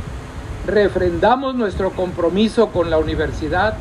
refrendamos 0.66 1.54
nuestro 1.54 1.90
compromiso 1.90 2.68
con 2.68 2.88
la 2.88 2.96
universidad 2.96 3.74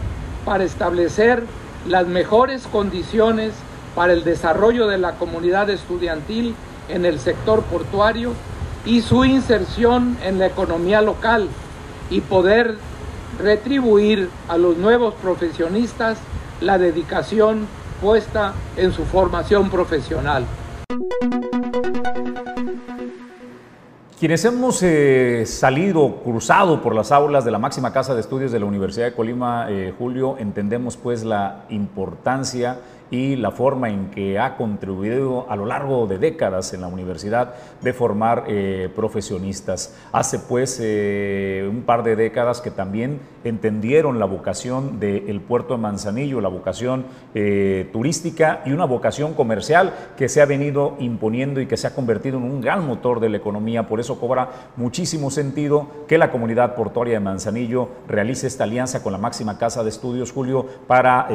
para 0.43 0.65
establecer 0.65 1.45
las 1.87 2.05
mejores 2.05 2.67
condiciones 2.67 3.53
para 3.95 4.11
el 4.11 4.25
desarrollo 4.25 4.87
de 4.87 4.97
la 4.97 5.13
comunidad 5.13 5.69
estudiantil 5.69 6.53
en 6.89 7.05
el 7.05 7.21
sector 7.21 7.61
portuario 7.61 8.33
y 8.85 9.03
su 9.03 9.23
inserción 9.23 10.17
en 10.21 10.37
la 10.37 10.47
economía 10.47 11.01
local 11.01 11.47
y 12.09 12.19
poder 12.19 12.75
retribuir 13.39 14.29
a 14.49 14.57
los 14.57 14.75
nuevos 14.75 15.13
profesionistas 15.13 16.17
la 16.59 16.77
dedicación 16.77 17.67
puesta 18.01 18.53
en 18.75 18.91
su 18.91 19.03
formación 19.05 19.69
profesional. 19.69 20.45
Quienes 24.19 24.43
hemos 24.45 24.81
eh, 24.81 25.43
salido, 25.45 26.23
cruzado 26.23 26.81
por 26.81 26.95
las 26.95 27.11
aulas 27.11 27.45
de 27.45 27.51
la 27.51 27.59
máxima 27.59 27.93
casa 27.93 28.15
de 28.15 28.21
estudios 28.21 28.51
de 28.51 28.59
la 28.59 28.65
Universidad 28.65 29.05
de 29.05 29.13
Colima, 29.13 29.67
eh, 29.69 29.93
Julio, 29.95 30.37
entendemos 30.39 30.97
pues 30.97 31.23
la 31.23 31.65
importancia 31.69 32.79
y 33.09 33.35
la 33.35 33.51
forma 33.51 33.89
en 33.89 34.09
que 34.09 34.39
ha 34.39 34.57
contribuido 34.57 35.45
a 35.49 35.55
lo 35.55 35.65
largo 35.65 36.07
de 36.07 36.17
décadas 36.17 36.73
en 36.73 36.81
la 36.81 36.87
universidad 36.87 37.53
de 37.81 37.93
formar 37.93 38.45
eh, 38.47 38.89
profesionistas. 38.95 39.95
Hace 40.11 40.39
pues 40.39 40.79
eh, 40.81 41.67
un 41.69 41.83
par 41.83 42.03
de 42.03 42.15
décadas 42.15 42.61
que 42.61 42.71
también 42.71 43.19
entendieron 43.43 44.19
la 44.19 44.25
vocación 44.25 44.99
del 44.99 45.39
puerto 45.41 45.75
de 45.75 45.81
Manzanillo, 45.81 46.41
la 46.41 46.49
vocación 46.49 47.05
eh, 47.33 47.89
turística 47.93 48.61
y 48.65 48.71
una 48.71 48.85
vocación 48.85 49.33
comercial 49.33 49.93
que 50.17 50.27
se 50.27 50.41
ha 50.41 50.45
venido 50.45 50.95
imponiendo 50.99 51.61
y 51.61 51.67
que 51.67 51.77
se 51.77 51.87
ha 51.87 51.95
convertido 51.95 52.37
en 52.37 52.43
un 52.43 52.61
gran 52.61 52.85
motor 52.85 53.19
de 53.19 53.29
la 53.29 53.37
economía. 53.37 53.87
Por 53.87 53.99
eso 53.99 54.19
cobra 54.19 54.49
muchísimo 54.75 55.31
sentido 55.31 55.87
que 56.07 56.17
la 56.17 56.31
comunidad 56.31 56.75
portuaria 56.75 57.13
de 57.15 57.19
Manzanillo 57.21 57.89
realice 58.07 58.47
esta 58.47 58.65
alianza 58.65 59.01
con 59.01 59.13
la 59.13 59.17
máxima 59.17 59.57
casa 59.57 59.83
de 59.83 59.89
estudios, 59.89 60.31
Julio, 60.31 60.65
para 60.87 61.27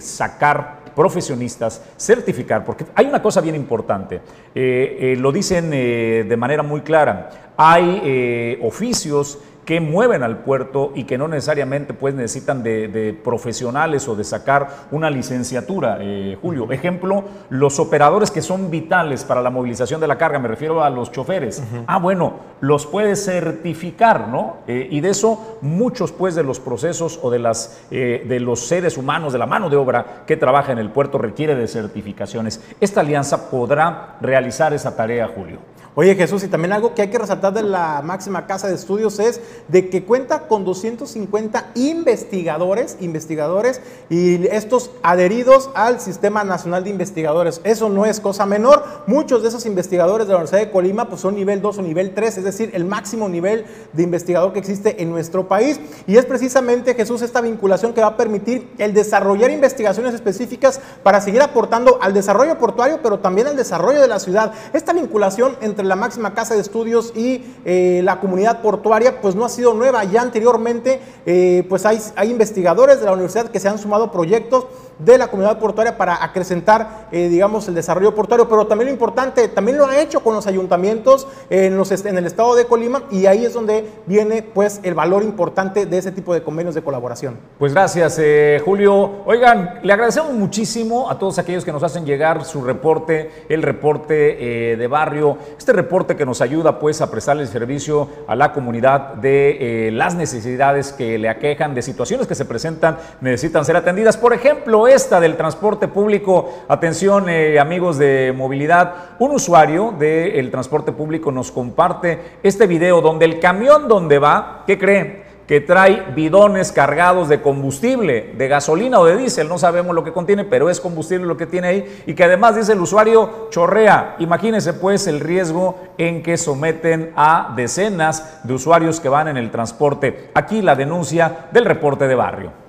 sacar 0.00 0.81
profesionistas, 0.94 1.82
certificar, 1.96 2.64
porque 2.64 2.84
hay 2.94 3.06
una 3.06 3.22
cosa 3.22 3.40
bien 3.40 3.54
importante, 3.54 4.20
eh, 4.54 4.96
eh, 5.00 5.16
lo 5.16 5.32
dicen 5.32 5.70
eh, 5.72 6.24
de 6.28 6.36
manera 6.36 6.62
muy 6.62 6.82
clara, 6.82 7.52
hay 7.56 8.58
oficios 8.62 9.38
que 9.64 9.80
mueven 9.80 10.22
al 10.22 10.38
puerto 10.38 10.92
y 10.94 11.04
que 11.04 11.18
no 11.18 11.28
necesariamente 11.28 11.94
pues, 11.94 12.14
necesitan 12.14 12.62
de, 12.62 13.18
profesionales 13.22 14.08
o 14.08 14.16
de 14.16 14.24
sacar 14.24 14.86
una 14.90 15.10
licenciatura. 15.10 15.98
Eh, 16.00 16.36
Julio, 16.40 16.70
ejemplo, 16.70 17.24
los 17.50 17.78
operadores 17.78 18.30
que 18.30 18.42
son 18.42 18.70
vitales 18.70 19.24
para 19.24 19.42
la 19.42 19.50
movilización 19.50 20.00
de 20.00 20.08
la 20.08 20.18
carga, 20.18 20.38
me 20.38 20.48
refiero 20.48 20.82
a 20.82 20.90
los 20.90 21.12
choferes. 21.12 21.62
Ah, 21.86 21.98
bueno, 21.98 22.34
los 22.60 22.86
puede 22.86 23.16
certificar, 23.16 24.28
¿no? 24.28 24.58
Eh, 24.66 24.88
y 24.90 25.00
de 25.00 25.10
eso 25.10 25.58
muchos 25.60 26.12
pues 26.12 26.34
de 26.34 26.42
los 26.42 26.60
procesos 26.60 27.20
o 27.22 27.30
de, 27.30 27.38
las, 27.38 27.80
eh, 27.90 28.24
de 28.28 28.40
los 28.40 28.66
seres 28.66 28.96
humanos, 28.96 29.32
de 29.32 29.38
la 29.38 29.46
mano 29.46 29.70
de 29.70 29.76
obra 29.76 30.24
que 30.26 30.36
trabaja 30.36 30.72
en 30.72 30.78
el 30.78 30.90
puerto 30.90 31.18
requiere 31.18 31.54
de 31.54 31.68
certificaciones. 31.68 32.60
Esta 32.80 33.00
alianza 33.00 33.50
podrá 33.50 34.16
realizar 34.20 34.72
esa 34.72 34.96
tarea, 34.96 35.28
Julio. 35.28 35.58
Oye 35.94 36.14
Jesús, 36.14 36.42
y 36.42 36.48
también 36.48 36.72
algo 36.72 36.94
que 36.94 37.02
hay 37.02 37.08
que 37.08 37.18
resaltar 37.18 37.52
de 37.52 37.62
la 37.62 38.00
máxima 38.02 38.46
casa 38.46 38.66
de 38.66 38.74
estudios 38.74 39.18
es 39.18 39.40
de 39.68 39.90
que 39.90 40.04
cuenta 40.04 40.48
con 40.48 40.64
250 40.64 41.72
investigadores, 41.74 42.96
investigadores 43.00 43.82
y 44.08 44.46
estos 44.46 44.90
adheridos 45.02 45.68
al 45.74 46.00
Sistema 46.00 46.44
Nacional 46.44 46.84
de 46.84 46.88
Investigadores. 46.88 47.60
Eso 47.62 47.90
no 47.90 48.06
es 48.06 48.20
cosa 48.20 48.46
menor. 48.46 48.82
Muchos 49.06 49.42
de 49.42 49.48
esos 49.48 49.66
investigadores 49.66 50.26
de 50.26 50.32
la 50.32 50.38
Universidad 50.38 50.64
de 50.66 50.70
Colima 50.70 51.10
pues 51.10 51.20
son 51.20 51.34
nivel 51.34 51.60
2 51.60 51.76
o 51.76 51.82
nivel 51.82 52.14
3, 52.14 52.38
es 52.38 52.44
decir, 52.44 52.70
el 52.72 52.86
máximo 52.86 53.28
nivel 53.28 53.66
de 53.92 54.02
investigador 54.02 54.54
que 54.54 54.60
existe 54.60 55.02
en 55.02 55.10
nuestro 55.10 55.46
país. 55.46 55.78
Y 56.06 56.16
es 56.16 56.24
precisamente 56.24 56.94
Jesús 56.94 57.20
esta 57.20 57.42
vinculación 57.42 57.92
que 57.92 58.00
va 58.00 58.06
a 58.06 58.16
permitir 58.16 58.66
el 58.78 58.94
desarrollar 58.94 59.50
investigaciones 59.50 60.14
específicas 60.14 60.80
para 61.02 61.20
seguir 61.20 61.42
aportando 61.42 61.98
al 62.00 62.14
desarrollo 62.14 62.56
portuario, 62.56 63.00
pero 63.02 63.18
también 63.18 63.46
al 63.46 63.56
desarrollo 63.56 64.00
de 64.00 64.08
la 64.08 64.20
ciudad. 64.20 64.54
Esta 64.72 64.94
vinculación 64.94 65.54
entre 65.60 65.81
la 65.84 65.96
máxima 65.96 66.34
casa 66.34 66.54
de 66.54 66.60
estudios 66.60 67.12
y 67.16 67.44
eh, 67.64 68.00
la 68.04 68.20
comunidad 68.20 68.62
portuaria, 68.62 69.20
pues 69.20 69.34
no 69.34 69.44
ha 69.44 69.48
sido 69.48 69.74
nueva. 69.74 70.04
Ya 70.04 70.22
anteriormente, 70.22 71.00
eh, 71.26 71.64
pues 71.68 71.86
hay, 71.86 71.98
hay 72.16 72.30
investigadores 72.30 73.00
de 73.00 73.06
la 73.06 73.12
universidad 73.12 73.50
que 73.50 73.60
se 73.60 73.68
han 73.68 73.78
sumado 73.78 74.10
proyectos 74.10 74.66
de 75.04 75.18
la 75.18 75.28
comunidad 75.28 75.58
portuaria 75.58 75.96
para 75.96 76.22
acrecentar, 76.22 77.08
eh, 77.12 77.28
digamos, 77.28 77.68
el 77.68 77.74
desarrollo 77.74 78.14
portuario, 78.14 78.48
pero 78.48 78.66
también 78.66 78.88
lo 78.88 78.92
importante, 78.92 79.48
también 79.48 79.78
lo 79.78 79.86
ha 79.86 80.00
hecho 80.00 80.20
con 80.20 80.34
los 80.34 80.46
ayuntamientos 80.46 81.26
en, 81.50 81.76
los, 81.76 81.90
en 81.90 82.18
el 82.18 82.26
estado 82.26 82.54
de 82.54 82.66
Colima 82.66 83.04
y 83.10 83.26
ahí 83.26 83.44
es 83.44 83.54
donde 83.54 83.84
viene, 84.06 84.42
pues, 84.42 84.80
el 84.82 84.94
valor 84.94 85.22
importante 85.22 85.86
de 85.86 85.98
ese 85.98 86.12
tipo 86.12 86.34
de 86.34 86.42
convenios 86.42 86.74
de 86.74 86.82
colaboración. 86.82 87.38
Pues 87.58 87.72
gracias, 87.72 88.20
Julio. 88.64 89.22
Oigan, 89.26 89.80
le 89.82 89.92
agradecemos 89.92 90.32
muchísimo 90.32 91.10
a 91.10 91.18
todos 91.18 91.38
aquellos 91.38 91.64
que 91.64 91.72
nos 91.72 91.82
hacen 91.82 92.04
llegar 92.04 92.44
su 92.44 92.62
reporte, 92.62 93.30
el 93.48 93.62
reporte 93.62 94.76
de 94.76 94.86
barrio. 94.86 95.38
Este 95.58 95.72
reporte 95.72 96.16
que 96.16 96.26
nos 96.26 96.40
ayuda 96.40 96.78
pues 96.78 97.00
a 97.00 97.10
prestarle 97.10 97.46
servicio 97.46 98.08
a 98.26 98.34
la 98.34 98.52
comunidad 98.52 99.14
de 99.14 99.88
eh, 99.88 99.90
las 99.92 100.14
necesidades 100.14 100.92
que 100.92 101.18
le 101.18 101.28
aquejan, 101.28 101.74
de 101.74 101.82
situaciones 101.82 102.26
que 102.26 102.34
se 102.34 102.44
presentan, 102.44 102.98
necesitan 103.20 103.64
ser 103.64 103.76
atendidas. 103.76 104.16
Por 104.16 104.32
ejemplo, 104.32 104.88
esta 104.92 105.20
del 105.20 105.36
transporte 105.36 105.88
público. 105.88 106.64
Atención 106.68 107.28
eh, 107.28 107.58
amigos 107.58 107.98
de 107.98 108.34
movilidad, 108.36 108.94
un 109.18 109.32
usuario 109.32 109.94
del 109.98 110.50
transporte 110.50 110.92
público 110.92 111.32
nos 111.32 111.50
comparte 111.50 112.18
este 112.42 112.66
video 112.66 113.00
donde 113.00 113.24
el 113.24 113.40
camión 113.40 113.88
donde 113.88 114.18
va, 114.18 114.64
¿qué 114.66 114.78
cree? 114.78 115.22
que 115.46 115.60
trae 115.60 116.04
bidones 116.14 116.72
cargados 116.72 117.28
de 117.28 117.42
combustible, 117.42 118.32
de 118.38 118.48
gasolina 118.48 119.00
o 119.00 119.04
de 119.04 119.16
diésel, 119.16 119.48
no 119.48 119.58
sabemos 119.58 119.94
lo 119.94 120.04
que 120.04 120.12
contiene, 120.12 120.44
pero 120.44 120.70
es 120.70 120.80
combustible 120.80 121.26
lo 121.26 121.36
que 121.36 121.46
tiene 121.46 121.66
ahí, 121.66 122.02
y 122.06 122.14
que 122.14 122.24
además 122.24 122.56
dice 122.56 122.72
el 122.72 122.80
usuario 122.80 123.48
chorrea. 123.50 124.16
Imagínense 124.18 124.72
pues 124.72 125.06
el 125.06 125.20
riesgo 125.20 125.78
en 125.98 126.22
que 126.22 126.36
someten 126.36 127.12
a 127.16 127.52
decenas 127.56 128.40
de 128.44 128.54
usuarios 128.54 129.00
que 129.00 129.08
van 129.08 129.28
en 129.28 129.36
el 129.36 129.50
transporte. 129.50 130.30
Aquí 130.32 130.62
la 130.62 130.76
denuncia 130.76 131.48
del 131.52 131.64
reporte 131.64 132.06
de 132.06 132.14
barrio. 132.14 132.61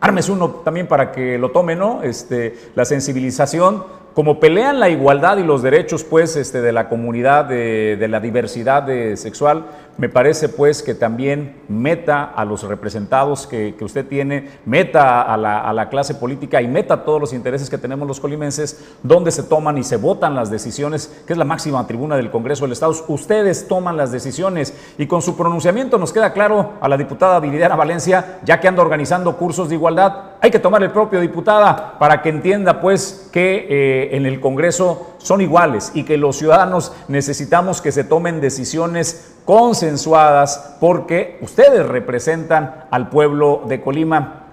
ármese 0.00 0.30
uno 0.30 0.50
también 0.64 0.86
para 0.86 1.10
que 1.10 1.38
lo 1.38 1.50
tome, 1.50 1.74
¿no? 1.74 2.04
Este, 2.04 2.56
la 2.76 2.84
sensibilización 2.84 3.82
como 4.14 4.38
pelean 4.38 4.78
la 4.78 4.88
igualdad 4.88 5.38
y 5.38 5.42
los 5.42 5.60
derechos 5.60 6.04
pues 6.04 6.36
este, 6.36 6.60
de 6.60 6.70
la 6.70 6.88
comunidad, 6.88 7.46
de, 7.46 7.96
de 7.96 8.06
la 8.06 8.20
diversidad 8.20 8.84
de 8.84 9.16
sexual, 9.16 9.64
me 9.98 10.08
parece 10.08 10.48
pues 10.48 10.82
que 10.82 10.94
también 10.94 11.60
meta 11.68 12.22
a 12.22 12.44
los 12.44 12.62
representados 12.62 13.48
que, 13.48 13.74
que 13.76 13.84
usted 13.84 14.06
tiene, 14.06 14.48
meta 14.64 15.20
a 15.22 15.36
la, 15.36 15.60
a 15.60 15.72
la, 15.72 15.88
clase 15.88 16.14
política 16.14 16.62
y 16.62 16.68
meta 16.68 17.04
todos 17.04 17.20
los 17.20 17.32
intereses 17.32 17.68
que 17.68 17.78
tenemos 17.78 18.06
los 18.06 18.20
colimenses, 18.20 18.84
donde 19.02 19.32
se 19.32 19.42
toman 19.42 19.76
y 19.76 19.82
se 19.82 19.96
votan 19.96 20.36
las 20.36 20.50
decisiones, 20.50 21.22
que 21.26 21.32
es 21.32 21.38
la 21.38 21.44
máxima 21.44 21.84
tribuna 21.88 22.16
del 22.16 22.30
Congreso 22.30 22.64
del 22.64 22.72
Estado. 22.72 22.94
Ustedes 23.08 23.66
toman 23.66 23.96
las 23.96 24.12
decisiones 24.12 24.72
y 24.98 25.06
con 25.06 25.20
su 25.20 25.36
pronunciamiento 25.36 25.98
nos 25.98 26.12
queda 26.12 26.32
claro 26.32 26.74
a 26.80 26.88
la 26.88 26.96
diputada 26.96 27.40
Viridiana 27.40 27.74
Valencia, 27.74 28.38
ya 28.44 28.60
que 28.60 28.68
anda 28.68 28.82
organizando 28.82 29.36
cursos 29.36 29.68
de 29.68 29.74
igualdad, 29.74 30.36
hay 30.40 30.52
que 30.52 30.60
tomar 30.60 30.80
el 30.84 30.92
propio 30.92 31.20
diputada 31.20 31.98
para 31.98 32.22
que 32.22 32.28
entienda 32.28 32.80
pues 32.80 33.28
que 33.32 33.66
eh, 33.68 34.16
en 34.16 34.26
el 34.26 34.40
Congreso 34.40 35.16
son 35.18 35.40
iguales 35.40 35.90
y 35.94 36.04
que 36.04 36.16
los 36.16 36.36
ciudadanos 36.36 36.92
necesitamos 37.08 37.82
que 37.82 37.90
se 37.90 38.04
tomen 38.04 38.40
decisiones 38.40 39.34
consensuadas 39.48 40.76
porque 40.78 41.38
ustedes 41.40 41.86
representan 41.88 42.84
al 42.90 43.08
pueblo 43.08 43.62
de 43.66 43.80
Colima. 43.80 44.44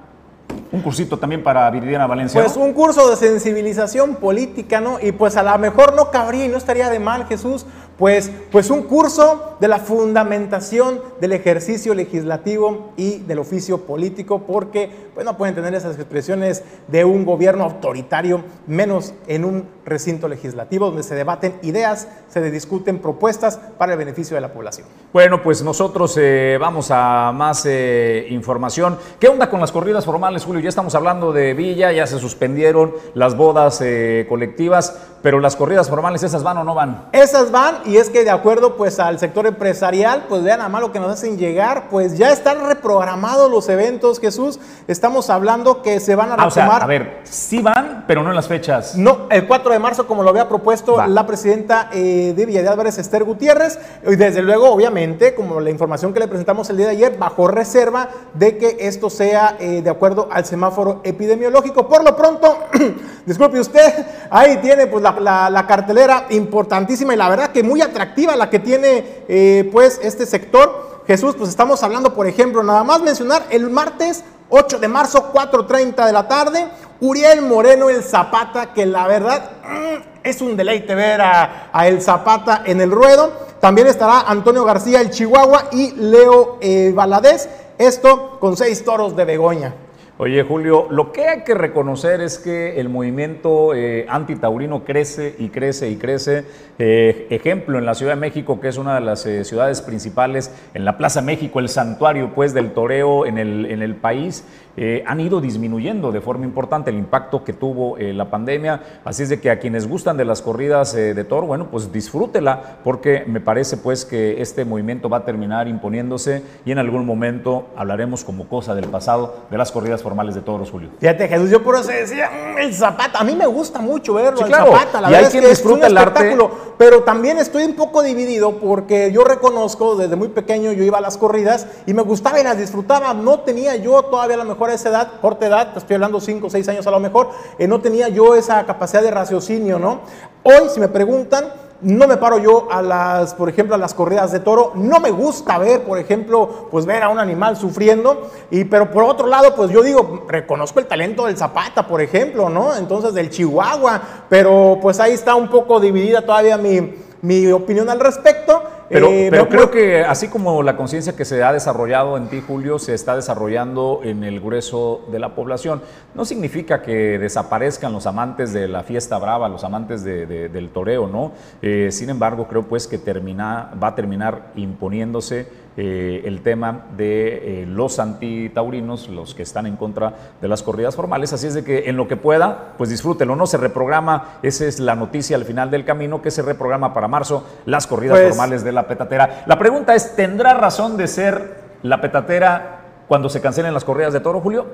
Un 0.72 0.82
cursito 0.82 1.20
también 1.20 1.43
para 1.43 1.70
Viridiana 1.70 2.08
Valencia. 2.08 2.41
Pues 2.41 2.56
un 2.56 2.72
curso 2.72 3.10
de 3.10 3.18
sensibilización 3.18 4.16
política, 4.16 4.80
¿no? 4.80 4.98
Y 5.02 5.12
pues 5.12 5.36
a 5.36 5.43
lo 5.43 5.58
mejor 5.60 5.96
no 5.96 6.12
cabría 6.12 6.46
y 6.46 6.48
no 6.48 6.56
estaría 6.56 6.89
de 6.89 7.00
mal, 7.00 7.26
Jesús, 7.26 7.66
pues, 7.98 8.32
pues 8.52 8.70
un 8.70 8.84
curso 8.84 9.58
de 9.60 9.68
la 9.68 9.80
fundamentación 9.80 11.02
del 11.22 11.32
ejercicio 11.32 11.93
legislativo 11.93 12.91
y 12.98 13.20
del 13.20 13.39
oficio 13.39 13.82
político, 13.82 14.39
porque 14.39 14.89
pues, 15.14 15.26
no 15.26 15.38
pueden 15.38 15.56
tener 15.56 15.74
esas 15.74 15.96
expresiones 15.96 16.64
de 16.88 17.06
un 17.06 17.26
gobierno 17.26 17.64
autoritario, 17.64 18.43
menos 18.68 19.14
en 19.28 19.46
un 19.46 19.66
recinto 19.86 20.28
legislativo 20.28 20.88
donde 20.88 21.04
se 21.04 21.16
debaten 21.16 21.56
ideas, 21.62 22.08
se 22.30 22.41
discuten 22.52 23.00
propuestas 23.00 23.60
para 23.78 23.93
el 23.93 23.98
beneficio 23.98 24.36
de 24.36 24.41
la 24.41 24.52
población. 24.52 24.88
Bueno, 25.14 25.41
pues 25.41 25.64
nosotros 25.64 26.18
eh, 26.20 26.58
vamos 26.60 26.91
a 26.91 27.32
más 27.34 27.66
eh, 27.66 28.28
información. 28.30 28.98
¿Qué 29.20 29.28
onda 29.28 29.50
con 29.50 29.62
las 29.62 29.72
corridas 29.72 30.04
formales, 30.06 30.43
Julio? 30.43 30.62
Ya 30.62 30.70
estamos 30.70 30.96
hablando 30.96 31.32
de 31.32 31.54
Villa, 31.54 31.91
ya 31.91 32.08
se 32.08 32.20
suspendieron 32.20 32.93
las 33.14 33.38
bodas 33.38 33.80
eh, 33.82 34.26
colectivas, 34.28 34.98
pero 35.22 35.39
las 35.39 35.56
corridas 35.56 35.89
formales, 35.89 36.24
¿esas 36.24 36.43
van 36.43 36.58
o 36.58 36.64
no 36.64 36.76
van? 36.76 37.10
Esas 37.12 37.52
van 37.52 37.78
y 37.86 37.97
es 37.97 38.09
que 38.09 38.23
de 38.23 38.31
acuerdo 38.31 38.75
pues 38.75 38.99
al 38.99 39.19
sector 39.19 39.45
empresarial, 39.45 40.25
pues 40.27 40.43
vean 40.43 40.61
a 40.61 40.69
más 40.69 40.81
lo 40.81 40.91
que 40.91 40.99
nos 40.99 41.11
hacen 41.11 41.38
llegar, 41.38 41.89
pues 41.89 42.17
ya 42.17 42.31
están 42.31 42.65
reprogramados 42.67 43.49
los 43.49 43.69
eventos, 43.69 44.19
Jesús. 44.19 44.59
Estamos 44.88 45.29
hablando 45.29 45.81
que 45.81 45.99
se 45.99 46.15
van 46.15 46.31
a 46.31 46.36
retomar. 46.36 46.45
Ah, 46.45 46.47
o 46.47 46.51
sea, 46.51 46.77
a 46.77 46.88
ver, 46.88 47.19
sí 47.23 47.61
van, 47.61 48.05
pero 48.07 48.23
no 48.23 48.29
en 48.29 48.36
las 48.36 48.47
fechas. 48.47 48.95
No, 48.95 49.27
el 49.29 49.47
4 49.47 49.71
de 49.71 49.79
marzo, 49.79 50.07
como 50.07 50.23
lo 50.23 50.29
había 50.29 50.47
propuesto 50.47 50.95
Va. 50.95 51.07
la 51.07 51.25
presidenta 51.25 51.89
eh, 51.93 52.33
de 52.36 52.45
Villa 52.45 52.61
de 52.61 52.69
Álvarez, 52.69 52.97
Esther 52.97 53.23
Gutiérrez. 53.23 53.79
Y 54.05 54.15
desde 54.15 54.41
luego, 54.41 54.69
obviamente, 54.69 55.36
como 55.36 55.59
la 55.59 55.69
información 55.69 56.13
que 56.13 56.19
le 56.19 56.27
presentamos 56.27 56.69
el 56.69 56.77
día 56.77 56.88
de 56.88 56.93
ayer, 56.93 57.17
bajo 57.17 57.47
reserva 57.47 58.09
de 58.33 58.57
que 58.57 58.77
esto 58.79 59.09
sea 59.09 59.57
eh, 59.59 59.81
de 59.81 59.89
acuerdo 59.89 60.27
al 60.31 60.45
semáforo 60.45 61.01
epidemiológico. 61.03 61.88
Por 61.88 62.03
lo 62.03 62.15
pronto, 62.15 62.57
disculpe 63.25 63.59
usted, 63.59 64.05
ahí 64.29 64.57
tiene 64.57 64.88
pues 64.88 65.03
la, 65.03 65.11
la, 65.19 65.49
la, 65.49 65.65
cartelera 65.65 66.25
importantísima 66.29 67.13
y 67.13 67.17
la 67.17 67.29
verdad 67.29 67.51
que 67.51 67.63
muy 67.63 67.74
atractiva 67.82 68.36
la 68.36 68.49
que 68.49 68.59
tiene 68.59 69.23
eh, 69.28 69.69
pues 69.71 69.99
este 70.03 70.26
sector. 70.26 71.03
Jesús, 71.07 71.36
pues 71.38 71.49
estamos 71.49 71.84
hablando, 71.84 72.13
por 72.13 72.28
ejemplo, 72.28 72.63
nada 72.63 72.84
más 72.84 73.01
mencionar 73.01 73.45
el 73.51 73.69
martes 73.69 74.23
8 74.49 74.80
de 74.80 74.88
marzo, 74.88 75.32
4.30 75.34 76.05
de 76.05 76.11
la 76.11 76.28
tarde, 76.28 76.67
Uriel 76.99 77.41
Moreno 77.41 77.89
el 77.89 78.03
Zapata, 78.03 78.73
que 78.73 78.86
la 78.86 79.07
verdad 79.07 79.51
mm, 79.63 80.19
es 80.23 80.41
un 80.41 80.55
deleite 80.55 80.95
ver 80.95 81.21
a, 81.21 81.69
a, 81.71 81.88
el 81.88 82.01
Zapata 82.01 82.63
en 82.65 82.82
el 82.82 82.91
ruedo. 82.91 83.32
También 83.59 83.88
estará 83.88 84.21
Antonio 84.21 84.63
García 84.63 85.01
el 85.01 85.09
Chihuahua 85.09 85.69
y 85.71 85.91
Leo 85.91 86.57
eh, 86.61 86.91
Valadez, 86.93 87.49
esto 87.78 88.38
con 88.39 88.55
seis 88.55 88.84
toros 88.84 89.15
de 89.15 89.26
Begoña. 89.26 89.73
Oye, 90.18 90.43
Julio, 90.43 90.88
lo 90.91 91.11
que 91.11 91.28
hay 91.28 91.43
que 91.43 91.53
reconocer 91.53 92.22
es 92.22 92.39
que 92.39 92.80
el 92.80 92.88
movimiento 92.88 93.74
eh, 93.74 94.05
antitaurino 94.07 94.86
crece 94.86 95.36
y 95.38 95.49
crece 95.49 95.89
y 95.89 95.97
crece. 95.97 96.45
Eh, 96.80 97.28
ejemplo, 97.32 97.78
en 97.78 97.86
la 97.86 97.95
Ciudad 97.95 98.13
de 98.13 98.22
México, 98.22 98.61
que 98.61 98.70
es 98.70 98.78
una 98.78 98.95
de 98.95 99.01
las 99.01 99.26
eh, 99.26 99.43
ciudades 99.43 99.82
principales, 99.82 100.51
en 100.74 100.86
la 100.86 100.97
Plaza 100.97 101.22
México, 101.22 101.59
el 101.59 101.68
santuario 101.68 102.32
pues, 102.34 102.53
del 102.53 102.72
toreo 102.72 103.26
en 103.26 103.38
el, 103.38 103.66
en 103.66 103.82
el 103.82 103.95
país, 103.95 104.45
eh, 104.78 105.03
han 105.05 105.19
ido 105.19 105.41
disminuyendo 105.41 106.11
de 106.11 106.21
forma 106.21 106.45
importante 106.45 106.89
el 106.89 106.97
impacto 106.97 107.43
que 107.43 107.53
tuvo 107.53 107.97
la 107.97 108.30
pandemia. 108.30 108.82
Así 109.03 109.23
es 109.23 109.30
de 109.30 109.39
que 109.39 109.49
a 109.49 109.59
quienes 109.59 109.88
gustan 109.88 110.17
de 110.17 110.26
las 110.26 110.41
corridas 110.41 110.93
de 110.93 111.23
toro, 111.23 111.47
bueno, 111.47 111.67
pues 111.71 111.91
disfrútela, 111.91 112.78
porque 112.84 113.23
me 113.28 113.39
parece 113.39 113.78
pues 113.78 114.05
que 114.05 114.41
este 114.41 114.65
movimiento 114.65 115.09
va 115.09 115.17
a 115.17 115.26
terminar 115.26 115.67
imponiéndose 115.67 116.43
y 116.65 116.71
en 116.71 116.80
algún 116.80 117.05
momento 117.05 117.67
hablaremos 117.76 118.23
como 118.23 118.47
cosa 118.47 118.76
del 118.76 118.86
pasado 118.86 119.36
de 119.49 119.57
las 119.57 119.71
corridas 119.71 120.01
formales 120.01 120.36
de 120.36 120.41
toros, 120.41 120.71
Julio. 120.71 120.89
Fíjate, 120.99 121.28
Jesús, 121.28 121.49
yo 121.49 121.63
por 121.63 121.76
eso 121.76 121.89
decía, 121.89 122.30
mmm, 122.30 122.57
el 122.57 122.73
Zapata, 122.73 123.19
a 123.19 123.23
mí 123.23 123.36
me 123.36 123.45
gusta 123.45 123.80
mucho 123.80 124.13
verlo, 124.13 124.38
sí, 124.38 124.43
el 124.43 124.49
claro. 124.49 124.71
Zapata, 124.71 125.01
la 125.01 125.09
y 125.09 125.11
verdad 125.11 125.32
hay 125.32 125.38
es 125.38 125.45
que 125.45 125.51
es 125.51 125.65
un 125.65 125.84
espectáculo, 125.84 126.51
pero 126.78 127.03
también 127.03 127.38
estoy 127.38 127.63
un 127.63 127.76
poco 127.76 128.01
dividido 128.03 128.57
porque 128.57 129.11
yo 129.11 129.23
reconozco, 129.23 129.95
desde 129.95 130.15
muy 130.15 130.30
pequeño 130.30 130.71
yo 130.71 130.84
iba 130.84 130.97
a 130.97 131.01
las 131.01 131.17
corridas 131.17 131.67
y 131.86 131.93
me 131.93 132.01
gustaba 132.01 132.39
y 132.39 132.43
las 132.43 132.57
disfrutaba, 132.57 133.13
no 133.13 133.39
tenía 133.39 133.76
yo 133.76 134.01
todavía 134.03 134.36
a 134.36 134.39
lo 134.39 134.45
mejor 134.66 134.72
a 134.72 134.74
esa 134.74 134.89
edad, 134.89 135.11
corta 135.22 135.45
edad, 135.45 135.74
te 135.74 135.80
estoy 135.80 135.95
hablando 135.95 136.20
5 136.20 136.47
o 136.47 136.49
6 136.49 136.68
años 136.70 136.88
a 136.88 136.91
lo 136.91 136.99
mejor, 136.99 137.30
eh, 137.59 137.68
no 137.68 137.82
tenía 137.82 138.09
yo 138.09 138.36
esa 138.36 138.66
capacidad 138.66 139.03
de 139.03 139.11
raciocinio, 139.11 139.78
¿no? 139.78 140.01
Hoy, 140.43 140.70
si 140.74 140.80
me 140.80 140.88
preguntan, 140.88 141.45
no 141.82 142.07
me 142.07 142.18
paro 142.18 142.39
yo 142.39 142.68
a 142.72 142.82
las, 142.82 143.36
por 143.36 143.49
ejemplo, 143.49 143.76
a 143.76 143.78
las 143.78 143.93
corridas 143.93 144.32
de 144.32 144.39
toro. 144.39 144.72
No 144.76 144.99
me 144.99 145.11
gusta 145.11 145.57
ver, 145.57 145.84
por 145.84 145.99
ejemplo, 145.99 146.68
pues 146.72 146.86
ver 146.86 147.03
a 147.03 147.09
un 147.09 147.20
animal 147.20 147.57
sufriendo. 147.57 148.30
Y, 148.49 148.63
pero 148.63 148.89
por 148.89 149.03
otro 149.03 149.28
lado, 149.28 149.53
pues 149.55 149.72
yo 149.72 149.84
digo, 149.84 150.24
reconozco 150.28 150.80
el 150.80 150.88
talento 150.88 151.26
del 151.26 151.38
Zapata, 151.38 151.86
por 151.86 152.01
ejemplo, 152.01 152.49
¿no? 152.49 152.76
Entonces 152.76 153.13
del 153.13 153.30
Chihuahua. 153.30 154.01
Pero 154.30 154.80
pues 154.82 154.99
ahí 154.99 155.13
está 155.13 155.36
un 155.36 155.49
poco 155.49 155.80
dividida 155.80 156.22
todavía 156.22 156.57
mi, 156.57 156.95
mi 157.22 157.51
opinión 157.51 157.89
al 157.89 157.99
respecto. 157.99 158.63
Pero, 158.89 159.09
eh, 159.09 159.27
pero 159.29 159.49
creo 159.49 159.71
que 159.71 160.03
así 160.03 160.27
como 160.27 160.61
la 160.61 160.77
conciencia 160.77 161.15
que 161.15 161.25
se 161.25 161.43
ha 161.43 161.51
desarrollado 161.51 162.17
en 162.17 162.27
ti, 162.27 162.43
Julio, 162.45 162.77
se 162.77 162.93
está 162.93 163.15
desarrollando 163.15 164.01
en 164.03 164.23
el 164.23 164.39
grueso 164.39 165.05
de 165.11 165.19
la 165.19 165.33
población. 165.33 165.81
No 166.13 166.25
significa 166.25 166.81
que 166.81 167.17
desaparezcan 167.17 167.93
los 167.93 168.05
amantes 168.05 168.53
de 168.53 168.67
la 168.67 168.83
fiesta 168.83 169.17
brava, 169.17 169.49
los 169.49 169.63
amantes 169.63 170.03
de, 170.03 170.25
de, 170.25 170.49
del 170.49 170.69
toreo, 170.69 171.07
¿no? 171.07 171.31
Eh, 171.61 171.89
sin 171.91 172.09
embargo, 172.09 172.47
creo 172.47 172.63
pues 172.63 172.88
que 172.88 172.97
termina, 172.97 173.71
va 173.81 173.89
a 173.89 173.95
terminar 173.95 174.51
imponiéndose 174.55 175.64
eh, 175.78 176.21
el 176.23 176.41
tema 176.41 176.86
de 176.95 177.63
eh, 177.63 177.65
los 177.65 177.99
antitaurinos, 177.99 179.09
los 179.09 179.36
que 179.36 179.43
están 179.43 179.65
en 179.65 179.76
contra 179.76 180.13
de 180.41 180.47
las 180.47 180.63
corridas 180.63 180.95
formales. 180.95 181.34
Así 181.34 181.47
es 181.47 181.53
de 181.53 181.65
que 181.65 181.89
en 181.89 181.97
lo 181.97 182.07
que 182.07 182.15
pueda, 182.15 182.73
pues 182.78 182.89
disfrútelo. 182.89 183.36
No 183.36 183.45
se 183.45 183.57
reprograma, 183.57 184.38
esa 184.41 184.65
es 184.65 184.80
la 184.80 184.95
noticia 184.95 185.36
al 185.36 185.43
final 185.43 185.71
del 185.71 185.84
camino, 185.84 186.21
que 186.21 186.32
se 186.32 186.41
reprograma 186.41 186.93
para 186.93 187.09
marzo 187.09 187.45
las 187.65 187.88
corridas 187.88 188.19
pues, 188.19 188.30
formales 188.30 188.63
de 188.63 188.71
la 188.71 188.88
petatera. 188.88 189.43
La 189.47 189.59
pregunta 189.59 189.95
es, 189.95 190.15
¿tendrá 190.15 190.53
razón 190.53 190.95
de 190.95 191.07
ser 191.07 191.55
la 191.84 191.99
petatera 191.99 192.80
cuando 193.07 193.28
se 193.28 193.41
cancelen 193.41 193.73
las 193.73 193.84
corridas 193.84 194.13
de 194.13 194.21
toro, 194.21 194.39
Julio? 194.39 194.65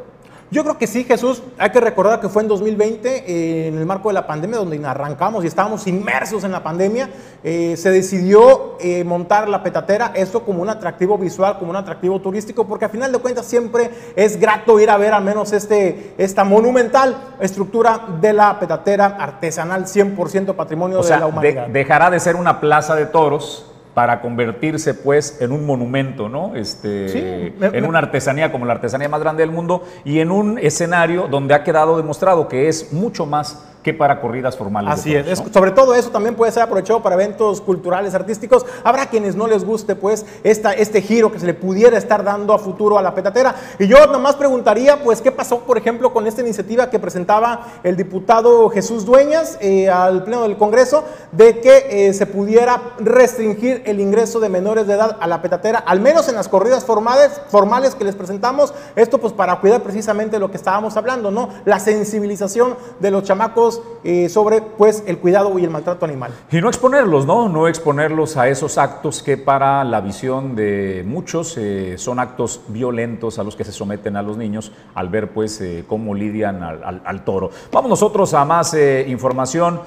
Yo 0.51 0.63
creo 0.63 0.77
que 0.77 0.85
sí, 0.85 1.05
Jesús. 1.05 1.41
Hay 1.57 1.69
que 1.69 1.79
recordar 1.79 2.19
que 2.19 2.27
fue 2.27 2.41
en 2.41 2.49
2020, 2.49 3.23
eh, 3.25 3.67
en 3.67 3.77
el 3.77 3.85
marco 3.85 4.09
de 4.09 4.15
la 4.15 4.27
pandemia, 4.27 4.57
donde 4.57 4.85
arrancamos 4.85 5.45
y 5.45 5.47
estábamos 5.47 5.87
inmersos 5.87 6.43
en 6.43 6.51
la 6.51 6.61
pandemia, 6.61 7.09
eh, 7.41 7.75
se 7.77 7.89
decidió 7.89 8.75
eh, 8.81 9.05
montar 9.05 9.47
la 9.47 9.63
petatera, 9.63 10.11
esto 10.13 10.43
como 10.43 10.61
un 10.61 10.67
atractivo 10.67 11.17
visual, 11.17 11.57
como 11.57 11.71
un 11.71 11.77
atractivo 11.77 12.19
turístico, 12.19 12.67
porque 12.67 12.83
a 12.83 12.89
final 12.89 13.13
de 13.13 13.19
cuentas 13.19 13.45
siempre 13.45 13.91
es 14.17 14.37
grato 14.41 14.77
ir 14.81 14.89
a 14.89 14.97
ver 14.97 15.13
al 15.13 15.23
menos 15.23 15.53
este, 15.53 16.15
esta 16.17 16.43
monumental 16.43 17.15
estructura 17.39 18.07
de 18.19 18.33
la 18.33 18.59
petatera 18.59 19.05
artesanal, 19.05 19.85
100% 19.85 20.53
patrimonio 20.53 20.99
o 20.99 21.03
sea, 21.03 21.15
de 21.15 21.19
la 21.21 21.27
humanidad. 21.27 21.67
De, 21.67 21.73
dejará 21.73 22.09
de 22.09 22.19
ser 22.19 22.35
una 22.35 22.59
plaza 22.59 22.93
de 22.95 23.05
toros 23.05 23.70
para 23.93 24.21
convertirse 24.21 24.93
pues 24.93 25.41
en 25.41 25.51
un 25.51 25.65
monumento, 25.65 26.29
¿no? 26.29 26.55
Este, 26.55 27.09
sí, 27.09 27.53
me, 27.59 27.77
en 27.77 27.85
una 27.85 27.99
artesanía 27.99 28.51
como 28.51 28.65
la 28.65 28.73
artesanía 28.73 29.09
más 29.09 29.21
grande 29.21 29.43
del 29.43 29.51
mundo 29.51 29.83
y 30.05 30.19
en 30.19 30.31
un 30.31 30.57
escenario 30.57 31.27
donde 31.27 31.53
ha 31.53 31.63
quedado 31.63 31.97
demostrado 31.97 32.47
que 32.47 32.67
es 32.67 32.93
mucho 32.93 33.25
más 33.25 33.70
que 33.83 33.93
para 33.93 34.21
corridas 34.21 34.57
formales. 34.57 34.93
Así 34.93 35.13
todos, 35.13 35.27
es, 35.27 35.45
¿no? 35.45 35.53
sobre 35.53 35.71
todo 35.71 35.95
eso 35.95 36.09
también 36.09 36.35
puede 36.35 36.51
ser 36.51 36.63
aprovechado 36.63 37.01
para 37.01 37.15
eventos 37.15 37.61
culturales, 37.61 38.13
artísticos. 38.13 38.65
Habrá 38.83 39.07
quienes 39.07 39.35
no 39.35 39.47
les 39.47 39.65
guste 39.65 39.95
pues 39.95 40.25
esta, 40.43 40.73
este 40.73 41.01
giro 41.01 41.31
que 41.31 41.39
se 41.39 41.45
le 41.45 41.53
pudiera 41.53 41.97
estar 41.97 42.23
dando 42.23 42.53
a 42.53 42.59
futuro 42.59 42.97
a 42.97 43.01
la 43.01 43.15
petatera. 43.15 43.55
Y 43.79 43.87
yo 43.87 43.97
nada 44.05 44.19
más 44.19 44.35
preguntaría 44.35 45.03
pues 45.03 45.21
qué 45.21 45.31
pasó 45.31 45.59
por 45.59 45.77
ejemplo 45.77 46.13
con 46.13 46.27
esta 46.27 46.41
iniciativa 46.41 46.89
que 46.89 46.99
presentaba 46.99 47.67
el 47.83 47.95
diputado 47.95 48.69
Jesús 48.69 49.05
Dueñas 49.05 49.57
eh, 49.61 49.89
al 49.89 50.23
Pleno 50.23 50.43
del 50.43 50.57
Congreso 50.57 51.03
de 51.31 51.59
que 51.59 51.87
eh, 51.89 52.13
se 52.13 52.25
pudiera 52.25 52.81
restringir 52.99 53.83
el 53.85 53.99
ingreso 53.99 54.39
de 54.39 54.49
menores 54.49 54.87
de 54.87 54.93
edad 54.93 55.17
a 55.19 55.27
la 55.27 55.41
petatera, 55.41 55.79
al 55.79 56.01
menos 56.01 56.27
en 56.27 56.35
las 56.35 56.47
corridas 56.47 56.85
formales, 56.85 57.41
formales 57.49 57.95
que 57.95 58.03
les 58.03 58.15
presentamos. 58.15 58.73
Esto 58.95 59.17
pues 59.17 59.33
para 59.33 59.59
cuidar 59.59 59.81
precisamente 59.81 60.39
lo 60.39 60.51
que 60.51 60.57
estábamos 60.57 60.97
hablando, 60.97 61.31
¿no? 61.31 61.49
La 61.65 61.79
sensibilización 61.79 62.75
de 62.99 63.11
los 63.11 63.23
chamacos 63.23 63.70
eh, 64.03 64.29
sobre 64.29 64.61
pues 64.61 65.03
el 65.05 65.19
cuidado 65.19 65.57
y 65.59 65.63
el 65.63 65.69
maltrato 65.69 66.05
animal. 66.05 66.31
Y 66.51 66.59
no 66.59 66.67
exponerlos, 66.67 67.25
¿no? 67.25 67.47
No 67.47 67.67
exponerlos 67.67 68.35
a 68.35 68.47
esos 68.47 68.77
actos 68.77 69.21
que 69.21 69.37
para 69.37 69.83
la 69.83 70.01
visión 70.01 70.55
de 70.55 71.03
muchos 71.05 71.55
eh, 71.57 71.97
son 71.97 72.19
actos 72.19 72.61
violentos 72.67 73.37
a 73.37 73.43
los 73.43 73.55
que 73.55 73.63
se 73.63 73.71
someten 73.71 74.15
a 74.15 74.23
los 74.23 74.37
niños 74.37 74.71
al 74.95 75.09
ver 75.09 75.31
pues 75.31 75.61
eh, 75.61 75.85
cómo 75.87 76.15
lidian 76.15 76.63
al, 76.63 77.23
toro. 77.23 77.51
Vamos 77.71 77.89
nosotros 77.89 78.33
a 78.33 78.43
más 78.43 78.75
información. 79.07 79.81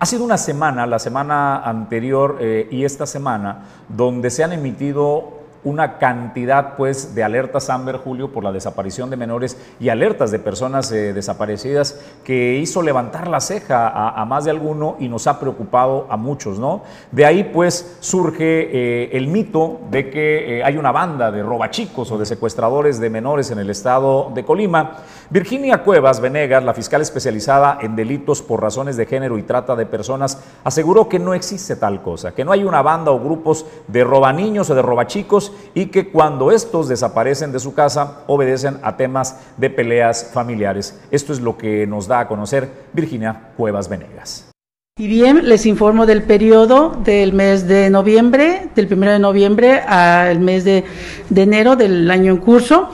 Ha 0.00 0.06
sido 0.06 0.24
una 0.24 0.36
semana, 0.36 0.86
la 0.86 0.98
semana 0.98 1.62
anterior 1.62 2.38
y 2.70 2.84
esta 2.84 3.06
semana, 3.06 3.66
donde 3.88 4.30
se 4.30 4.42
han 4.42 4.52
emitido 4.52 5.43
una 5.64 5.98
cantidad 5.98 6.76
pues 6.76 7.14
de 7.14 7.24
alertas 7.24 7.70
Amber 7.70 7.96
Julio 7.96 8.30
por 8.30 8.44
la 8.44 8.52
desaparición 8.52 9.10
de 9.10 9.16
menores 9.16 9.56
y 9.80 9.88
alertas 9.88 10.30
de 10.30 10.38
personas 10.38 10.92
eh, 10.92 11.12
desaparecidas 11.12 11.98
que 12.22 12.56
hizo 12.56 12.82
levantar 12.82 13.28
la 13.28 13.40
ceja 13.40 13.88
a, 13.88 14.24
más 14.26 14.44
de 14.44 14.50
alguno 14.50 14.96
y 15.00 15.08
nos 15.08 15.26
ha 15.26 15.40
preocupado 15.40 16.06
a 16.10 16.16
muchos, 16.16 16.58
¿no? 16.58 16.82
De 17.10 17.24
ahí 17.24 17.44
pues 17.44 17.96
surge 18.00 18.44
eh, 18.44 19.10
el 19.12 19.28
mito 19.28 19.80
de 19.90 20.10
que 20.10 20.58
eh, 20.58 20.64
hay 20.64 20.76
una 20.76 20.92
banda 20.92 21.30
de 21.30 21.42
robachicos 21.42 22.10
o 22.10 22.18
de 22.18 22.26
secuestradores 22.26 23.00
de 23.00 23.10
menores 23.10 23.50
en 23.50 23.58
el 23.58 23.70
estado 23.70 24.30
de 24.34 24.44
Colima. 24.44 24.98
Virginia 25.30 25.82
Cuevas 25.82 26.20
Venegas, 26.20 26.62
la 26.62 26.74
fiscal 26.74 27.00
especializada 27.00 27.78
en 27.80 27.96
delitos 27.96 28.42
por 28.42 28.60
razones 28.60 28.96
de 28.96 29.06
género 29.06 29.38
y 29.38 29.42
trata 29.42 29.74
de 29.74 29.86
personas, 29.86 30.42
aseguró 30.62 31.08
que 31.08 31.18
no 31.18 31.32
existe 31.34 31.76
tal 31.76 32.02
cosa, 32.02 32.34
que 32.34 32.44
no 32.44 32.52
hay 32.52 32.64
una 32.64 32.82
banda 32.82 33.10
o 33.10 33.18
grupos 33.18 33.64
de 33.88 34.04
robaniños 34.04 34.68
o 34.68 34.74
de 34.74 34.82
robachicos 34.82 35.52
y 35.74 35.86
que 35.86 36.08
cuando 36.08 36.52
estos 36.52 36.88
desaparecen 36.88 37.52
de 37.52 37.60
su 37.60 37.74
casa 37.74 38.20
obedecen 38.26 38.78
a 38.82 38.96
temas 38.96 39.38
de 39.56 39.70
peleas 39.70 40.30
familiares. 40.32 41.00
Esto 41.10 41.32
es 41.32 41.40
lo 41.40 41.56
que 41.56 41.86
nos 41.86 42.06
da 42.06 42.20
a 42.20 42.28
conocer 42.28 42.68
Virginia 42.92 43.50
Cuevas 43.56 43.88
Venegas. 43.88 44.50
Y 44.96 45.08
bien, 45.08 45.48
les 45.48 45.66
informo 45.66 46.06
del 46.06 46.22
periodo 46.22 46.90
del 47.04 47.32
mes 47.32 47.66
de 47.66 47.90
noviembre, 47.90 48.68
del 48.76 48.86
primero 48.86 49.10
de 49.10 49.18
noviembre 49.18 49.80
al 49.80 50.38
mes 50.38 50.64
de, 50.64 50.84
de 51.30 51.42
enero 51.42 51.74
del 51.74 52.08
año 52.10 52.32
en 52.32 52.38
curso, 52.38 52.90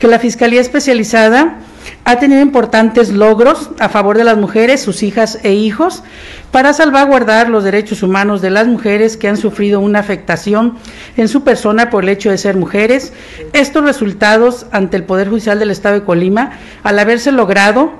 que 0.00 0.08
la 0.08 0.18
Fiscalía 0.18 0.60
Especializada 0.60 1.60
ha 2.04 2.18
tenido 2.18 2.40
importantes 2.40 3.12
logros 3.12 3.70
a 3.78 3.88
favor 3.88 4.18
de 4.18 4.24
las 4.24 4.36
mujeres, 4.36 4.82
sus 4.82 5.02
hijas 5.02 5.38
e 5.42 5.52
hijos, 5.52 6.02
para 6.50 6.72
salvaguardar 6.72 7.48
los 7.48 7.64
derechos 7.64 8.02
humanos 8.02 8.40
de 8.42 8.50
las 8.50 8.66
mujeres 8.66 9.16
que 9.16 9.28
han 9.28 9.36
sufrido 9.36 9.80
una 9.80 9.98
afectación 9.98 10.76
en 11.16 11.28
su 11.28 11.42
persona 11.42 11.90
por 11.90 12.04
el 12.04 12.10
hecho 12.10 12.30
de 12.30 12.38
ser 12.38 12.56
mujeres. 12.56 13.12
Estos 13.52 13.84
resultados 13.84 14.66
ante 14.70 14.96
el 14.96 15.04
Poder 15.04 15.28
Judicial 15.28 15.58
del 15.58 15.70
Estado 15.70 15.96
de 15.96 16.04
Colima, 16.04 16.52
al 16.82 16.98
haberse 16.98 17.32
logrado 17.32 17.92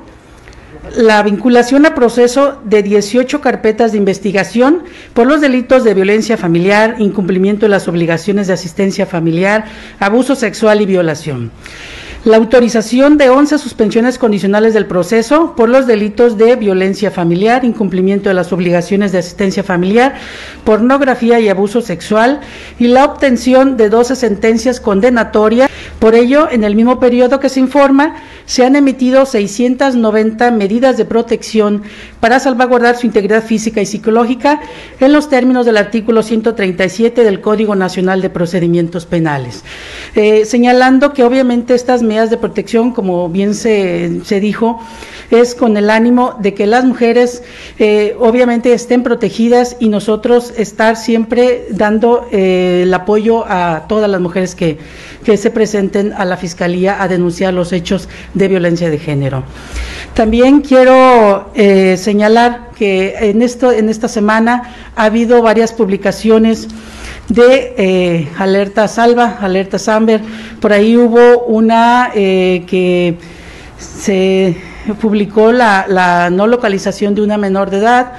la 0.96 1.22
vinculación 1.22 1.86
a 1.86 1.94
proceso 1.94 2.60
de 2.64 2.82
18 2.82 3.40
carpetas 3.40 3.92
de 3.92 3.98
investigación 3.98 4.84
por 5.14 5.26
los 5.26 5.40
delitos 5.40 5.82
de 5.82 5.94
violencia 5.94 6.36
familiar, 6.36 6.96
incumplimiento 6.98 7.66
de 7.66 7.70
las 7.70 7.88
obligaciones 7.88 8.46
de 8.46 8.52
asistencia 8.52 9.06
familiar, 9.06 9.64
abuso 9.98 10.34
sexual 10.34 10.82
y 10.82 10.86
violación 10.86 11.50
la 12.24 12.38
autorización 12.38 13.18
de 13.18 13.28
11 13.28 13.58
suspensiones 13.58 14.18
condicionales 14.18 14.72
del 14.72 14.86
proceso 14.86 15.54
por 15.54 15.68
los 15.68 15.86
delitos 15.86 16.38
de 16.38 16.56
violencia 16.56 17.10
familiar, 17.10 17.64
incumplimiento 17.64 18.30
de 18.30 18.34
las 18.34 18.52
obligaciones 18.52 19.12
de 19.12 19.18
asistencia 19.18 19.62
familiar, 19.62 20.14
pornografía 20.64 21.38
y 21.40 21.48
abuso 21.50 21.82
sexual 21.82 22.40
y 22.78 22.88
la 22.88 23.04
obtención 23.04 23.76
de 23.76 23.90
12 23.90 24.16
sentencias 24.16 24.80
condenatorias. 24.80 25.68
Por 26.04 26.14
ello, 26.14 26.50
en 26.50 26.64
el 26.64 26.76
mismo 26.76 27.00
periodo 27.00 27.40
que 27.40 27.48
se 27.48 27.60
informa, 27.60 28.16
se 28.44 28.62
han 28.62 28.76
emitido 28.76 29.24
690 29.24 30.50
medidas 30.50 30.98
de 30.98 31.06
protección 31.06 31.82
para 32.20 32.38
salvaguardar 32.40 32.98
su 32.98 33.06
integridad 33.06 33.42
física 33.42 33.80
y 33.80 33.86
psicológica 33.86 34.60
en 35.00 35.14
los 35.14 35.30
términos 35.30 35.64
del 35.64 35.78
artículo 35.78 36.22
137 36.22 37.24
del 37.24 37.40
Código 37.40 37.74
Nacional 37.74 38.20
de 38.20 38.28
Procedimientos 38.28 39.06
Penales, 39.06 39.64
eh, 40.14 40.44
señalando 40.44 41.14
que 41.14 41.24
obviamente 41.24 41.74
estas 41.74 42.02
medidas 42.02 42.28
de 42.28 42.36
protección, 42.36 42.92
como 42.92 43.30
bien 43.30 43.54
se, 43.54 44.20
se 44.26 44.40
dijo, 44.40 44.80
es 45.30 45.54
con 45.54 45.76
el 45.76 45.90
ánimo 45.90 46.36
de 46.40 46.54
que 46.54 46.66
las 46.66 46.84
mujeres 46.84 47.42
eh, 47.78 48.16
obviamente 48.18 48.72
estén 48.72 49.02
protegidas 49.02 49.76
y 49.80 49.88
nosotros 49.88 50.52
estar 50.56 50.96
siempre 50.96 51.66
dando 51.70 52.28
eh, 52.30 52.82
el 52.84 52.94
apoyo 52.94 53.44
a 53.46 53.86
todas 53.88 54.10
las 54.10 54.20
mujeres 54.20 54.54
que, 54.54 54.78
que 55.24 55.36
se 55.36 55.50
presenten 55.50 56.12
a 56.12 56.24
la 56.24 56.36
Fiscalía 56.36 57.02
a 57.02 57.08
denunciar 57.08 57.54
los 57.54 57.72
hechos 57.72 58.08
de 58.34 58.48
violencia 58.48 58.90
de 58.90 58.98
género. 58.98 59.44
También 60.14 60.60
quiero 60.60 61.50
eh, 61.54 61.96
señalar 61.96 62.70
que 62.76 63.14
en, 63.20 63.42
esto, 63.42 63.72
en 63.72 63.88
esta 63.88 64.08
semana 64.08 64.74
ha 64.94 65.04
habido 65.04 65.42
varias 65.42 65.72
publicaciones 65.72 66.68
de 67.28 68.28
alerta 68.38 68.86
salva, 68.86 69.38
alerta 69.40 69.78
Amber. 69.94 70.20
Por 70.60 70.72
ahí 70.72 70.96
hubo 70.96 71.44
una 71.46 72.10
que 72.12 73.16
se 73.78 74.56
publicó 75.00 75.52
la, 75.52 76.28
no 76.30 76.46
localización 76.46 77.14
de 77.14 77.22
una 77.22 77.38
menor 77.38 77.70
de 77.70 77.78
edad 77.78 78.12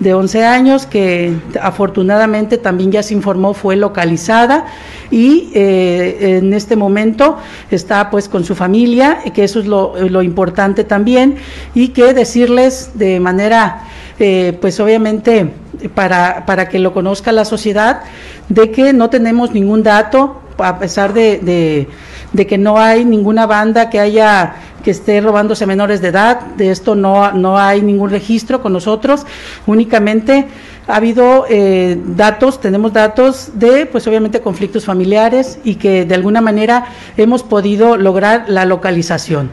de 0.00 0.12
11 0.12 0.44
años 0.44 0.86
que 0.86 1.32
afortunadamente 1.62 2.58
también 2.58 2.90
ya 2.90 3.02
se 3.02 3.14
informó 3.14 3.54
fue 3.54 3.76
localizada 3.76 4.66
y 5.10 5.52
eh, 5.54 6.38
en 6.38 6.52
este 6.52 6.74
momento 6.74 7.38
está 7.70 8.10
pues 8.10 8.28
con 8.28 8.44
su 8.44 8.56
familia, 8.56 9.20
que 9.32 9.44
eso 9.44 9.60
es 9.60 9.66
lo, 9.66 9.94
lo 10.08 10.22
importante 10.22 10.82
también 10.82 11.36
y 11.74 11.88
que 11.88 12.12
decirles 12.12 12.90
de 12.94 13.20
manera 13.20 13.84
eh, 14.20 14.56
pues 14.60 14.78
obviamente 14.78 15.50
para, 15.94 16.46
para 16.46 16.68
que 16.68 16.78
lo 16.78 16.92
conozca 16.92 17.32
la 17.32 17.44
sociedad, 17.44 18.02
de 18.48 18.70
que 18.70 18.92
no 18.92 19.10
tenemos 19.10 19.52
ningún 19.52 19.82
dato, 19.82 20.40
a 20.58 20.78
pesar 20.78 21.12
de, 21.12 21.88
que 22.34 22.58
no 22.58 22.78
hay 22.78 23.04
ninguna 23.04 23.46
banda 23.46 23.90
que 23.90 24.00
haya 24.00 24.56
que 24.82 24.90
esté 24.90 25.20
robándose 25.22 25.66
menores 25.66 26.02
de 26.02 26.08
edad, 26.08 26.40
de 26.58 26.70
esto 26.70 26.94
no, 26.94 27.32
no 27.32 27.58
hay 27.58 27.80
ningún 27.80 28.10
registro 28.10 28.60
con 28.60 28.74
nosotros, 28.74 29.24
únicamente 29.66 30.46
ha 30.86 30.96
habido 30.96 31.46
eh, 31.48 31.98
datos, 32.08 32.60
tenemos 32.60 32.92
datos 32.92 33.52
de, 33.54 33.86
pues 33.86 34.06
obviamente, 34.06 34.40
conflictos 34.40 34.84
familiares 34.84 35.58
y 35.64 35.76
que 35.76 36.04
de 36.04 36.14
alguna 36.14 36.42
manera 36.42 36.86
hemos 37.16 37.42
podido 37.42 37.96
lograr 37.96 38.44
la 38.48 38.66
localización. 38.66 39.50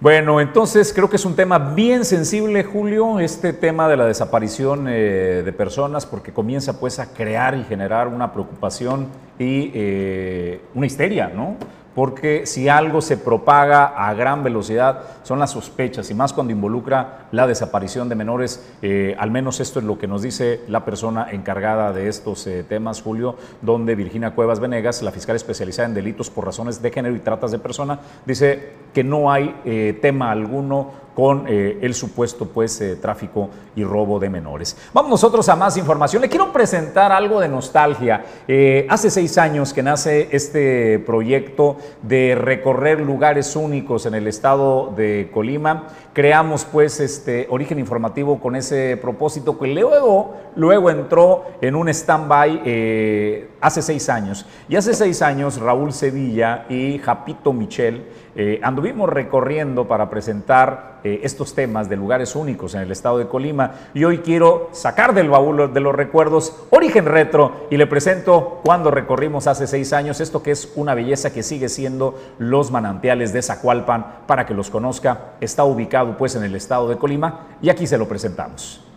Bueno, 0.00 0.40
entonces 0.40 0.92
creo 0.94 1.10
que 1.10 1.16
es 1.16 1.24
un 1.24 1.34
tema 1.34 1.58
bien 1.58 2.04
sensible, 2.04 2.62
Julio, 2.62 3.18
este 3.18 3.52
tema 3.52 3.88
de 3.88 3.96
la 3.96 4.06
desaparición 4.06 4.86
eh, 4.88 5.42
de 5.44 5.52
personas, 5.52 6.06
porque 6.06 6.32
comienza 6.32 6.78
pues 6.78 7.00
a 7.00 7.12
crear 7.12 7.56
y 7.56 7.64
generar 7.64 8.06
una 8.06 8.32
preocupación 8.32 9.08
y 9.40 9.72
eh, 9.74 10.60
una 10.76 10.86
histeria, 10.86 11.32
¿no? 11.34 11.56
Porque 11.98 12.46
si 12.46 12.68
algo 12.68 13.00
se 13.00 13.16
propaga 13.16 13.86
a 13.86 14.14
gran 14.14 14.44
velocidad 14.44 15.00
son 15.24 15.40
las 15.40 15.50
sospechas 15.50 16.08
y 16.12 16.14
más 16.14 16.32
cuando 16.32 16.52
involucra 16.52 17.26
la 17.32 17.44
desaparición 17.48 18.08
de 18.08 18.14
menores, 18.14 18.64
eh, 18.82 19.16
al 19.18 19.32
menos 19.32 19.58
esto 19.58 19.80
es 19.80 19.84
lo 19.84 19.98
que 19.98 20.06
nos 20.06 20.22
dice 20.22 20.60
la 20.68 20.84
persona 20.84 21.26
encargada 21.32 21.92
de 21.92 22.06
estos 22.06 22.46
eh, 22.46 22.62
temas, 22.62 23.02
Julio, 23.02 23.34
donde 23.62 23.96
Virginia 23.96 24.30
Cuevas 24.30 24.60
Venegas, 24.60 25.02
la 25.02 25.10
fiscal 25.10 25.34
especializada 25.34 25.88
en 25.88 25.94
delitos 25.94 26.30
por 26.30 26.44
razones 26.44 26.80
de 26.80 26.92
género 26.92 27.16
y 27.16 27.18
tratas 27.18 27.50
de 27.50 27.58
persona, 27.58 27.98
dice 28.24 28.74
que 28.94 29.02
no 29.02 29.32
hay 29.32 29.56
eh, 29.64 29.98
tema 30.00 30.30
alguno 30.30 31.07
con 31.18 31.46
eh, 31.48 31.80
el 31.82 31.94
supuesto 31.94 32.46
pues, 32.46 32.80
eh, 32.80 32.94
tráfico 32.94 33.50
y 33.74 33.82
robo 33.82 34.20
de 34.20 34.30
menores. 34.30 34.76
Vamos 34.92 35.10
nosotros 35.10 35.48
a 35.48 35.56
más 35.56 35.76
información. 35.76 36.22
Le 36.22 36.28
quiero 36.28 36.52
presentar 36.52 37.10
algo 37.10 37.40
de 37.40 37.48
nostalgia. 37.48 38.24
Eh, 38.46 38.86
hace 38.88 39.10
seis 39.10 39.36
años 39.36 39.72
que 39.72 39.82
nace 39.82 40.28
este 40.30 41.00
proyecto 41.00 41.76
de 42.02 42.36
recorrer 42.36 43.00
lugares 43.00 43.56
únicos 43.56 44.06
en 44.06 44.14
el 44.14 44.28
estado 44.28 44.92
de 44.96 45.28
Colima. 45.34 45.88
Creamos 46.12 46.64
pues 46.64 47.00
este 47.00 47.48
origen 47.50 47.80
informativo 47.80 48.38
con 48.38 48.54
ese 48.54 48.96
propósito 48.96 49.58
que 49.58 49.66
luego, 49.66 50.36
luego 50.54 50.88
entró 50.88 51.46
en 51.60 51.74
un 51.74 51.88
stand-by 51.88 52.62
hace 53.60 53.82
seis 53.82 54.08
años. 54.08 54.46
Y 54.68 54.76
hace 54.76 54.94
seis 54.94 55.22
años 55.22 55.60
Raúl 55.60 55.92
Sevilla 55.92 56.66
y 56.68 56.98
Japito 56.98 57.52
Michel 57.52 58.06
eh, 58.34 58.60
anduvimos 58.62 59.08
recorriendo 59.08 59.88
para 59.88 60.08
presentar 60.08 61.00
eh, 61.04 61.20
estos 61.22 61.54
temas 61.54 61.88
de 61.88 61.96
lugares 61.96 62.34
únicos 62.36 62.74
en 62.74 62.82
el 62.82 62.90
estado 62.90 63.18
de 63.18 63.28
Colima 63.28 63.72
y 63.94 64.04
hoy 64.04 64.18
quiero 64.18 64.68
sacar 64.72 65.14
del 65.14 65.28
baúl 65.28 65.72
de 65.72 65.80
los 65.80 65.94
recuerdos 65.94 66.56
Origen 66.70 67.06
Retro 67.06 67.66
y 67.70 67.76
le 67.76 67.86
presento 67.86 68.60
cuando 68.64 68.90
recorrimos 68.90 69.46
hace 69.46 69.66
seis 69.66 69.92
años 69.92 70.20
esto 70.20 70.42
que 70.42 70.50
es 70.50 70.72
una 70.76 70.94
belleza 70.94 71.32
que 71.32 71.42
sigue 71.42 71.68
siendo 71.68 72.18
los 72.38 72.70
manantiales 72.70 73.32
de 73.32 73.42
Zacualpan 73.42 74.06
para 74.26 74.46
que 74.46 74.54
los 74.54 74.70
conozca. 74.70 75.32
Está 75.40 75.64
ubicado 75.64 76.16
pues 76.16 76.34
en 76.36 76.44
el 76.44 76.54
estado 76.54 76.88
de 76.88 76.96
Colima 76.96 77.46
y 77.62 77.70
aquí 77.70 77.86
se 77.86 77.98
lo 77.98 78.08
presentamos. 78.08 78.87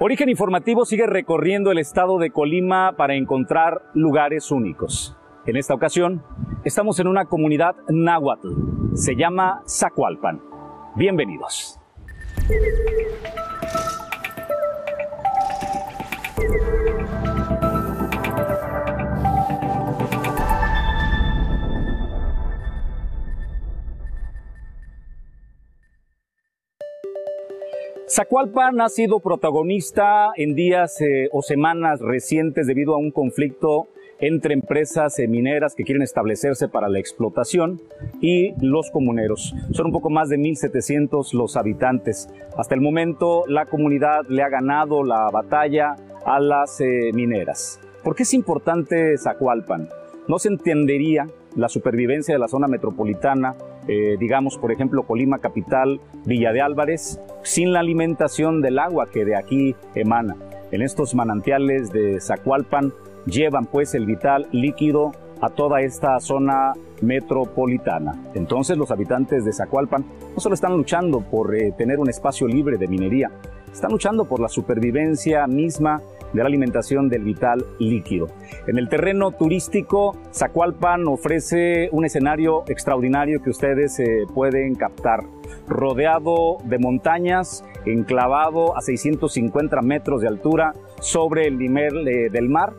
Origen 0.00 0.28
Informativo 0.28 0.84
sigue 0.84 1.06
recorriendo 1.06 1.72
el 1.72 1.78
estado 1.78 2.18
de 2.18 2.30
Colima 2.30 2.94
para 2.96 3.14
encontrar 3.14 3.82
lugares 3.94 4.50
únicos. 4.50 5.16
En 5.46 5.56
esta 5.56 5.74
ocasión 5.74 6.22
Estamos 6.64 6.98
en 6.98 7.06
una 7.06 7.24
comunidad 7.26 7.76
náhuatl. 7.88 8.48
Se 8.94 9.14
llama 9.14 9.62
Zacualpan. 9.66 10.42
Bienvenidos. 10.96 11.78
Zacualpan 28.10 28.80
ha 28.80 28.88
sido 28.88 29.20
protagonista 29.20 30.30
en 30.36 30.54
días 30.54 30.98
eh, 31.02 31.28
o 31.30 31.42
semanas 31.42 32.00
recientes 32.00 32.66
debido 32.66 32.94
a 32.94 32.96
un 32.96 33.10
conflicto 33.10 33.88
entre 34.18 34.54
empresas 34.54 35.18
eh, 35.18 35.28
mineras 35.28 35.74
que 35.74 35.84
quieren 35.84 36.02
establecerse 36.02 36.68
para 36.68 36.88
la 36.88 37.00
explotación 37.00 37.82
y 38.22 38.54
los 38.64 38.90
comuneros. 38.90 39.54
Son 39.72 39.86
un 39.86 39.92
poco 39.92 40.08
más 40.08 40.30
de 40.30 40.38
1.700 40.38 41.34
los 41.34 41.58
habitantes. 41.58 42.30
Hasta 42.56 42.74
el 42.74 42.80
momento 42.80 43.44
la 43.46 43.66
comunidad 43.66 44.24
le 44.30 44.42
ha 44.42 44.48
ganado 44.48 45.04
la 45.04 45.28
batalla 45.30 45.94
a 46.24 46.40
las 46.40 46.80
eh, 46.80 47.10
mineras. 47.12 47.78
¿Por 48.02 48.16
qué 48.16 48.22
es 48.22 48.32
importante 48.32 49.18
Zacualpan? 49.18 49.90
No 50.28 50.38
se 50.38 50.48
entendería 50.48 51.26
la 51.58 51.68
supervivencia 51.68 52.34
de 52.34 52.38
la 52.38 52.46
zona 52.46 52.68
metropolitana, 52.68 53.56
eh, 53.88 54.16
digamos 54.18 54.56
por 54.58 54.70
ejemplo 54.70 55.02
Colima 55.02 55.38
Capital, 55.38 56.00
Villa 56.24 56.52
de 56.52 56.60
Álvarez, 56.60 57.20
sin 57.42 57.72
la 57.72 57.80
alimentación 57.80 58.62
del 58.62 58.78
agua 58.78 59.08
que 59.12 59.24
de 59.24 59.36
aquí 59.36 59.74
emana. 59.94 60.36
En 60.70 60.82
estos 60.82 61.16
manantiales 61.16 61.90
de 61.90 62.20
Zacualpan 62.20 62.92
llevan 63.26 63.66
pues 63.66 63.94
el 63.94 64.06
vital 64.06 64.46
líquido 64.52 65.12
a 65.40 65.50
toda 65.50 65.80
esta 65.80 66.20
zona 66.20 66.74
metropolitana. 67.00 68.30
Entonces 68.34 68.76
los 68.76 68.92
habitantes 68.92 69.44
de 69.44 69.52
Zacualpan 69.52 70.04
no 70.34 70.40
solo 70.40 70.54
están 70.54 70.76
luchando 70.76 71.20
por 71.20 71.56
eh, 71.56 71.72
tener 71.76 71.98
un 71.98 72.08
espacio 72.08 72.46
libre 72.46 72.76
de 72.76 72.86
minería, 72.86 73.30
están 73.72 73.90
luchando 73.90 74.26
por 74.26 74.38
la 74.38 74.48
supervivencia 74.48 75.46
misma 75.48 76.02
de 76.32 76.40
la 76.40 76.46
alimentación 76.46 77.08
del 77.08 77.22
vital 77.22 77.64
líquido. 77.78 78.26
En 78.66 78.78
el 78.78 78.88
terreno 78.88 79.32
turístico, 79.32 80.16
Zacualpan 80.32 81.06
ofrece 81.08 81.88
un 81.92 82.04
escenario 82.04 82.64
extraordinario 82.68 83.42
que 83.42 83.50
ustedes 83.50 83.98
eh, 83.98 84.24
pueden 84.34 84.74
captar. 84.74 85.20
Rodeado 85.66 86.58
de 86.64 86.78
montañas, 86.78 87.64
enclavado 87.86 88.76
a 88.76 88.80
650 88.80 89.80
metros 89.82 90.20
de 90.20 90.28
altura 90.28 90.72
sobre 91.00 91.46
el 91.46 91.58
nivel 91.58 92.06
eh, 92.06 92.28
del 92.30 92.48
mar, 92.48 92.74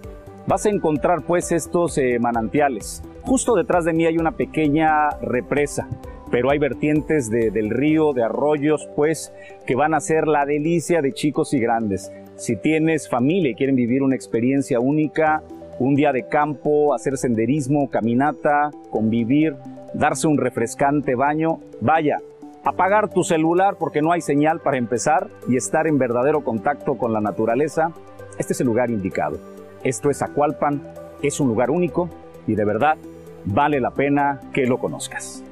vas 0.47 0.65
a 0.65 0.69
encontrar 0.69 1.23
pues 1.23 1.51
estos 1.51 1.97
eh, 1.97 2.17
manantiales. 2.19 3.03
Justo 3.21 3.55
detrás 3.55 3.85
de 3.85 3.93
mí 3.93 4.05
hay 4.05 4.17
una 4.17 4.31
pequeña 4.31 5.09
represa, 5.21 5.87
pero 6.31 6.49
hay 6.49 6.59
vertientes 6.59 7.29
del 7.29 7.69
río, 7.69 8.13
de 8.13 8.23
arroyos, 8.23 8.87
pues 8.95 9.33
que 9.67 9.75
van 9.75 9.93
a 9.93 9.99
ser 9.99 10.27
la 10.27 10.45
delicia 10.45 11.01
de 11.01 11.13
chicos 11.13 11.53
y 11.53 11.59
grandes. 11.59 12.11
Si 12.39 12.55
tienes 12.55 13.09
familia 13.09 13.51
y 13.51 13.55
quieren 13.55 13.75
vivir 13.75 14.01
una 14.01 14.15
experiencia 14.15 14.79
única, 14.79 15.43
un 15.77 15.95
día 15.95 16.13
de 16.13 16.29
campo, 16.29 16.93
hacer 16.93 17.17
senderismo, 17.17 17.89
caminata, 17.89 18.71
convivir, 18.89 19.57
darse 19.93 20.25
un 20.25 20.37
refrescante 20.37 21.15
baño, 21.15 21.59
vaya, 21.81 22.21
apagar 22.63 23.09
tu 23.09 23.25
celular 23.25 23.75
porque 23.77 24.01
no 24.01 24.13
hay 24.13 24.21
señal 24.21 24.61
para 24.61 24.77
empezar 24.77 25.27
y 25.49 25.57
estar 25.57 25.85
en 25.85 25.97
verdadero 25.97 26.41
contacto 26.45 26.97
con 26.97 27.11
la 27.11 27.19
naturaleza, 27.19 27.91
este 28.37 28.53
es 28.53 28.61
el 28.61 28.67
lugar 28.67 28.89
indicado. 28.89 29.37
Esto 29.83 30.09
es 30.09 30.21
Acualpan, 30.21 30.81
es 31.21 31.41
un 31.41 31.49
lugar 31.49 31.69
único 31.69 32.07
y 32.47 32.55
de 32.55 32.63
verdad 32.63 32.95
vale 33.43 33.81
la 33.81 33.91
pena 33.91 34.39
que 34.53 34.65
lo 34.65 34.77
conozcas. 34.77 35.43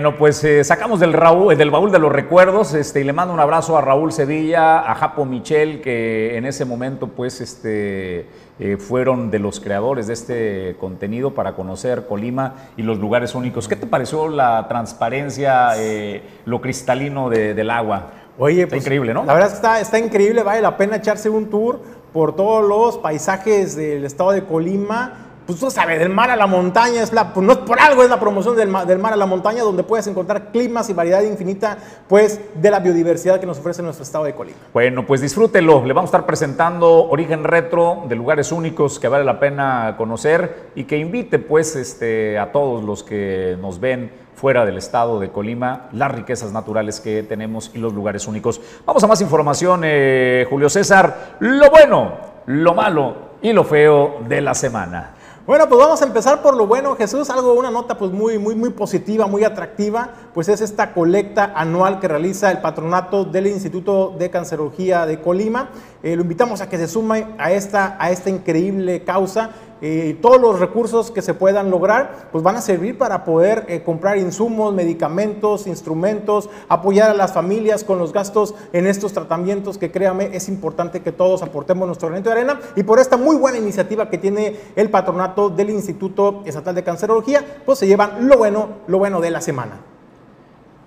Bueno, 0.00 0.16
pues 0.16 0.42
eh, 0.44 0.64
sacamos 0.64 0.98
del, 0.98 1.12
Raúl, 1.12 1.58
del 1.58 1.70
baúl 1.70 1.92
de 1.92 1.98
los 1.98 2.10
recuerdos 2.10 2.72
este, 2.72 3.02
y 3.02 3.04
le 3.04 3.12
mando 3.12 3.34
un 3.34 3.40
abrazo 3.40 3.76
a 3.76 3.82
Raúl 3.82 4.12
Sevilla, 4.12 4.90
a 4.90 4.94
Japo 4.94 5.26
Michel, 5.26 5.82
que 5.82 6.38
en 6.38 6.46
ese 6.46 6.64
momento 6.64 7.08
pues 7.08 7.42
este, 7.42 8.24
eh, 8.58 8.78
fueron 8.78 9.30
de 9.30 9.38
los 9.38 9.60
creadores 9.60 10.06
de 10.06 10.14
este 10.14 10.76
contenido 10.80 11.34
para 11.34 11.52
conocer 11.52 12.06
Colima 12.06 12.54
y 12.78 12.82
los 12.82 12.98
lugares 12.98 13.34
únicos. 13.34 13.68
¿Qué 13.68 13.76
te 13.76 13.86
pareció 13.86 14.28
la 14.28 14.68
transparencia, 14.68 15.72
eh, 15.76 16.22
lo 16.46 16.62
cristalino 16.62 17.28
del 17.28 17.68
agua? 17.68 18.06
Oye, 18.38 18.62
está 18.62 18.76
pues, 18.76 18.84
increíble, 18.84 19.12
¿no? 19.12 19.26
La 19.26 19.34
verdad 19.34 19.48
es 19.48 19.52
que 19.52 19.66
está, 19.66 19.80
está 19.80 19.98
increíble, 19.98 20.42
vale 20.42 20.62
la 20.62 20.78
pena 20.78 20.96
echarse 20.96 21.28
un 21.28 21.50
tour 21.50 21.78
por 22.14 22.34
todos 22.34 22.66
los 22.66 22.96
paisajes 22.96 23.76
del 23.76 24.06
estado 24.06 24.30
de 24.30 24.46
Colima 24.46 25.29
pues 25.46 25.58
tú 25.58 25.70
sabes, 25.70 25.98
del 25.98 26.10
mar 26.10 26.30
a 26.30 26.36
la 26.36 26.46
montaña, 26.46 27.02
es 27.02 27.10
pues 27.10 27.46
no 27.46 27.52
es 27.52 27.58
por 27.58 27.80
algo, 27.80 28.02
es 28.02 28.10
la 28.10 28.20
promoción 28.20 28.56
del, 28.56 28.72
del, 28.86 28.98
mar 28.98 29.12
a 29.12 29.16
la 29.16 29.26
montaña, 29.26 29.62
donde 29.62 29.82
puedes 29.82 30.06
encontrar 30.06 30.52
climas 30.52 30.88
y 30.90 30.92
variedad 30.92 31.22
infinita, 31.22 31.76
pues, 32.08 32.40
de 32.54 32.70
la 32.70 32.80
biodiversidad 32.80 33.40
que 33.40 33.46
nos 33.46 33.58
ofrece 33.58 33.82
nuestro 33.82 34.04
estado 34.04 34.24
de 34.24 34.34
Colima. 34.34 34.58
Bueno, 34.72 35.06
pues 35.06 35.20
disfrútelo. 35.20 35.84
Le 35.84 35.92
vamos 35.92 36.08
a 36.08 36.12
estar 36.16 36.26
presentando 36.26 37.08
origen 37.08 37.44
retro 37.44 38.04
de 38.08 38.16
lugares 38.16 38.52
únicos 38.52 38.98
que 38.98 39.08
vale 39.08 39.24
la 39.24 39.40
pena 39.40 39.94
conocer 39.96 40.70
y 40.74 40.84
que 40.84 40.98
invite, 40.98 41.38
pues, 41.38 41.76
este, 41.76 42.38
a 42.38 42.52
todos 42.52 42.84
los 42.84 43.02
que 43.02 43.56
nos 43.60 43.80
ven 43.80 44.10
fuera 44.40 44.64
del 44.64 44.78
estado 44.78 45.20
de 45.20 45.30
Colima, 45.30 45.88
las 45.92 46.10
riquezas 46.12 46.50
naturales 46.50 46.98
que 47.00 47.22
tenemos 47.22 47.70
y 47.74 47.78
los 47.78 47.92
lugares 47.92 48.26
únicos. 48.26 48.60
Vamos 48.86 49.04
a 49.04 49.06
más 49.06 49.20
información, 49.20 49.82
eh, 49.84 50.46
Julio 50.48 50.70
César. 50.70 51.36
Lo 51.40 51.68
bueno, 51.70 52.14
lo 52.46 52.72
malo 52.72 53.16
y 53.42 53.52
lo 53.52 53.64
feo 53.64 54.20
de 54.26 54.40
la 54.40 54.54
semana. 54.54 55.14
Bueno, 55.50 55.68
pues 55.68 55.80
vamos 55.80 56.00
a 56.00 56.04
empezar 56.04 56.42
por 56.42 56.56
lo 56.56 56.68
bueno, 56.68 56.94
Jesús, 56.94 57.28
algo, 57.28 57.54
una 57.54 57.72
nota 57.72 57.98
pues 57.98 58.12
muy, 58.12 58.38
muy, 58.38 58.54
muy 58.54 58.70
positiva, 58.70 59.26
muy 59.26 59.42
atractiva, 59.42 60.10
pues 60.32 60.48
es 60.48 60.60
esta 60.60 60.94
colecta 60.94 61.52
anual 61.56 61.98
que 61.98 62.06
realiza 62.06 62.52
el 62.52 62.58
patronato 62.58 63.24
del 63.24 63.48
Instituto 63.48 64.14
de 64.16 64.30
Cancerología 64.30 65.06
de 65.06 65.20
Colima. 65.20 65.70
Eh, 66.04 66.14
lo 66.14 66.22
invitamos 66.22 66.60
a 66.60 66.68
que 66.68 66.78
se 66.78 66.86
sume 66.86 67.34
a 67.36 67.50
esta, 67.50 67.96
a 67.98 68.12
esta 68.12 68.30
increíble 68.30 69.02
causa 69.02 69.50
eh, 69.80 70.18
todos 70.20 70.40
los 70.40 70.58
recursos 70.58 71.10
que 71.10 71.22
se 71.22 71.34
puedan 71.34 71.70
lograr, 71.70 72.28
pues 72.32 72.44
van 72.44 72.56
a 72.56 72.60
servir 72.60 72.98
para 72.98 73.24
poder 73.24 73.64
eh, 73.68 73.82
comprar 73.82 74.18
insumos, 74.18 74.74
medicamentos, 74.74 75.66
instrumentos, 75.66 76.50
apoyar 76.68 77.10
a 77.10 77.14
las 77.14 77.32
familias 77.32 77.84
con 77.84 77.98
los 77.98 78.12
gastos 78.12 78.54
en 78.72 78.86
estos 78.86 79.12
tratamientos 79.12 79.78
que 79.78 79.90
créame, 79.90 80.30
es 80.32 80.48
importante 80.48 81.00
que 81.00 81.12
todos 81.12 81.42
aportemos 81.42 81.86
nuestro 81.86 82.08
granito 82.08 82.30
de 82.30 82.36
arena 82.36 82.60
y 82.76 82.82
por 82.82 82.98
esta 82.98 83.16
muy 83.16 83.36
buena 83.36 83.58
iniciativa 83.58 84.08
que 84.08 84.18
tiene 84.18 84.56
el 84.76 84.90
patronato 84.90 85.50
del 85.50 85.70
Instituto 85.70 86.42
Estatal 86.44 86.74
de 86.74 86.84
Cancerología, 86.84 87.44
pues 87.64 87.78
se 87.78 87.86
llevan 87.86 88.28
lo 88.28 88.38
bueno, 88.38 88.68
lo 88.86 88.98
bueno 88.98 89.20
de 89.20 89.30
la 89.30 89.40
semana. 89.40 89.80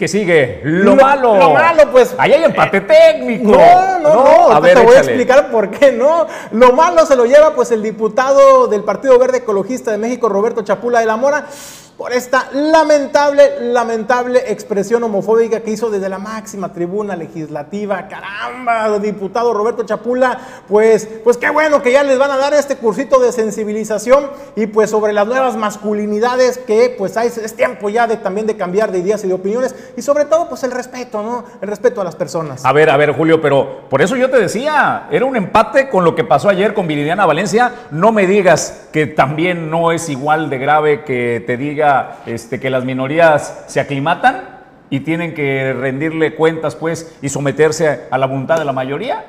¿Qué 0.03 0.09
sigue? 0.09 0.59
Lo, 0.65 0.97
malo. 0.97 1.37
Lo 1.37 1.51
malo, 1.51 1.89
pues. 1.89 2.13
Ahí 2.17 2.33
hay 2.33 2.43
empate 2.43 2.81
técnico. 2.81 3.51
No, 3.51 3.99
no, 3.99 4.13
no. 4.13 4.51
A 4.51 4.59
ver, 4.59 4.77
te 4.77 4.83
voy 4.83 4.97
a 4.97 4.99
explicar 4.99 5.49
por 5.49 5.69
qué 5.69 5.93
no. 5.93 6.27
Lo 6.51 6.73
malo 6.73 7.05
se 7.05 7.15
lo 7.15 7.23
lleva, 7.23 7.55
pues, 7.55 7.71
el 7.71 7.81
diputado 7.81 8.67
del 8.67 8.83
Partido 8.83 9.17
Verde 9.17 9.37
Ecologista 9.37 9.91
de 9.91 9.97
México, 9.97 10.27
Roberto 10.27 10.61
Chapula 10.61 10.99
de 10.99 11.05
la 11.05 11.15
Mora 11.15 11.45
por 12.03 12.11
esta 12.11 12.49
lamentable, 12.51 13.71
lamentable 13.71 14.51
expresión 14.51 15.01
homofóbica 15.03 15.61
que 15.61 15.71
hizo 15.71 15.89
desde 15.89 16.09
la 16.09 16.19
máxima 16.19 16.73
tribuna 16.73 17.15
legislativa. 17.15 18.09
Caramba, 18.09 18.99
diputado 18.99 19.53
Roberto 19.53 19.83
Chapula, 19.83 20.37
pues, 20.67 21.07
pues 21.23 21.37
qué 21.37 21.49
bueno 21.49 21.81
que 21.81 21.93
ya 21.93 22.03
les 22.03 22.19
van 22.19 22.31
a 22.31 22.35
dar 22.35 22.53
este 22.55 22.75
cursito 22.75 23.21
de 23.21 23.31
sensibilización 23.31 24.29
y 24.57 24.67
pues 24.67 24.89
sobre 24.89 25.13
las 25.13 25.25
nuevas 25.25 25.55
masculinidades 25.55 26.57
que 26.57 26.93
pues 26.97 27.15
hay, 27.15 27.29
es 27.29 27.55
tiempo 27.55 27.87
ya 27.87 28.05
de 28.05 28.17
también 28.17 28.47
de 28.47 28.57
cambiar 28.57 28.91
de 28.91 28.99
ideas 28.99 29.23
y 29.23 29.29
de 29.29 29.35
opiniones 29.35 29.73
y 29.95 30.01
sobre 30.01 30.25
todo 30.25 30.49
pues 30.49 30.61
el 30.65 30.71
respeto, 30.71 31.23
¿no? 31.23 31.45
El 31.61 31.69
respeto 31.69 32.01
a 32.01 32.03
las 32.03 32.17
personas. 32.17 32.65
A 32.65 32.73
ver, 32.73 32.89
a 32.89 32.97
ver, 32.97 33.13
Julio, 33.13 33.41
pero 33.41 33.83
por 33.89 34.01
eso 34.01 34.17
yo 34.17 34.29
te 34.29 34.39
decía, 34.39 35.07
era 35.09 35.23
un 35.23 35.37
empate 35.37 35.87
con 35.87 36.03
lo 36.03 36.15
que 36.15 36.25
pasó 36.25 36.49
ayer 36.49 36.73
con 36.73 36.85
Viridiana 36.85 37.25
Valencia. 37.25 37.71
No 37.91 38.11
me 38.11 38.27
digas 38.27 38.89
que 38.91 39.07
también 39.07 39.71
no 39.71 39.93
es 39.93 40.09
igual 40.09 40.49
de 40.49 40.57
grave 40.57 41.05
que 41.05 41.41
te 41.47 41.55
diga 41.55 41.92
este, 42.25 42.59
que 42.59 42.69
las 42.69 42.85
minorías 42.85 43.63
se 43.67 43.79
aclimatan 43.79 44.63
y 44.89 45.01
tienen 45.01 45.33
que 45.33 45.73
rendirle 45.73 46.35
cuentas 46.35 46.75
pues 46.75 47.15
y 47.21 47.29
someterse 47.29 48.01
a 48.09 48.17
la 48.17 48.27
voluntad 48.27 48.57
de 48.57 48.65
la 48.65 48.73
mayoría? 48.73 49.25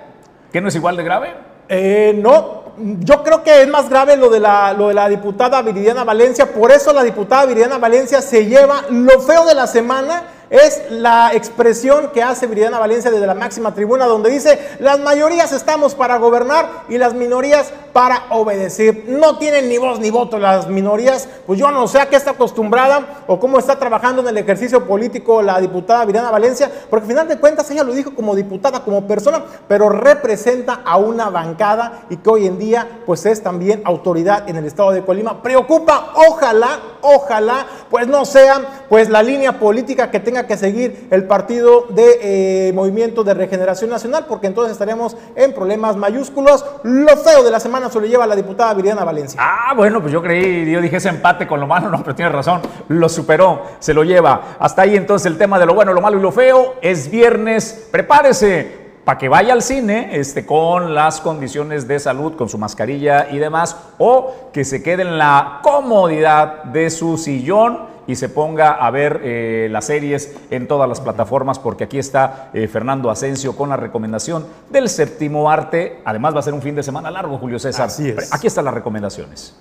¿Que 0.53 0.61
no 0.61 0.69
es 0.69 0.75
igual 0.75 0.97
de 0.97 1.05
grave? 1.05 1.35
Eh, 1.69 2.19
no, 2.23 2.65
yo 3.01 3.23
creo 3.23 3.43
que 3.43 3.63
es 3.63 3.69
más 3.69 3.89
grave 3.89 4.17
lo 4.17 4.29
de, 4.29 4.41
la, 4.41 4.73
lo 4.73 4.89
de 4.89 4.95
la 4.95 5.09
diputada 5.09 5.63
Viridiana 5.63 6.05
Valencia, 6.05 6.53
por 6.53 6.71
eso 6.71 6.93
la 6.93 7.03
diputada 7.03 7.47
Viridiana 7.47 7.79
Valencia 7.79 8.21
se 8.21 8.47
lleva 8.47 8.83
lo 8.91 9.21
feo 9.21 9.47
de 9.47 9.55
la 9.55 9.67
semana 9.67 10.25
es 10.55 10.83
la 10.89 11.33
expresión 11.35 12.11
que 12.15 12.23
hace 12.23 12.47
Viridiana 12.47 12.79
Valencia 12.79 13.11
desde 13.11 13.27
la 13.27 13.35
máxima 13.35 13.75
tribuna, 13.75 14.07
donde 14.07 14.31
dice, 14.31 14.77
las 14.79 15.01
mayorías 15.01 15.51
estamos 15.51 15.97
para 15.97 16.17
gobernar 16.19 16.85
y 16.89 16.97
las 16.97 17.13
minorías 17.13 17.73
para 17.93 18.27
obedecer. 18.31 19.05
No 19.09 19.37
tienen 19.39 19.69
ni 19.69 19.79
voz 19.79 19.99
ni 19.99 20.11
voto 20.11 20.39
las 20.39 20.69
minorías, 20.69 21.29
pues 21.45 21.59
yo 21.59 21.73
no 21.73 21.89
sé 21.89 21.99
a 22.01 22.09
qué 22.09 22.15
está 22.15 22.33
acostumbrada 22.33 23.25
o 23.27 23.41
cómo 23.41 23.59
está 23.59 23.81
trabajando 23.81 24.23
en 24.23 24.29
el 24.29 24.39
ejercicio 24.39 24.87
político 24.87 25.43
la 25.43 25.61
diputada 25.61 26.05
Viridiana 26.05 26.31
Valencia, 26.31 26.71
porque 26.89 27.05
al 27.05 27.11
final 27.11 27.29
de 27.29 27.39
cuentas 27.39 27.69
ella 27.73 27.83
lo 27.83 27.93
dijo 27.93 28.15
como 28.15 28.37
diputada, 28.37 28.85
como 28.85 29.09
persona, 29.09 29.43
pero 29.67 29.89
representa 29.89 30.83
a 30.85 30.99
una 30.99 31.31
bancada 31.31 32.05
y 32.11 32.19
que 32.19 32.31
hoy 32.31 32.47
en 32.47 32.59
día 32.59 33.01
pues 33.07 33.27
es 33.27 33.43
también 33.43 33.83
autoridad 33.85 34.49
en 34.49 34.55
el 34.55 34.67
estado 34.67 34.93
de 34.93 35.05
Colima. 35.05 35.43
Preocupa, 35.43 36.13
ojalá, 36.29 36.79
ojalá, 37.03 37.67
pues 37.91 38.07
no 38.07 38.25
sea 38.25 38.85
pues 38.89 39.09
la 39.09 39.21
línea 39.21 39.59
política 39.59 40.13
que 40.13 40.21
tenga 40.21 40.44
que 40.47 40.57
seguir 40.57 41.09
el 41.11 41.25
partido 41.25 41.87
de 41.91 42.69
eh, 42.69 42.73
Movimiento 42.73 43.25
de 43.25 43.35
Regeneración 43.35 43.91
Nacional, 43.91 44.27
porque 44.29 44.47
entonces 44.47 44.73
estaremos 44.73 45.17
en 45.37 45.53
problemas 45.53 45.97
mayúsculos. 45.97 46.65
Lo 46.83 47.17
feo 47.17 47.43
de 47.43 47.51
la 47.51 47.61
semana 47.61 47.91
se 47.91 48.01
lo 48.01 48.07
lleva 48.07 48.27
la 48.27 48.37
diputada 48.37 48.75
Viriana 48.75 49.05
Valencia. 49.05 49.41
Ah, 49.43 49.75
bueno, 49.75 50.01
pues 50.01 50.13
yo 50.13 50.23
creí, 50.23 50.71
yo 50.71 50.81
dije 50.81 50.97
ese 50.97 51.09
empate 51.09 51.47
con 51.47 51.61
lo 51.61 51.67
malo, 51.67 51.89
no, 51.91 52.03
pero 52.03 52.15
tiene 52.15 52.31
razón, 52.31 52.61
lo 52.89 53.09
superó, 53.09 53.63
se 53.79 53.95
lo 53.95 54.05
lleva. 54.05 54.57
Hasta 54.59 54.83
ahí 54.83 54.97
entonces 54.97 55.27
el 55.27 55.39
tema 55.39 55.59
de 55.59 55.67
lo 55.67 55.75
bueno, 55.75 55.93
lo 55.93 56.01
malo 56.01 56.19
y 56.19 56.23
lo 56.23 56.33
feo. 56.33 56.75
Es 56.81 57.11
viernes, 57.11 57.89
prepárese 57.91 58.84
para 59.05 59.19
que 59.19 59.29
vaya 59.29 59.53
al 59.53 59.63
cine 59.63 60.11
este, 60.13 60.47
con 60.47 60.95
las 60.95 61.21
condiciones 61.21 61.87
de 61.87 61.99
salud, 62.01 62.37
con 62.37 62.49
su 62.49 62.59
mascarilla 62.59 63.29
y 63.31 63.39
demás, 63.39 63.77
o 63.99 64.51
que 64.53 64.65
se 64.65 64.83
quede 64.83 65.03
en 65.03 65.19
la 65.19 65.61
comodidad 65.63 66.65
de 66.65 66.91
su 66.91 67.19
sillón 67.19 67.95
y 68.07 68.17
se 68.17 68.29
ponga 68.29 68.73
a 68.73 68.91
ver 68.91 69.21
eh, 69.25 69.69
las 69.71 69.87
series 69.87 70.35
en 70.51 70.69
todas 70.69 70.89
las 70.89 71.01
plataformas, 71.01 71.59
porque 71.59 71.85
aquí 71.85 71.99
está 71.99 72.51
eh, 72.53 72.69
Fernando 72.69 73.11
Asensio 73.11 73.57
con 73.57 73.69
la 73.69 73.77
recomendación 73.77 74.47
del 74.71 74.89
séptimo 74.89 75.51
arte. 75.51 76.03
Además 76.05 76.35
va 76.35 76.41
a 76.41 76.43
ser 76.43 76.55
un 76.55 76.63
fin 76.63 76.75
de 76.75 76.83
semana 76.83 77.11
largo, 77.11 77.39
Julio 77.39 77.59
César. 77.59 77.87
Así 77.87 78.09
es. 78.09 78.33
Aquí 78.33 78.47
están 78.47 78.65
las 78.65 78.75
recomendaciones. 78.75 79.61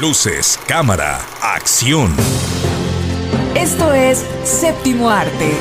Luces, 0.00 0.58
cámara, 0.66 1.18
acción. 1.42 2.14
Esto 3.54 3.94
es 3.94 4.26
Séptimo 4.44 5.08
Arte. 5.08 5.52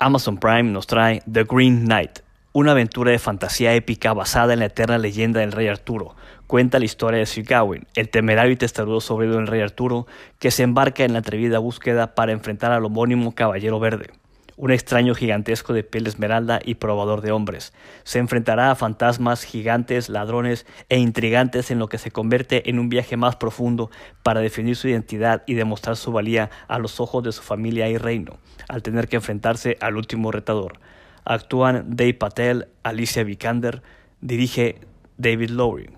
Amazon 0.00 0.38
Prime 0.38 0.70
nos 0.70 0.86
trae 0.86 1.22
The 1.30 1.42
Green 1.42 1.86
Knight, 1.86 2.20
una 2.52 2.70
aventura 2.70 3.10
de 3.10 3.18
fantasía 3.18 3.74
épica 3.74 4.12
basada 4.12 4.52
en 4.52 4.60
la 4.60 4.66
eterna 4.66 4.96
leyenda 4.96 5.40
del 5.40 5.50
rey 5.50 5.66
Arturo. 5.66 6.14
Cuenta 6.46 6.78
la 6.78 6.84
historia 6.84 7.18
de 7.18 7.26
Sir 7.26 7.44
Gawain, 7.44 7.84
el 7.96 8.08
temerario 8.08 8.52
y 8.52 8.56
testarudo 8.56 9.00
sobrino 9.00 9.34
del 9.34 9.48
rey 9.48 9.60
Arturo, 9.60 10.06
que 10.38 10.52
se 10.52 10.62
embarca 10.62 11.02
en 11.02 11.14
la 11.14 11.18
atrevida 11.18 11.58
búsqueda 11.58 12.14
para 12.14 12.30
enfrentar 12.30 12.70
al 12.70 12.84
homónimo 12.84 13.34
Caballero 13.34 13.80
Verde, 13.80 14.10
un 14.58 14.72
extraño 14.72 15.14
gigantesco 15.14 15.72
de 15.72 15.84
piel 15.84 16.06
esmeralda 16.06 16.60
y 16.62 16.74
probador 16.74 17.20
de 17.22 17.30
hombres. 17.30 17.72
Se 18.02 18.18
enfrentará 18.18 18.70
a 18.70 18.74
fantasmas, 18.74 19.44
gigantes, 19.44 20.08
ladrones 20.08 20.66
e 20.88 20.98
intrigantes 20.98 21.70
en 21.70 21.78
lo 21.78 21.88
que 21.88 21.96
se 21.96 22.10
convierte 22.10 22.68
en 22.68 22.80
un 22.80 22.88
viaje 22.88 23.16
más 23.16 23.36
profundo 23.36 23.90
para 24.24 24.40
definir 24.40 24.74
su 24.74 24.88
identidad 24.88 25.44
y 25.46 25.54
demostrar 25.54 25.96
su 25.96 26.12
valía 26.12 26.50
a 26.66 26.78
los 26.78 27.00
ojos 27.00 27.22
de 27.22 27.32
su 27.32 27.42
familia 27.42 27.88
y 27.88 27.96
reino, 27.96 28.38
al 28.68 28.82
tener 28.82 29.08
que 29.08 29.16
enfrentarse 29.16 29.78
al 29.80 29.96
último 29.96 30.32
retador. 30.32 30.80
Actúan 31.24 31.84
Dave 31.88 32.14
Patel, 32.14 32.68
Alicia 32.82 33.22
Vikander, 33.22 33.82
dirige 34.20 34.80
David 35.16 35.50
Lowry. 35.50 35.90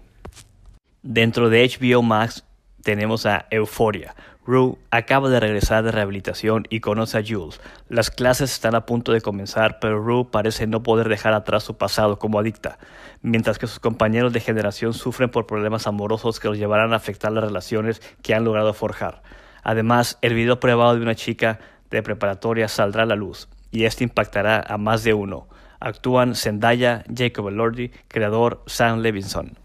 Dentro 1.02 1.48
de 1.48 1.66
HBO 1.66 2.02
Max 2.02 2.44
tenemos 2.82 3.24
a 3.24 3.46
Euphoria. 3.50 4.14
Rue 4.47 4.76
acaba 4.91 5.28
de 5.28 5.38
regresar 5.38 5.84
de 5.84 5.93
rehabilitación 5.93 6.64
y 6.70 6.80
conoce 6.80 7.18
a 7.18 7.22
Jules. 7.26 7.61
Las 7.88 8.11
clases 8.11 8.53
están 8.53 8.74
a 8.74 8.86
punto 8.86 9.12
de 9.12 9.20
comenzar, 9.20 9.78
pero 9.80 10.03
Rue 10.03 10.30
parece 10.30 10.66
no 10.66 10.82
poder 10.82 11.09
dejar 11.09 11.34
atrás 11.34 11.62
su 11.62 11.76
pasado 11.76 12.18
como 12.18 12.38
adicta, 12.38 12.78
mientras 13.20 13.59
que 13.59 13.66
sus 13.66 13.80
compañeros 13.80 14.32
de 14.32 14.41
generación 14.41 14.95
sufren 14.95 15.30
por 15.30 15.47
problemas 15.47 15.86
amorosos 15.86 16.41
que 16.41 16.49
los 16.49 16.59
llevarán 16.59 16.93
a 16.95 16.97
afectar 16.97 17.32
las 17.32 17.45
relaciones 17.45 18.01
que 18.22 18.34
han 18.34 18.45
logrado 18.45 18.72
forjar. 18.72 19.22
Además, 19.62 20.18
el 20.22 20.34
video 20.34 20.59
probado 20.59 20.97
de 20.97 21.03
una 21.03 21.14
chica 21.14 21.59
de 21.91 22.03
preparatoria 22.03 22.68
saldrá 22.68 23.03
a 23.03 23.07
la 23.07 23.16
luz, 23.16 23.49
y 23.70 23.84
este 23.84 24.05
impactará 24.05 24.64
a 24.66 24.78
más 24.78 25.05
de 25.05 25.12
uno. 25.12 25.49
Actúan 25.80 26.34
Zendaya, 26.34 27.05
Jacob 27.14 27.49
Elordi, 27.49 27.91
creador 28.09 28.62
Sam 28.66 29.01
Levinson. 29.01 29.59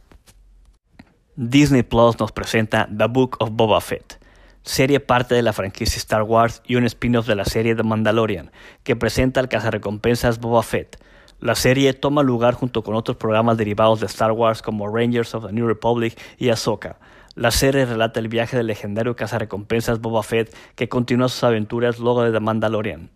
Disney 1.37 1.83
Plus 1.83 2.19
nos 2.19 2.31
presenta 2.31 2.87
The 2.95 3.07
Book 3.07 3.37
of 3.39 3.51
Boba 3.53 3.81
Fett, 3.81 4.19
serie 4.65 4.99
parte 4.99 5.35
de 5.35 5.43
la 5.43 5.53
franquicia 5.53 5.97
Star 5.97 6.23
Wars 6.23 6.61
y 6.65 6.75
un 6.75 6.85
spin-off 6.85 7.27
de 7.27 7.35
la 7.35 7.45
serie 7.45 7.75
The 7.75 7.83
Mandalorian, 7.83 8.51
que 8.83 8.95
presenta 8.95 9.39
al 9.39 9.47
cazarrecompensas 9.47 10.39
Boba 10.39 10.63
Fett. 10.63 10.97
La 11.39 11.53
serie 11.53 11.93
toma 11.93 12.23
lugar 12.23 12.55
junto 12.55 12.83
con 12.83 12.95
otros 12.95 13.17
programas 13.17 13.57
derivados 13.57 13.99
de 13.99 14.07
Star 14.07 14.31
Wars 14.31 14.61
como 14.61 14.87
Rangers 14.87 15.35
of 15.35 15.45
the 15.45 15.53
New 15.53 15.67
Republic 15.67 16.19
y 16.39 16.49
Ahsoka. 16.49 16.97
La 17.35 17.51
serie 17.51 17.85
relata 17.85 18.19
el 18.19 18.27
viaje 18.27 18.57
del 18.57 18.67
legendario 18.67 19.15
cazarrecompensas 19.15 20.01
Boba 20.01 20.23
Fett 20.23 20.55
que 20.75 20.89
continúa 20.89 21.29
sus 21.29 21.43
aventuras 21.43 21.99
luego 21.99 22.23
de 22.23 22.31
The 22.31 22.39
Mandalorian. 22.39 23.11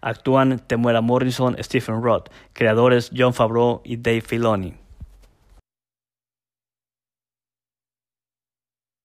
Actúan 0.00 0.60
Temuera 0.60 1.00
Morrison, 1.00 1.56
Stephen 1.60 2.02
Roth, 2.02 2.28
creadores 2.52 3.10
John 3.16 3.34
Favreau 3.34 3.80
y 3.84 3.96
Dave 3.96 4.20
Filoni. 4.20 4.81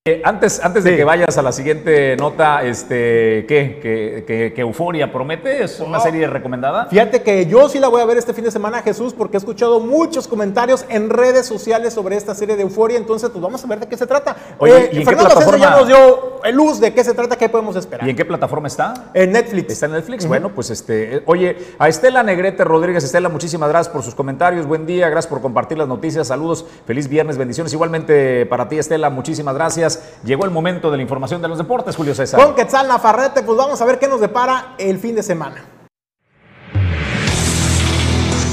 Eh, 0.08 0.22
antes, 0.24 0.62
antes 0.64 0.86
de 0.86 0.96
que 0.96 1.04
vayas 1.04 1.38
a 1.38 1.42
la 1.42 1.52
siguiente 1.52 2.16
nota, 2.16 2.64
este, 2.64 3.46
¿qué? 3.46 4.54
¿Que, 4.56 4.62
Euforia 4.62 5.12
promete? 5.12 5.64
¿Es 5.66 5.82
una 5.82 6.00
serie 6.00 6.28
recomendada? 6.28 6.86
Fíjate 6.86 7.22
que 7.22 7.46
yo 7.46 7.68
sí 7.68 7.78
la 7.80 7.90
voy 7.90 8.02
a 8.02 8.06
ver 8.06 8.18
este 8.18 8.34
fin 8.34 8.46
de 8.46 8.52
semana, 8.52 8.82
Jesús, 8.82 9.14
porque 9.14 9.36
he 9.36 9.40
escuchado 9.40 9.82
muchos 9.82 10.28
comentarios 10.28 10.86
en 10.88 11.10
redes 11.10 11.46
sociales 11.46 11.94
sobre 11.94 12.16
esta 12.16 12.34
serie 12.34 12.56
de 12.56 12.62
Euforia, 12.62 12.98
entonces 12.98 13.30
pues 13.30 13.42
vamos 13.42 13.62
a 13.64 13.68
ver 13.68 13.82
de 13.82 13.88
qué 13.88 13.98
se 13.98 14.08
trata. 14.08 14.38
Oye, 14.60 14.78
eh, 14.78 14.90
¿y 14.94 14.98
en 15.00 15.06
Fernando 15.06 15.30
qué 15.30 15.36
plataforma? 15.36 15.66
ya 15.66 15.78
nos 15.78 15.88
dio 15.88 16.42
luz 16.54 16.80
de 16.80 16.94
qué 16.94 17.04
se 17.04 17.14
trata, 17.14 17.36
qué 17.36 17.50
podemos 17.50 17.76
esperar. 17.76 18.08
¿Y 18.08 18.12
en 18.12 18.16
qué 18.16 18.24
plataforma 18.24 18.68
está? 18.68 19.12
En 19.14 19.34
Netflix. 19.34 19.74
Está 19.74 19.88
en 19.88 19.92
Netflix. 19.92 20.26
Bueno, 20.26 20.54
pues 20.56 20.70
este, 20.70 21.18
eh, 21.18 21.24
oye, 21.26 21.58
a 21.80 21.90
Estela 21.90 22.24
Negrete 22.24 22.64
Rodríguez, 22.64 23.04
Estela, 23.04 23.28
muchísimas 23.28 23.68
gracias 23.68 23.94
por 23.94 24.04
sus 24.04 24.16
comentarios, 24.16 24.66
buen 24.66 24.86
día, 24.86 25.10
gracias 25.10 25.30
por 25.30 25.42
compartir 25.42 25.78
las 25.78 25.90
noticias, 25.90 26.28
saludos, 26.28 26.66
feliz 26.86 27.10
viernes, 27.10 27.38
bendiciones. 27.38 27.74
Igualmente 27.74 28.46
para 28.46 28.70
ti, 28.70 28.78
Estela, 28.78 29.10
muchísimas 29.10 29.54
gracias. 29.54 29.97
Llegó 30.24 30.46
el 30.46 30.52
momento 30.52 30.92
de 30.92 30.98
la 30.98 31.04
información 31.04 31.42
de 31.42 31.48
los 31.48 31.58
deportes, 31.58 31.96
Julio 31.96 32.14
César. 32.16 32.44
Con 32.44 32.56
Quetzal 32.56 32.88
Nafarrete, 32.88 33.44
pues 33.44 33.58
vamos 33.58 33.82
a 33.82 33.86
ver 33.86 34.00
qué 34.00 34.08
nos 34.08 34.20
depara 34.20 34.76
el 34.78 35.00
fin 35.00 35.16
de 35.16 35.24
semana. 35.24 35.64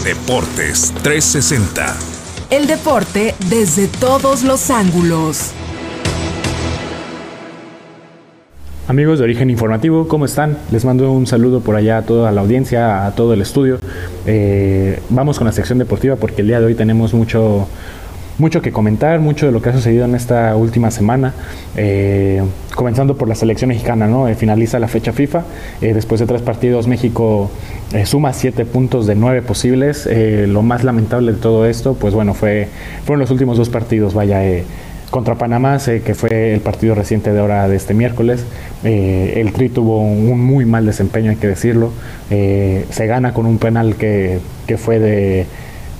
Deportes 0.05 0.93
360. 1.03 1.97
El 2.51 2.67
deporte 2.67 3.35
desde 3.49 3.89
todos 3.89 4.45
los 4.45 4.71
ángulos. 4.71 5.53
Amigos 8.87 9.19
de 9.19 9.25
Origen 9.25 9.49
Informativo, 9.49 10.07
¿cómo 10.09 10.27
están? 10.27 10.59
Les 10.71 10.85
mando 10.85 11.11
un 11.11 11.27
saludo 11.27 11.61
por 11.61 11.75
allá 11.75 11.97
a 11.97 12.03
toda 12.03 12.31
la 12.33 12.43
audiencia, 12.43 13.07
a 13.07 13.15
todo 13.15 13.33
el 13.33 13.41
estudio. 13.41 13.79
Eh, 14.27 15.01
vamos 15.09 15.39
con 15.39 15.47
la 15.47 15.53
sección 15.53 15.79
deportiva 15.79 16.17
porque 16.17 16.43
el 16.43 16.49
día 16.49 16.61
de 16.61 16.67
hoy 16.67 16.75
tenemos 16.75 17.15
mucho, 17.15 17.67
mucho 18.39 18.61
que 18.63 18.73
comentar, 18.73 19.21
mucho 19.21 19.47
de 19.47 19.53
lo 19.53 19.63
que 19.63 19.69
ha 19.69 19.73
sucedido 19.73 20.05
en 20.05 20.15
esta 20.15 20.57
última 20.57 20.91
semana. 20.91 21.33
Eh, 21.77 22.43
comenzando 22.75 23.17
por 23.17 23.29
la 23.29 23.35
selección 23.35 23.69
mexicana, 23.69 24.07
¿no? 24.07 24.29
Eh, 24.29 24.35
finaliza 24.35 24.79
la 24.79 24.89
fecha 24.89 25.13
FIFA. 25.13 25.45
Eh, 25.81 25.95
después 25.95 26.21
de 26.21 26.27
tres 26.27 26.43
partidos, 26.43 26.89
México 26.89 27.51
suma 28.05 28.33
siete 28.33 28.65
puntos 28.65 29.07
de 29.07 29.15
nueve 29.15 29.43
posibles. 29.43 30.09
lo 30.49 30.63
más 30.63 30.83
lamentable 30.83 31.33
de 31.33 31.39
todo 31.39 31.67
esto, 31.67 31.95
pues 31.95 32.13
bueno, 32.13 32.35
fue, 32.35 32.69
fueron 33.05 33.21
los 33.21 33.31
últimos 33.31 33.57
dos 33.57 33.69
partidos, 33.69 34.15
vaya. 34.15 34.43
contra 35.11 35.37
Panamá, 35.37 35.79
que 35.79 36.15
fue 36.15 36.55
el 36.55 36.61
partido 36.61 36.97
reciente 36.97 37.33
de 37.33 37.41
hora 37.41 37.69
de 37.69 37.77
este 37.77 37.95
miércoles. 37.95 38.45
el 38.83 39.53
Tri 39.53 39.69
tuvo 39.69 40.01
un 40.01 40.45
muy 40.45 40.65
mal 40.65 40.87
desempeño, 40.87 41.31
hay 41.31 41.37
que 41.37 41.47
decirlo. 41.47 41.93
se 42.29 43.07
gana 43.07 43.33
con 43.33 43.47
un 43.47 43.59
penal 43.59 43.95
que, 43.95 44.41
que 44.67 44.77
fue 44.77 44.99
de, 44.99 45.47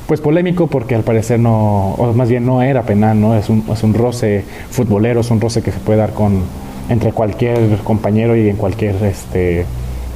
pues 0.07 0.21
polémico 0.21 0.67
porque 0.67 0.95
al 0.95 1.03
parecer 1.03 1.41
no, 1.41 1.93
o 1.95 2.13
más 2.13 2.29
bien 2.29 2.45
no 2.45 2.63
era 2.63 2.83
penal, 2.83 3.21
¿no? 3.21 3.37
Es 3.37 3.49
un, 3.49 3.65
es 3.73 3.83
un 3.83 3.95
roce 3.95 4.45
futbolero, 4.71 5.21
es 5.21 5.31
un 5.31 5.41
roce 5.41 5.63
que 5.63 5.73
se 5.73 5.79
puede 5.79 5.99
dar 5.99 6.13
con 6.13 6.43
entre 6.89 7.13
cualquier 7.13 7.79
compañero 7.79 8.37
y 8.37 8.49
en 8.49 8.57
cualquier 8.57 9.03
este 9.05 9.65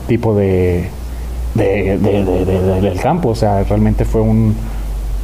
tipo 0.07 0.35
de, 0.35 0.89
del 1.55 3.01
campo. 3.03 3.31
O 3.31 3.35
sea, 3.35 3.65
realmente 3.65 4.05
fue 4.05 4.21
un, 4.21 4.55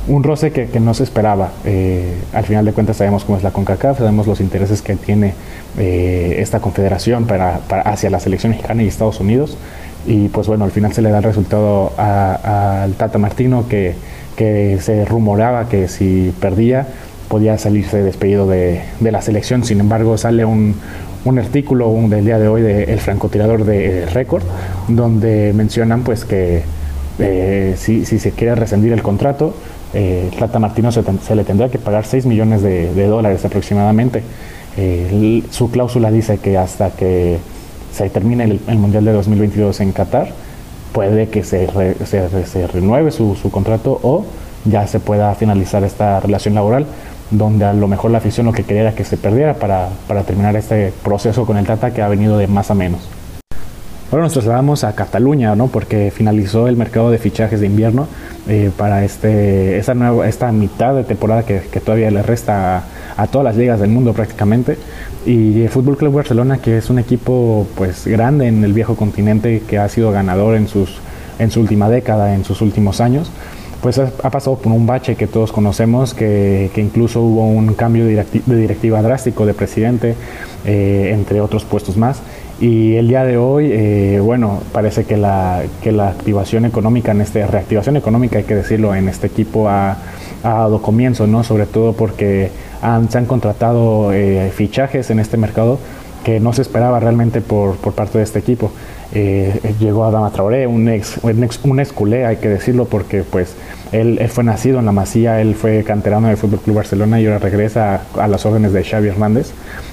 un 0.09 0.23
roce 0.23 0.53
que, 0.53 0.67
que, 0.67 0.81
no 0.81 0.95
se 0.95 1.05
esperaba. 1.05 1.53
Eh, 1.65 2.15
al 2.33 2.45
final 2.45 2.65
de 2.65 2.73
cuentas 2.73 2.97
sabemos 2.97 3.25
cómo 3.25 3.37
es 3.37 3.45
la 3.45 3.51
CONCACAF, 3.51 3.99
sabemos 3.99 4.27
los 4.27 4.41
intereses 4.41 4.81
que 4.81 4.97
tiene 4.97 5.35
eh, 5.79 6.37
esta 6.39 6.61
confederación 6.61 7.27
para, 7.27 7.59
para, 7.69 7.83
hacia 7.83 8.09
la 8.09 8.21
selección 8.21 8.51
mexicana 8.53 8.83
y 8.83 8.89
Estados 8.89 9.21
Unidos. 9.21 9.59
y 10.07 10.29
pues 10.29 10.47
bueno, 10.47 10.65
al 10.65 10.71
final 10.71 10.93
se 10.93 11.03
le 11.03 11.11
da 11.11 11.19
el 11.19 11.25
resultado 11.25 11.93
al 11.99 12.93
Tata 12.95 13.19
Martino 13.19 13.67
que, 13.69 13.95
que 14.37 14.79
se 14.81 15.05
rumoraba 15.05 15.69
que 15.69 15.89
si 15.89 16.33
perdía 16.41 16.87
podía 17.29 17.59
salirse 17.59 18.03
despedido 18.03 18.47
de, 18.47 18.83
de 19.01 19.13
la 19.13 19.23
selección, 19.23 19.65
sin 19.65 19.81
embargo 19.81 20.19
sale 20.19 20.45
un, 20.45 20.77
un 21.25 21.39
artículo 21.39 21.93
del 22.09 22.25
día 22.25 22.39
de 22.39 22.49
hoy 22.49 22.63
de 22.63 22.85
El 22.85 23.01
francotirador 23.01 23.65
de 23.65 24.07
Récord, 24.07 24.45
donde 24.89 25.53
mencionan 25.55 26.03
pues 26.03 26.25
que 26.25 26.63
eh, 27.19 27.75
si, 27.79 28.05
si, 28.05 28.19
se 28.19 28.33
quiere 28.33 28.55
rescindir 28.55 28.93
el 28.93 29.03
contrato, 29.03 29.55
eh, 29.95 30.31
Tata 30.39 30.59
Martino 30.59 30.91
se, 30.93 31.03
le 31.35 31.45
tendrá 31.45 31.69
que 31.69 31.79
pagar 31.79 32.05
6 32.05 32.27
millones 32.27 32.63
de, 32.63 33.07
dólares 33.07 33.45
aproximadamente. 33.45 34.23
Eh, 34.77 35.43
su 35.51 35.71
cláusula 35.71 36.11
dice 36.11 36.39
que 36.39 36.59
hasta 36.59 36.91
que 36.91 37.39
se 37.93 38.11
termine 38.11 38.45
el, 38.45 38.79
Mundial 38.79 39.05
de 39.05 39.13
2022 39.13 39.81
en 39.81 39.93
Qatar, 39.93 40.33
puede 40.95 41.29
que 41.29 41.43
se, 41.43 41.69
se, 42.07 42.67
renueve 42.69 43.11
su, 43.11 43.35
su, 43.35 43.51
contrato 43.51 43.99
o 44.05 44.25
ya 44.65 44.87
se 44.87 45.01
pueda 45.01 45.35
finalizar 45.35 45.83
esta 45.83 46.21
relación 46.21 46.55
laboral, 46.55 46.87
donde 47.33 47.65
a 47.65 47.73
lo 47.73 47.89
mejor 47.89 48.13
la 48.13 48.19
afición 48.19 48.47
lo 48.47 48.53
que 48.53 48.63
quería 48.63 48.83
era 48.83 48.95
que 48.95 49.05
se 49.05 49.17
perdiera 49.17 49.55
para, 49.55 49.89
para 50.07 50.23
terminar 50.23 50.55
este 50.55 50.93
proceso 51.03 51.45
con 51.47 51.57
el 51.57 51.67
Tata 51.67 51.93
que 51.93 52.01
ha 52.01 52.09
venido 52.09 52.39
de 52.39 52.47
más 52.47 52.71
a 52.71 52.75
menos. 52.75 53.01
Ahora 54.11 54.25
nos 54.25 54.33
trasladamos 54.35 54.85
a 54.85 54.95
Cataluña, 54.95 55.57
¿no? 55.57 55.69
porque 55.69 56.13
finalizó 56.15 56.69
el 56.69 56.77
mercado 56.77 57.11
de 57.11 57.19
fichajes 57.19 57.61
de 57.61 57.67
invierno 57.67 58.07
eh, 58.49 58.71
para 58.77 59.05
este, 59.05 59.79
esta, 59.79 59.95
nueva, 59.95 60.29
esta 60.29 60.53
mitad 60.53 60.95
de 60.95 61.05
temporada 61.05 61.45
que, 61.45 61.61
todavía 61.81 62.11
le 62.11 62.23
resta 62.23 62.85
a, 63.17 63.27
todas 63.27 63.45
las 63.45 63.57
ligas 63.57 63.81
del 63.81 63.91
mundo 63.91 64.13
prácticamente. 64.13 64.79
Y 65.27 65.63
el 65.63 65.69
Fútbol 65.71 65.97
Club 65.97 66.15
Barcelona, 66.15 66.59
que 66.59 66.77
es 66.79 66.91
un 66.91 66.99
equipo 66.99 67.67
pues 67.75 68.07
grande 68.07 68.47
en 68.47 68.63
el 68.63 68.73
viejo 68.73 68.95
continente, 68.95 69.63
que 69.67 69.79
ha 69.79 69.89
sido 69.89 70.13
ganador 70.13 70.55
en, 70.55 70.69
sus, 70.69 70.99
en 71.39 71.51
su 71.51 71.61
última 71.61 71.89
década, 71.89 72.35
en 72.35 72.45
sus 72.45 72.61
últimos 72.61 73.01
años, 73.01 73.31
pues 73.85 73.99
ha, 73.99 74.31
pasado 74.31 74.57
por 74.57 74.73
un 74.73 74.87
bache 74.87 75.15
que 75.15 75.27
todos 75.27 75.53
conocemos, 75.53 76.15
que, 76.15 76.71
incluso 76.77 77.21
hubo 77.21 77.47
un 77.47 77.75
cambio 77.75 78.07
de, 78.07 78.25
directiva 78.47 79.03
drástico 79.03 79.45
de 79.45 79.53
presidente, 79.53 80.15
eh, 80.65 81.11
entre 81.13 81.41
otros 81.41 81.65
puestos 81.65 81.97
más. 81.97 82.23
Y 82.61 82.95
el 82.95 83.09
día 83.09 83.25
de 83.25 83.37
hoy, 83.37 83.71
eh, 83.73 84.21
bueno, 84.23 84.61
parece 84.73 85.05
que 85.05 85.17
la, 85.17 85.63
que 85.83 85.91
la 85.91 86.09
activación 86.09 86.65
económica, 86.65 87.13
en 87.13 87.21
este, 87.21 87.47
reactivación 87.47 87.97
económica, 87.97 88.39
hay 88.39 88.45
que 88.45 88.55
decirlo, 88.55 88.95
en 88.95 89.09
este 89.09 89.27
equipo 89.27 89.69
ha, 89.69 89.97
dado 90.43 90.81
comienzo, 90.83 91.27
¿no? 91.27 91.43
Sobre 91.43 91.67
todo 91.67 91.95
porque 91.95 92.51
han, 92.83 93.11
se 93.11 93.19
han 93.19 93.27
contratado 93.27 94.13
eh, 94.13 94.53
fichajes 94.55 95.11
en 95.11 95.19
este 95.19 95.37
mercado 95.37 95.79
que 96.23 96.39
no 96.39 96.53
se 96.53 96.63
esperaba 96.63 97.01
realmente 97.01 97.41
por, 97.41 97.77
por 97.77 97.95
parte 97.95 98.19
de 98.19 98.25
este 98.25 98.39
equipo. 98.39 98.71
Eh, 99.13 99.75
llegó 99.79 100.05
Adama 100.05 100.31
Traoré, 100.31 100.67
un 100.67 100.89
ex, 100.89 101.19
un 101.23 101.45
ex, 101.45 101.61
un 101.63 101.81
ex 101.81 101.93
culé, 101.93 102.27
hay 102.27 102.37
que 102.37 102.49
decirlo, 102.49 102.87
porque 102.87 103.23
pues 103.23 103.55
él, 103.93 104.21
fue 104.29 104.45
nacido 104.45 104.81
en 104.81 104.87
la 104.87 104.93
Masía, 104.93 105.41
él 105.41 105.55
fue 105.55 105.85
canterano 105.85 106.29
del 106.29 106.37
Fútbol 106.37 106.61
Club 106.61 106.77
Barcelona 106.77 107.21
y 107.21 107.27
ahora 107.27 107.39
regresa 107.39 108.01
a, 108.19 108.29
las 108.29 108.45
órdenes 108.45 108.73
de 108.73 108.83
Xavi 108.83 109.09
Hernández. 109.09 109.53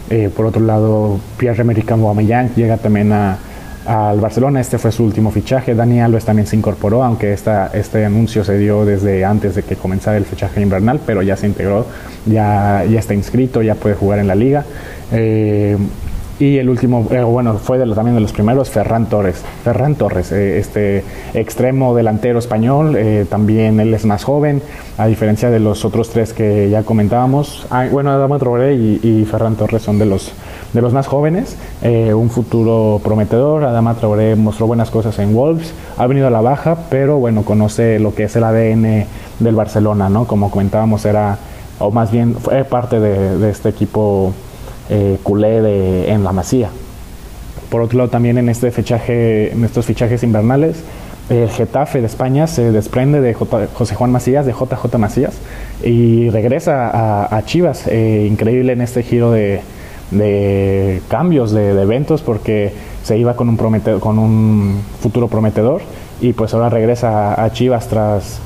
Eh, 0.09 0.29
por 0.35 0.45
otro 0.45 0.61
lado, 0.61 1.19
Pierre-Emerick 1.37 1.91
Aubameyang 1.91 2.53
llega 2.55 2.77
también 2.77 3.11
al 3.11 4.19
Barcelona, 4.19 4.59
este 4.59 4.77
fue 4.77 4.91
su 4.91 5.03
último 5.03 5.31
fichaje. 5.31 5.75
Dani 5.75 6.01
Alves 6.01 6.25
también 6.25 6.47
se 6.47 6.55
incorporó, 6.55 7.03
aunque 7.03 7.33
esta, 7.33 7.67
este 7.73 8.05
anuncio 8.05 8.43
se 8.43 8.57
dio 8.57 8.85
desde 8.85 9.23
antes 9.23 9.55
de 9.55 9.63
que 9.63 9.75
comenzara 9.75 10.17
el 10.17 10.25
fichaje 10.25 10.61
invernal, 10.61 10.99
pero 11.05 11.21
ya 11.21 11.37
se 11.37 11.47
integró, 11.47 11.85
ya, 12.25 12.83
ya 12.89 12.99
está 12.99 13.13
inscrito, 13.13 13.61
ya 13.61 13.75
puede 13.75 13.95
jugar 13.95 14.19
en 14.19 14.27
la 14.27 14.35
liga. 14.35 14.65
Eh, 15.11 15.77
y 16.41 16.57
el 16.57 16.69
último, 16.69 17.05
eh, 17.11 17.21
bueno, 17.21 17.53
fue 17.53 17.77
de 17.77 17.85
también 17.93 18.15
de 18.15 18.21
los 18.21 18.33
primeros, 18.33 18.71
Ferran 18.71 19.05
Torres. 19.05 19.43
Ferran 19.63 19.93
Torres, 19.93 20.31
eh, 20.31 20.57
este 20.57 21.03
extremo 21.35 21.93
delantero 21.93 22.39
español, 22.39 22.95
eh, 22.97 23.27
también 23.29 23.79
él 23.79 23.93
es 23.93 24.05
más 24.05 24.23
joven, 24.23 24.59
a 24.97 25.05
diferencia 25.05 25.51
de 25.51 25.59
los 25.59 25.85
otros 25.85 26.09
tres 26.09 26.33
que 26.33 26.67
ya 26.71 26.81
comentábamos. 26.81 27.67
Bueno, 27.91 28.09
Adama 28.09 28.39
Traoré 28.39 28.73
y, 28.73 29.23
Ferran 29.29 29.55
Torres 29.55 29.83
son 29.83 29.99
de 29.99 30.07
los, 30.07 30.31
de 30.73 30.81
los 30.81 30.93
más 30.93 31.05
jóvenes, 31.05 31.57
un 31.83 32.29
futuro 32.31 32.99
prometedor. 33.03 33.63
Adama 33.63 33.93
Traoré 33.93 34.35
mostró 34.35 34.65
buenas 34.65 34.89
cosas 34.89 35.19
en 35.19 35.35
Wolves, 35.35 35.73
ha 35.97 36.07
venido 36.07 36.25
a 36.25 36.31
la 36.31 36.41
baja, 36.41 36.75
pero 36.89 37.19
bueno, 37.19 37.43
conoce 37.43 37.99
lo 37.99 38.15
que 38.15 38.23
es 38.23 38.35
el 38.35 38.43
ADN 38.43 39.05
del 39.39 39.55
Barcelona, 39.55 40.09
¿no? 40.09 40.25
Como 40.25 40.49
comentábamos, 40.49 41.05
era, 41.05 41.37
o 41.77 41.91
más 41.91 42.11
bien 42.11 42.33
fue 42.35 42.63
parte 42.63 42.99
de 42.99 43.49
este 43.49 43.69
equipo 43.69 44.33
eh, 44.91 45.17
culé 45.23 45.61
de, 45.61 46.11
en 46.11 46.23
la 46.25 46.33
Masía. 46.33 46.69
Por 47.69 47.81
otro 47.81 47.97
lado, 47.97 48.09
también 48.09 48.37
en, 48.37 48.49
este 48.49 48.71
fichaje, 48.71 49.53
en 49.53 49.63
estos 49.63 49.85
fichajes 49.85 50.21
invernales, 50.21 50.83
el 51.29 51.49
Getafe 51.49 52.01
de 52.01 52.07
España 52.07 52.45
se 52.45 52.73
desprende 52.73 53.21
de 53.21 53.33
José 53.33 53.95
Juan 53.95 54.11
Macías, 54.11 54.45
de 54.45 54.51
JJ 54.51 54.97
Macías, 54.97 55.35
y 55.81 56.29
regresa 56.29 56.89
a, 57.33 57.41
Chivas. 57.45 57.87
Eh, 57.87 58.27
increíble 58.29 58.73
en 58.73 58.81
este 58.81 59.01
giro 59.01 59.31
de, 59.31 59.61
cambios 61.07 61.53
de, 61.53 61.81
eventos 61.81 62.21
porque 62.21 62.73
se 63.03 63.17
iba 63.17 63.37
con 63.37 63.47
un, 63.47 63.55
con 64.01 64.19
un 64.19 64.81
futuro 64.99 65.29
prometedor 65.29 65.81
y 66.19 66.33
pues 66.33 66.53
ahora 66.53 66.67
regresa 66.67 67.41
a 67.41 67.49
Chivas 67.53 67.87
tras 67.87 68.41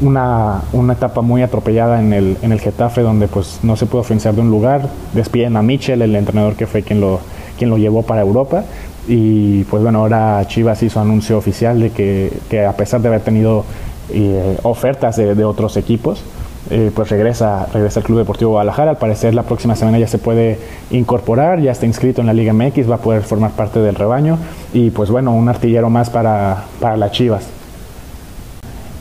una, 0.00 0.62
una, 0.72 0.92
etapa 0.92 1.22
muy 1.22 1.42
atropellada 1.42 2.00
en 2.00 2.12
el, 2.12 2.36
en 2.42 2.52
el 2.52 2.60
Getafe 2.60 3.02
donde 3.02 3.28
pues 3.28 3.60
no 3.62 3.76
se 3.76 3.86
pudo 3.86 4.02
ofrecer 4.02 4.34
de 4.34 4.40
un 4.40 4.50
lugar, 4.50 4.88
despiden 5.14 5.56
a 5.56 5.62
Michel, 5.62 6.02
el 6.02 6.14
entrenador 6.14 6.54
que 6.54 6.66
fue 6.66 6.82
quien 6.82 7.00
lo, 7.00 7.20
quien 7.58 7.70
lo 7.70 7.78
llevó 7.78 8.02
para 8.02 8.20
Europa 8.20 8.64
y 9.08 9.64
pues 9.64 9.82
bueno, 9.82 10.00
ahora 10.00 10.42
Chivas 10.48 10.82
hizo 10.82 11.00
anuncio 11.00 11.38
oficial 11.38 11.80
de 11.80 11.90
que, 11.90 12.32
que 12.50 12.64
a 12.64 12.72
pesar 12.72 13.00
de 13.00 13.08
haber 13.08 13.20
tenido 13.20 13.64
eh, 14.10 14.58
ofertas 14.62 15.16
de, 15.16 15.34
de, 15.34 15.44
otros 15.44 15.76
equipos, 15.76 16.22
eh, 16.70 16.90
pues 16.94 17.08
regresa, 17.10 17.66
regresa 17.72 18.00
al 18.00 18.06
Club 18.06 18.18
Deportivo 18.18 18.50
Guadalajara. 18.52 18.90
Al 18.90 18.98
parecer 18.98 19.34
la 19.34 19.44
próxima 19.44 19.76
semana 19.76 19.98
ya 19.98 20.08
se 20.08 20.18
puede 20.18 20.58
incorporar, 20.90 21.60
ya 21.60 21.70
está 21.70 21.86
inscrito 21.86 22.20
en 22.20 22.26
la 22.26 22.32
Liga 22.32 22.52
MX, 22.52 22.90
va 22.90 22.96
a 22.96 22.98
poder 22.98 23.22
formar 23.22 23.52
parte 23.52 23.78
del 23.78 23.94
rebaño 23.94 24.38
y 24.72 24.90
pues 24.90 25.10
bueno, 25.10 25.32
un 25.32 25.48
artillero 25.48 25.88
más 25.90 26.10
para, 26.10 26.64
para 26.80 26.96
las 26.96 27.12
Chivas. 27.12 27.55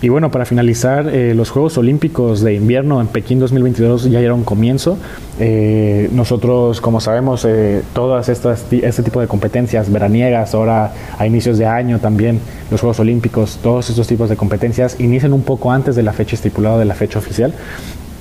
Y 0.02 0.10
bueno, 0.10 0.30
para 0.30 0.46
finalizar, 0.46 1.08
eh, 1.08 1.34
los 1.34 1.50
Juegos 1.50 1.78
Olímpicos 1.78 2.42
de 2.42 2.54
Invierno 2.54 3.00
en 3.00 3.08
Pekín 3.08 3.40
2022 3.40 4.10
ya 4.12 4.34
un 4.34 4.44
comienzo. 4.44 4.98
Eh, 5.40 6.10
nosotros, 6.12 6.82
como 6.82 7.00
sabemos, 7.00 7.46
eh, 7.46 7.82
todas 7.94 8.30
estas 8.30 8.66
este 8.72 9.04
tipo 9.04 9.22
de 9.22 9.28
competencias 9.28 9.92
veraniegas, 9.92 10.54
ahora 10.54 10.94
a 11.18 11.26
inicios 11.26 11.58
de 11.58 11.66
año 11.66 12.00
también, 12.00 12.40
los 12.70 12.82
Juegos 12.82 13.00
Olímpicos, 13.00 13.60
todos 13.64 13.90
estos 13.90 14.08
tipos 14.08 14.30
de 14.30 14.36
competencias 14.36 15.00
inician 15.00 15.34
un 15.34 15.44
poco 15.44 15.72
antes 15.72 15.96
de 15.96 16.04
la 16.04 16.12
fecha 16.12 16.36
estipulada 16.36 16.78
de 16.78 16.86
la 16.86 16.96
fecha 16.96 17.20
oficial 17.20 17.54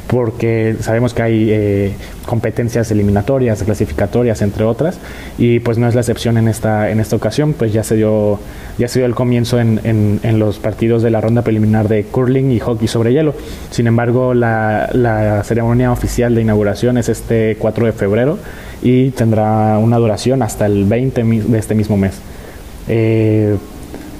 porque 0.07 0.77
sabemos 0.81 1.15
que 1.15 1.23
hay 1.23 1.49
eh, 1.51 1.93
competencias 2.27 2.91
eliminatorias, 2.91 3.63
clasificatorias, 3.63 4.43
entre 4.43 4.65
otras, 4.65 4.99
y 5.39 5.61
pues 5.61 5.79
no 5.79 5.89
es 5.89 5.95
la 5.95 6.03
excepción 6.03 6.37
en 6.37 6.49
esta, 6.49 6.91
en 6.91 7.01
esta 7.01 7.17
ocasión, 7.17 7.55
pues 7.55 7.73
ya 7.73 7.83
se 7.83 7.97
dio, 7.97 8.39
ya 8.79 8.89
se 8.89 8.99
dio 8.99 9.07
el 9.07 9.15
comienzo 9.15 9.59
en, 9.61 9.81
en, 9.85 10.39
los 10.39 10.59
partidos 10.59 11.03
de 11.03 11.11
la 11.11 11.21
ronda 11.21 11.43
preliminar 11.43 11.89
de 11.89 12.05
curling 12.05 12.51
y 12.51 12.61
hockey 12.61 12.89
sobre 12.89 13.13
hielo. 13.13 13.35
Sin 13.71 13.87
embargo, 13.87 14.35
la, 14.35 14.91
la, 14.93 15.43
ceremonia 15.45 15.93
oficial 15.93 16.35
de 16.35 16.43
inauguración 16.43 16.99
es 16.99 17.09
este 17.09 17.57
4 17.59 17.87
de 17.87 17.93
febrero 17.93 18.39
y 18.83 19.11
tendrá 19.11 19.79
una 19.79 19.97
duración 19.99 20.43
hasta 20.43 20.67
el 20.67 20.85
20 20.85 21.23
de 21.23 21.59
este 21.59 21.75
mismo 21.75 21.97
mes. 21.97 22.15
Eh, 22.89 23.57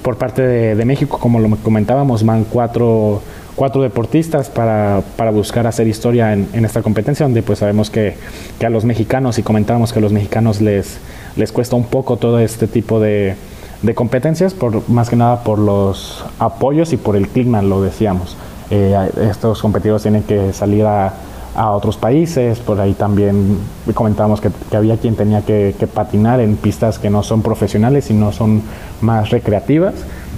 por 0.01 0.17
parte 0.17 0.41
de, 0.41 0.75
de 0.75 0.85
México, 0.85 1.17
como 1.19 1.39
lo 1.39 1.49
comentábamos, 1.57 2.23
van 2.23 2.43
cuatro 2.43 3.21
cuatro 3.55 3.81
deportistas 3.81 4.49
para, 4.49 5.01
para 5.15 5.31
buscar 5.31 5.65
hacer 5.67 5.87
historia 5.87 6.33
en, 6.33 6.47
en, 6.53 6.65
esta 6.65 6.81
competencia, 6.81 7.25
donde 7.25 7.41
pues 7.41 7.59
sabemos 7.59 7.89
que, 7.89 8.15
que, 8.59 8.65
a 8.65 8.69
los 8.69 8.85
mexicanos, 8.85 9.39
y 9.39 9.43
comentábamos 9.43 9.93
que 9.93 9.99
a 9.99 10.01
los 10.01 10.11
mexicanos 10.11 10.61
les, 10.61 10.99
les 11.35 11.51
cuesta 11.51 11.75
un 11.75 11.85
poco 11.85 12.17
todo 12.17 12.39
este 12.39 12.67
tipo 12.67 12.99
de, 12.99 13.35
de 13.81 13.95
competencias, 13.95 14.53
por, 14.53 14.87
más 14.89 15.09
que 15.09 15.15
nada 15.15 15.43
por 15.43 15.59
los 15.59 16.25
apoyos 16.39 16.91
y 16.93 16.97
por 16.97 17.15
el 17.15 17.27
clima, 17.29 17.61
lo 17.61 17.81
decíamos. 17.81 18.35
Eh, 18.71 18.95
estos 19.29 19.61
competidores 19.61 20.01
tienen 20.01 20.23
que 20.23 20.51
salir 20.51 20.85
a, 20.85 21.13
a, 21.55 21.71
otros 21.71 21.95
países, 21.97 22.59
por 22.59 22.81
ahí 22.81 22.93
también 22.93 23.59
comentábamos 23.93 24.41
que, 24.41 24.49
que 24.69 24.75
había 24.75 24.97
quien 24.97 25.15
tenía 25.15 25.43
que, 25.43 25.75
que 25.79 25.87
patinar 25.87 26.41
en 26.41 26.57
pistas 26.57 26.99
que 26.99 27.09
no 27.09 27.23
son 27.23 27.41
profesionales, 27.41 28.05
sino 28.05 28.31
son 28.33 28.63
más 29.01 29.29
recreativas 29.29 29.93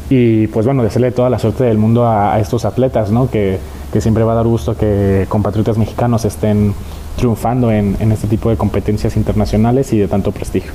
y 0.09 0.47
pues 0.47 0.65
bueno, 0.65 0.83
desearle 0.83 1.11
toda 1.11 1.29
la 1.29 1.39
suerte 1.39 1.63
del 1.65 1.77
mundo 1.77 2.07
a, 2.07 2.39
estos 2.39 2.65
atletas, 2.65 3.11
¿no? 3.11 3.29
Que, 3.29 3.59
que, 3.91 4.01
siempre 4.01 4.23
va 4.23 4.33
a 4.33 4.35
dar 4.35 4.45
gusto 4.45 4.75
que 4.77 5.25
compatriotas 5.29 5.77
mexicanos 5.77 6.23
estén 6.25 6.73
triunfando 7.17 7.71
en, 7.71 7.97
en 7.99 8.11
este 8.11 8.27
tipo 8.27 8.49
de 8.49 8.57
competencias 8.57 9.17
internacionales 9.17 9.91
y 9.93 9.99
de 9.99 10.07
tanto 10.07 10.31
prestigio. 10.31 10.71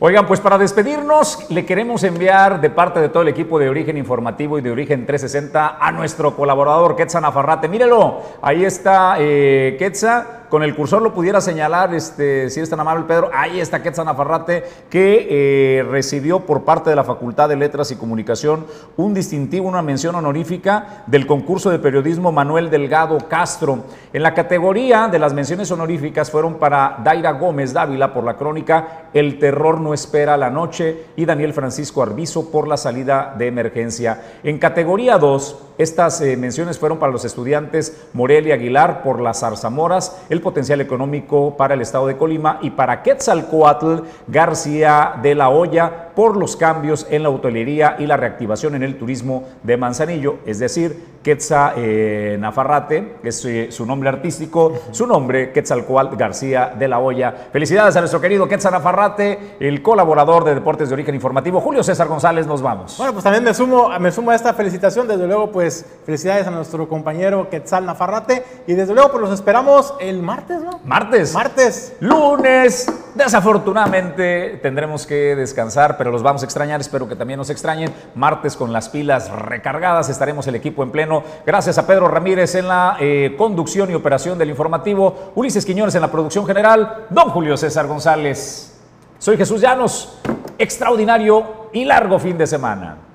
Oigan, 0.00 0.28
pues 0.28 0.38
para 0.38 0.58
despedirnos, 0.58 1.50
le 1.50 1.66
queremos 1.66 2.04
enviar 2.04 2.60
de 2.60 2.70
parte 2.70 3.00
de 3.00 3.08
todo 3.08 3.24
el 3.24 3.28
equipo 3.28 3.58
de 3.58 3.68
Origen 3.68 3.96
Informativo 3.96 4.56
y 4.56 4.62
de 4.62 4.70
Origen 4.70 5.04
360 5.06 5.78
a 5.80 5.90
nuestro 5.90 6.36
colaborador 6.36 6.94
Quetzal 6.94 7.22
Nafarrate. 7.22 7.66
Mírelo, 7.66 8.22
ahí 8.40 8.64
está 8.64 9.16
eh, 9.18 9.74
Quetzal 9.76 10.37
con 10.48 10.62
el 10.62 10.74
cursor 10.74 11.02
lo 11.02 11.12
pudiera 11.12 11.40
señalar, 11.40 11.94
este, 11.94 12.50
si 12.50 12.60
eres 12.60 12.70
tan 12.70 12.80
amable, 12.80 13.04
Pedro, 13.06 13.30
ahí 13.32 13.60
está 13.60 13.82
Quetzal 13.82 14.06
Nafarrate, 14.06 14.64
que 14.90 15.26
eh, 15.30 15.82
recibió 15.84 16.40
por 16.40 16.64
parte 16.64 16.90
de 16.90 16.96
la 16.96 17.04
Facultad 17.04 17.48
de 17.48 17.56
Letras 17.56 17.90
y 17.90 17.96
Comunicación 17.96 18.66
un 18.96 19.14
distintivo, 19.14 19.68
una 19.68 19.82
mención 19.82 20.14
honorífica 20.14 21.04
del 21.06 21.26
concurso 21.26 21.70
de 21.70 21.78
periodismo 21.78 22.32
Manuel 22.32 22.70
Delgado 22.70 23.18
Castro. 23.28 23.84
En 24.12 24.22
la 24.22 24.34
categoría 24.34 25.08
de 25.08 25.18
las 25.18 25.34
menciones 25.34 25.70
honoríficas 25.70 26.30
fueron 26.30 26.54
para 26.54 26.98
Daira 27.04 27.32
Gómez 27.32 27.72
Dávila 27.72 28.12
por 28.12 28.24
la 28.24 28.36
crónica 28.36 29.08
El 29.12 29.38
terror 29.38 29.80
no 29.80 29.94
espera 29.94 30.36
la 30.36 30.50
noche 30.50 31.06
y 31.16 31.24
Daniel 31.24 31.52
Francisco 31.52 32.02
Arbizo 32.02 32.50
por 32.50 32.68
la 32.68 32.76
salida 32.76 33.34
de 33.36 33.46
emergencia. 33.46 34.22
En 34.42 34.58
categoría 34.58 35.18
2, 35.18 35.67
estas 35.78 36.20
eh, 36.20 36.36
menciones 36.36 36.78
fueron 36.78 36.98
para 36.98 37.12
los 37.12 37.24
estudiantes 37.24 37.96
Morelia 38.12 38.54
Aguilar 38.54 39.02
por 39.02 39.20
las 39.20 39.40
zarzamoras, 39.40 40.20
el 40.28 40.40
potencial 40.40 40.80
económico 40.80 41.56
para 41.56 41.74
el 41.74 41.80
estado 41.80 42.06
de 42.08 42.16
Colima 42.16 42.58
y 42.62 42.70
para 42.70 43.02
Quetzalcoatl 43.02 44.02
García 44.26 45.14
de 45.22 45.34
la 45.34 45.50
Hoya 45.50 46.08
por 46.14 46.36
los 46.36 46.56
cambios 46.56 47.06
en 47.10 47.22
la 47.22 47.30
hotelería 47.30 47.94
y 47.98 48.06
la 48.06 48.16
reactivación 48.16 48.74
en 48.74 48.82
el 48.82 48.98
turismo 48.98 49.44
de 49.62 49.76
Manzanillo, 49.76 50.38
es 50.46 50.58
decir, 50.58 51.18
Quetzal 51.22 51.74
eh, 51.76 52.36
Nafarrate, 52.40 53.18
que 53.22 53.28
es 53.28 53.44
eh, 53.44 53.68
su 53.70 53.86
nombre 53.86 54.08
artístico, 54.08 54.72
su 54.90 55.06
nombre 55.06 55.52
Quetzalcoatl 55.52 56.16
García 56.16 56.74
de 56.76 56.88
la 56.88 56.98
Hoya. 56.98 57.32
Felicidades 57.52 57.94
a 57.96 58.00
nuestro 58.00 58.20
querido 58.20 58.48
Quetzal 58.48 58.72
Nafarrate, 58.72 59.56
el 59.60 59.82
colaborador 59.82 60.44
de 60.44 60.54
Deportes 60.54 60.88
de 60.88 60.94
Origen 60.94 61.14
Informativo. 61.14 61.60
Julio 61.60 61.82
César 61.82 62.08
González, 62.08 62.46
nos 62.46 62.62
vamos. 62.62 62.96
Bueno, 62.96 63.12
pues 63.12 63.22
también 63.22 63.44
me 63.44 63.52
sumo, 63.54 63.90
me 64.00 64.10
sumo 64.10 64.30
a 64.30 64.34
esta 64.34 64.54
felicitación, 64.54 65.06
desde 65.06 65.26
luego, 65.26 65.52
pues 65.52 65.67
felicidades 66.04 66.46
a 66.46 66.50
nuestro 66.50 66.88
compañero 66.88 67.48
Quetzal 67.50 67.86
Nafarrate 67.86 68.44
y 68.66 68.74
desde 68.74 68.94
luego 68.94 69.10
pues 69.10 69.22
los 69.22 69.32
esperamos 69.32 69.94
el 70.00 70.22
martes, 70.22 70.60
¿no? 70.60 70.80
Martes. 70.84 71.34
Martes. 71.34 71.96
Lunes. 72.00 72.86
Desafortunadamente 73.14 74.58
tendremos 74.62 75.06
que 75.06 75.34
descansar, 75.34 75.96
pero 75.96 76.10
los 76.10 76.22
vamos 76.22 76.42
a 76.42 76.44
extrañar. 76.44 76.80
Espero 76.80 77.08
que 77.08 77.16
también 77.16 77.38
nos 77.38 77.50
extrañen. 77.50 77.92
Martes 78.14 78.56
con 78.56 78.72
las 78.72 78.88
pilas 78.88 79.30
recargadas 79.30 80.08
estaremos 80.08 80.46
el 80.46 80.54
equipo 80.54 80.82
en 80.82 80.90
pleno. 80.90 81.22
Gracias 81.44 81.78
a 81.78 81.86
Pedro 81.86 82.08
Ramírez 82.08 82.54
en 82.54 82.68
la 82.68 82.96
eh, 83.00 83.34
conducción 83.36 83.90
y 83.90 83.94
operación 83.94 84.38
del 84.38 84.50
informativo. 84.50 85.32
Ulises 85.34 85.66
Quiñones 85.66 85.94
en 85.94 86.02
la 86.02 86.10
producción 86.10 86.46
general. 86.46 87.06
Don 87.10 87.30
Julio 87.30 87.56
César 87.56 87.86
González. 87.86 88.78
Soy 89.18 89.36
Jesús 89.36 89.60
Llanos. 89.60 90.20
Extraordinario 90.58 91.68
y 91.72 91.84
largo 91.84 92.18
fin 92.18 92.38
de 92.38 92.46
semana. 92.46 93.07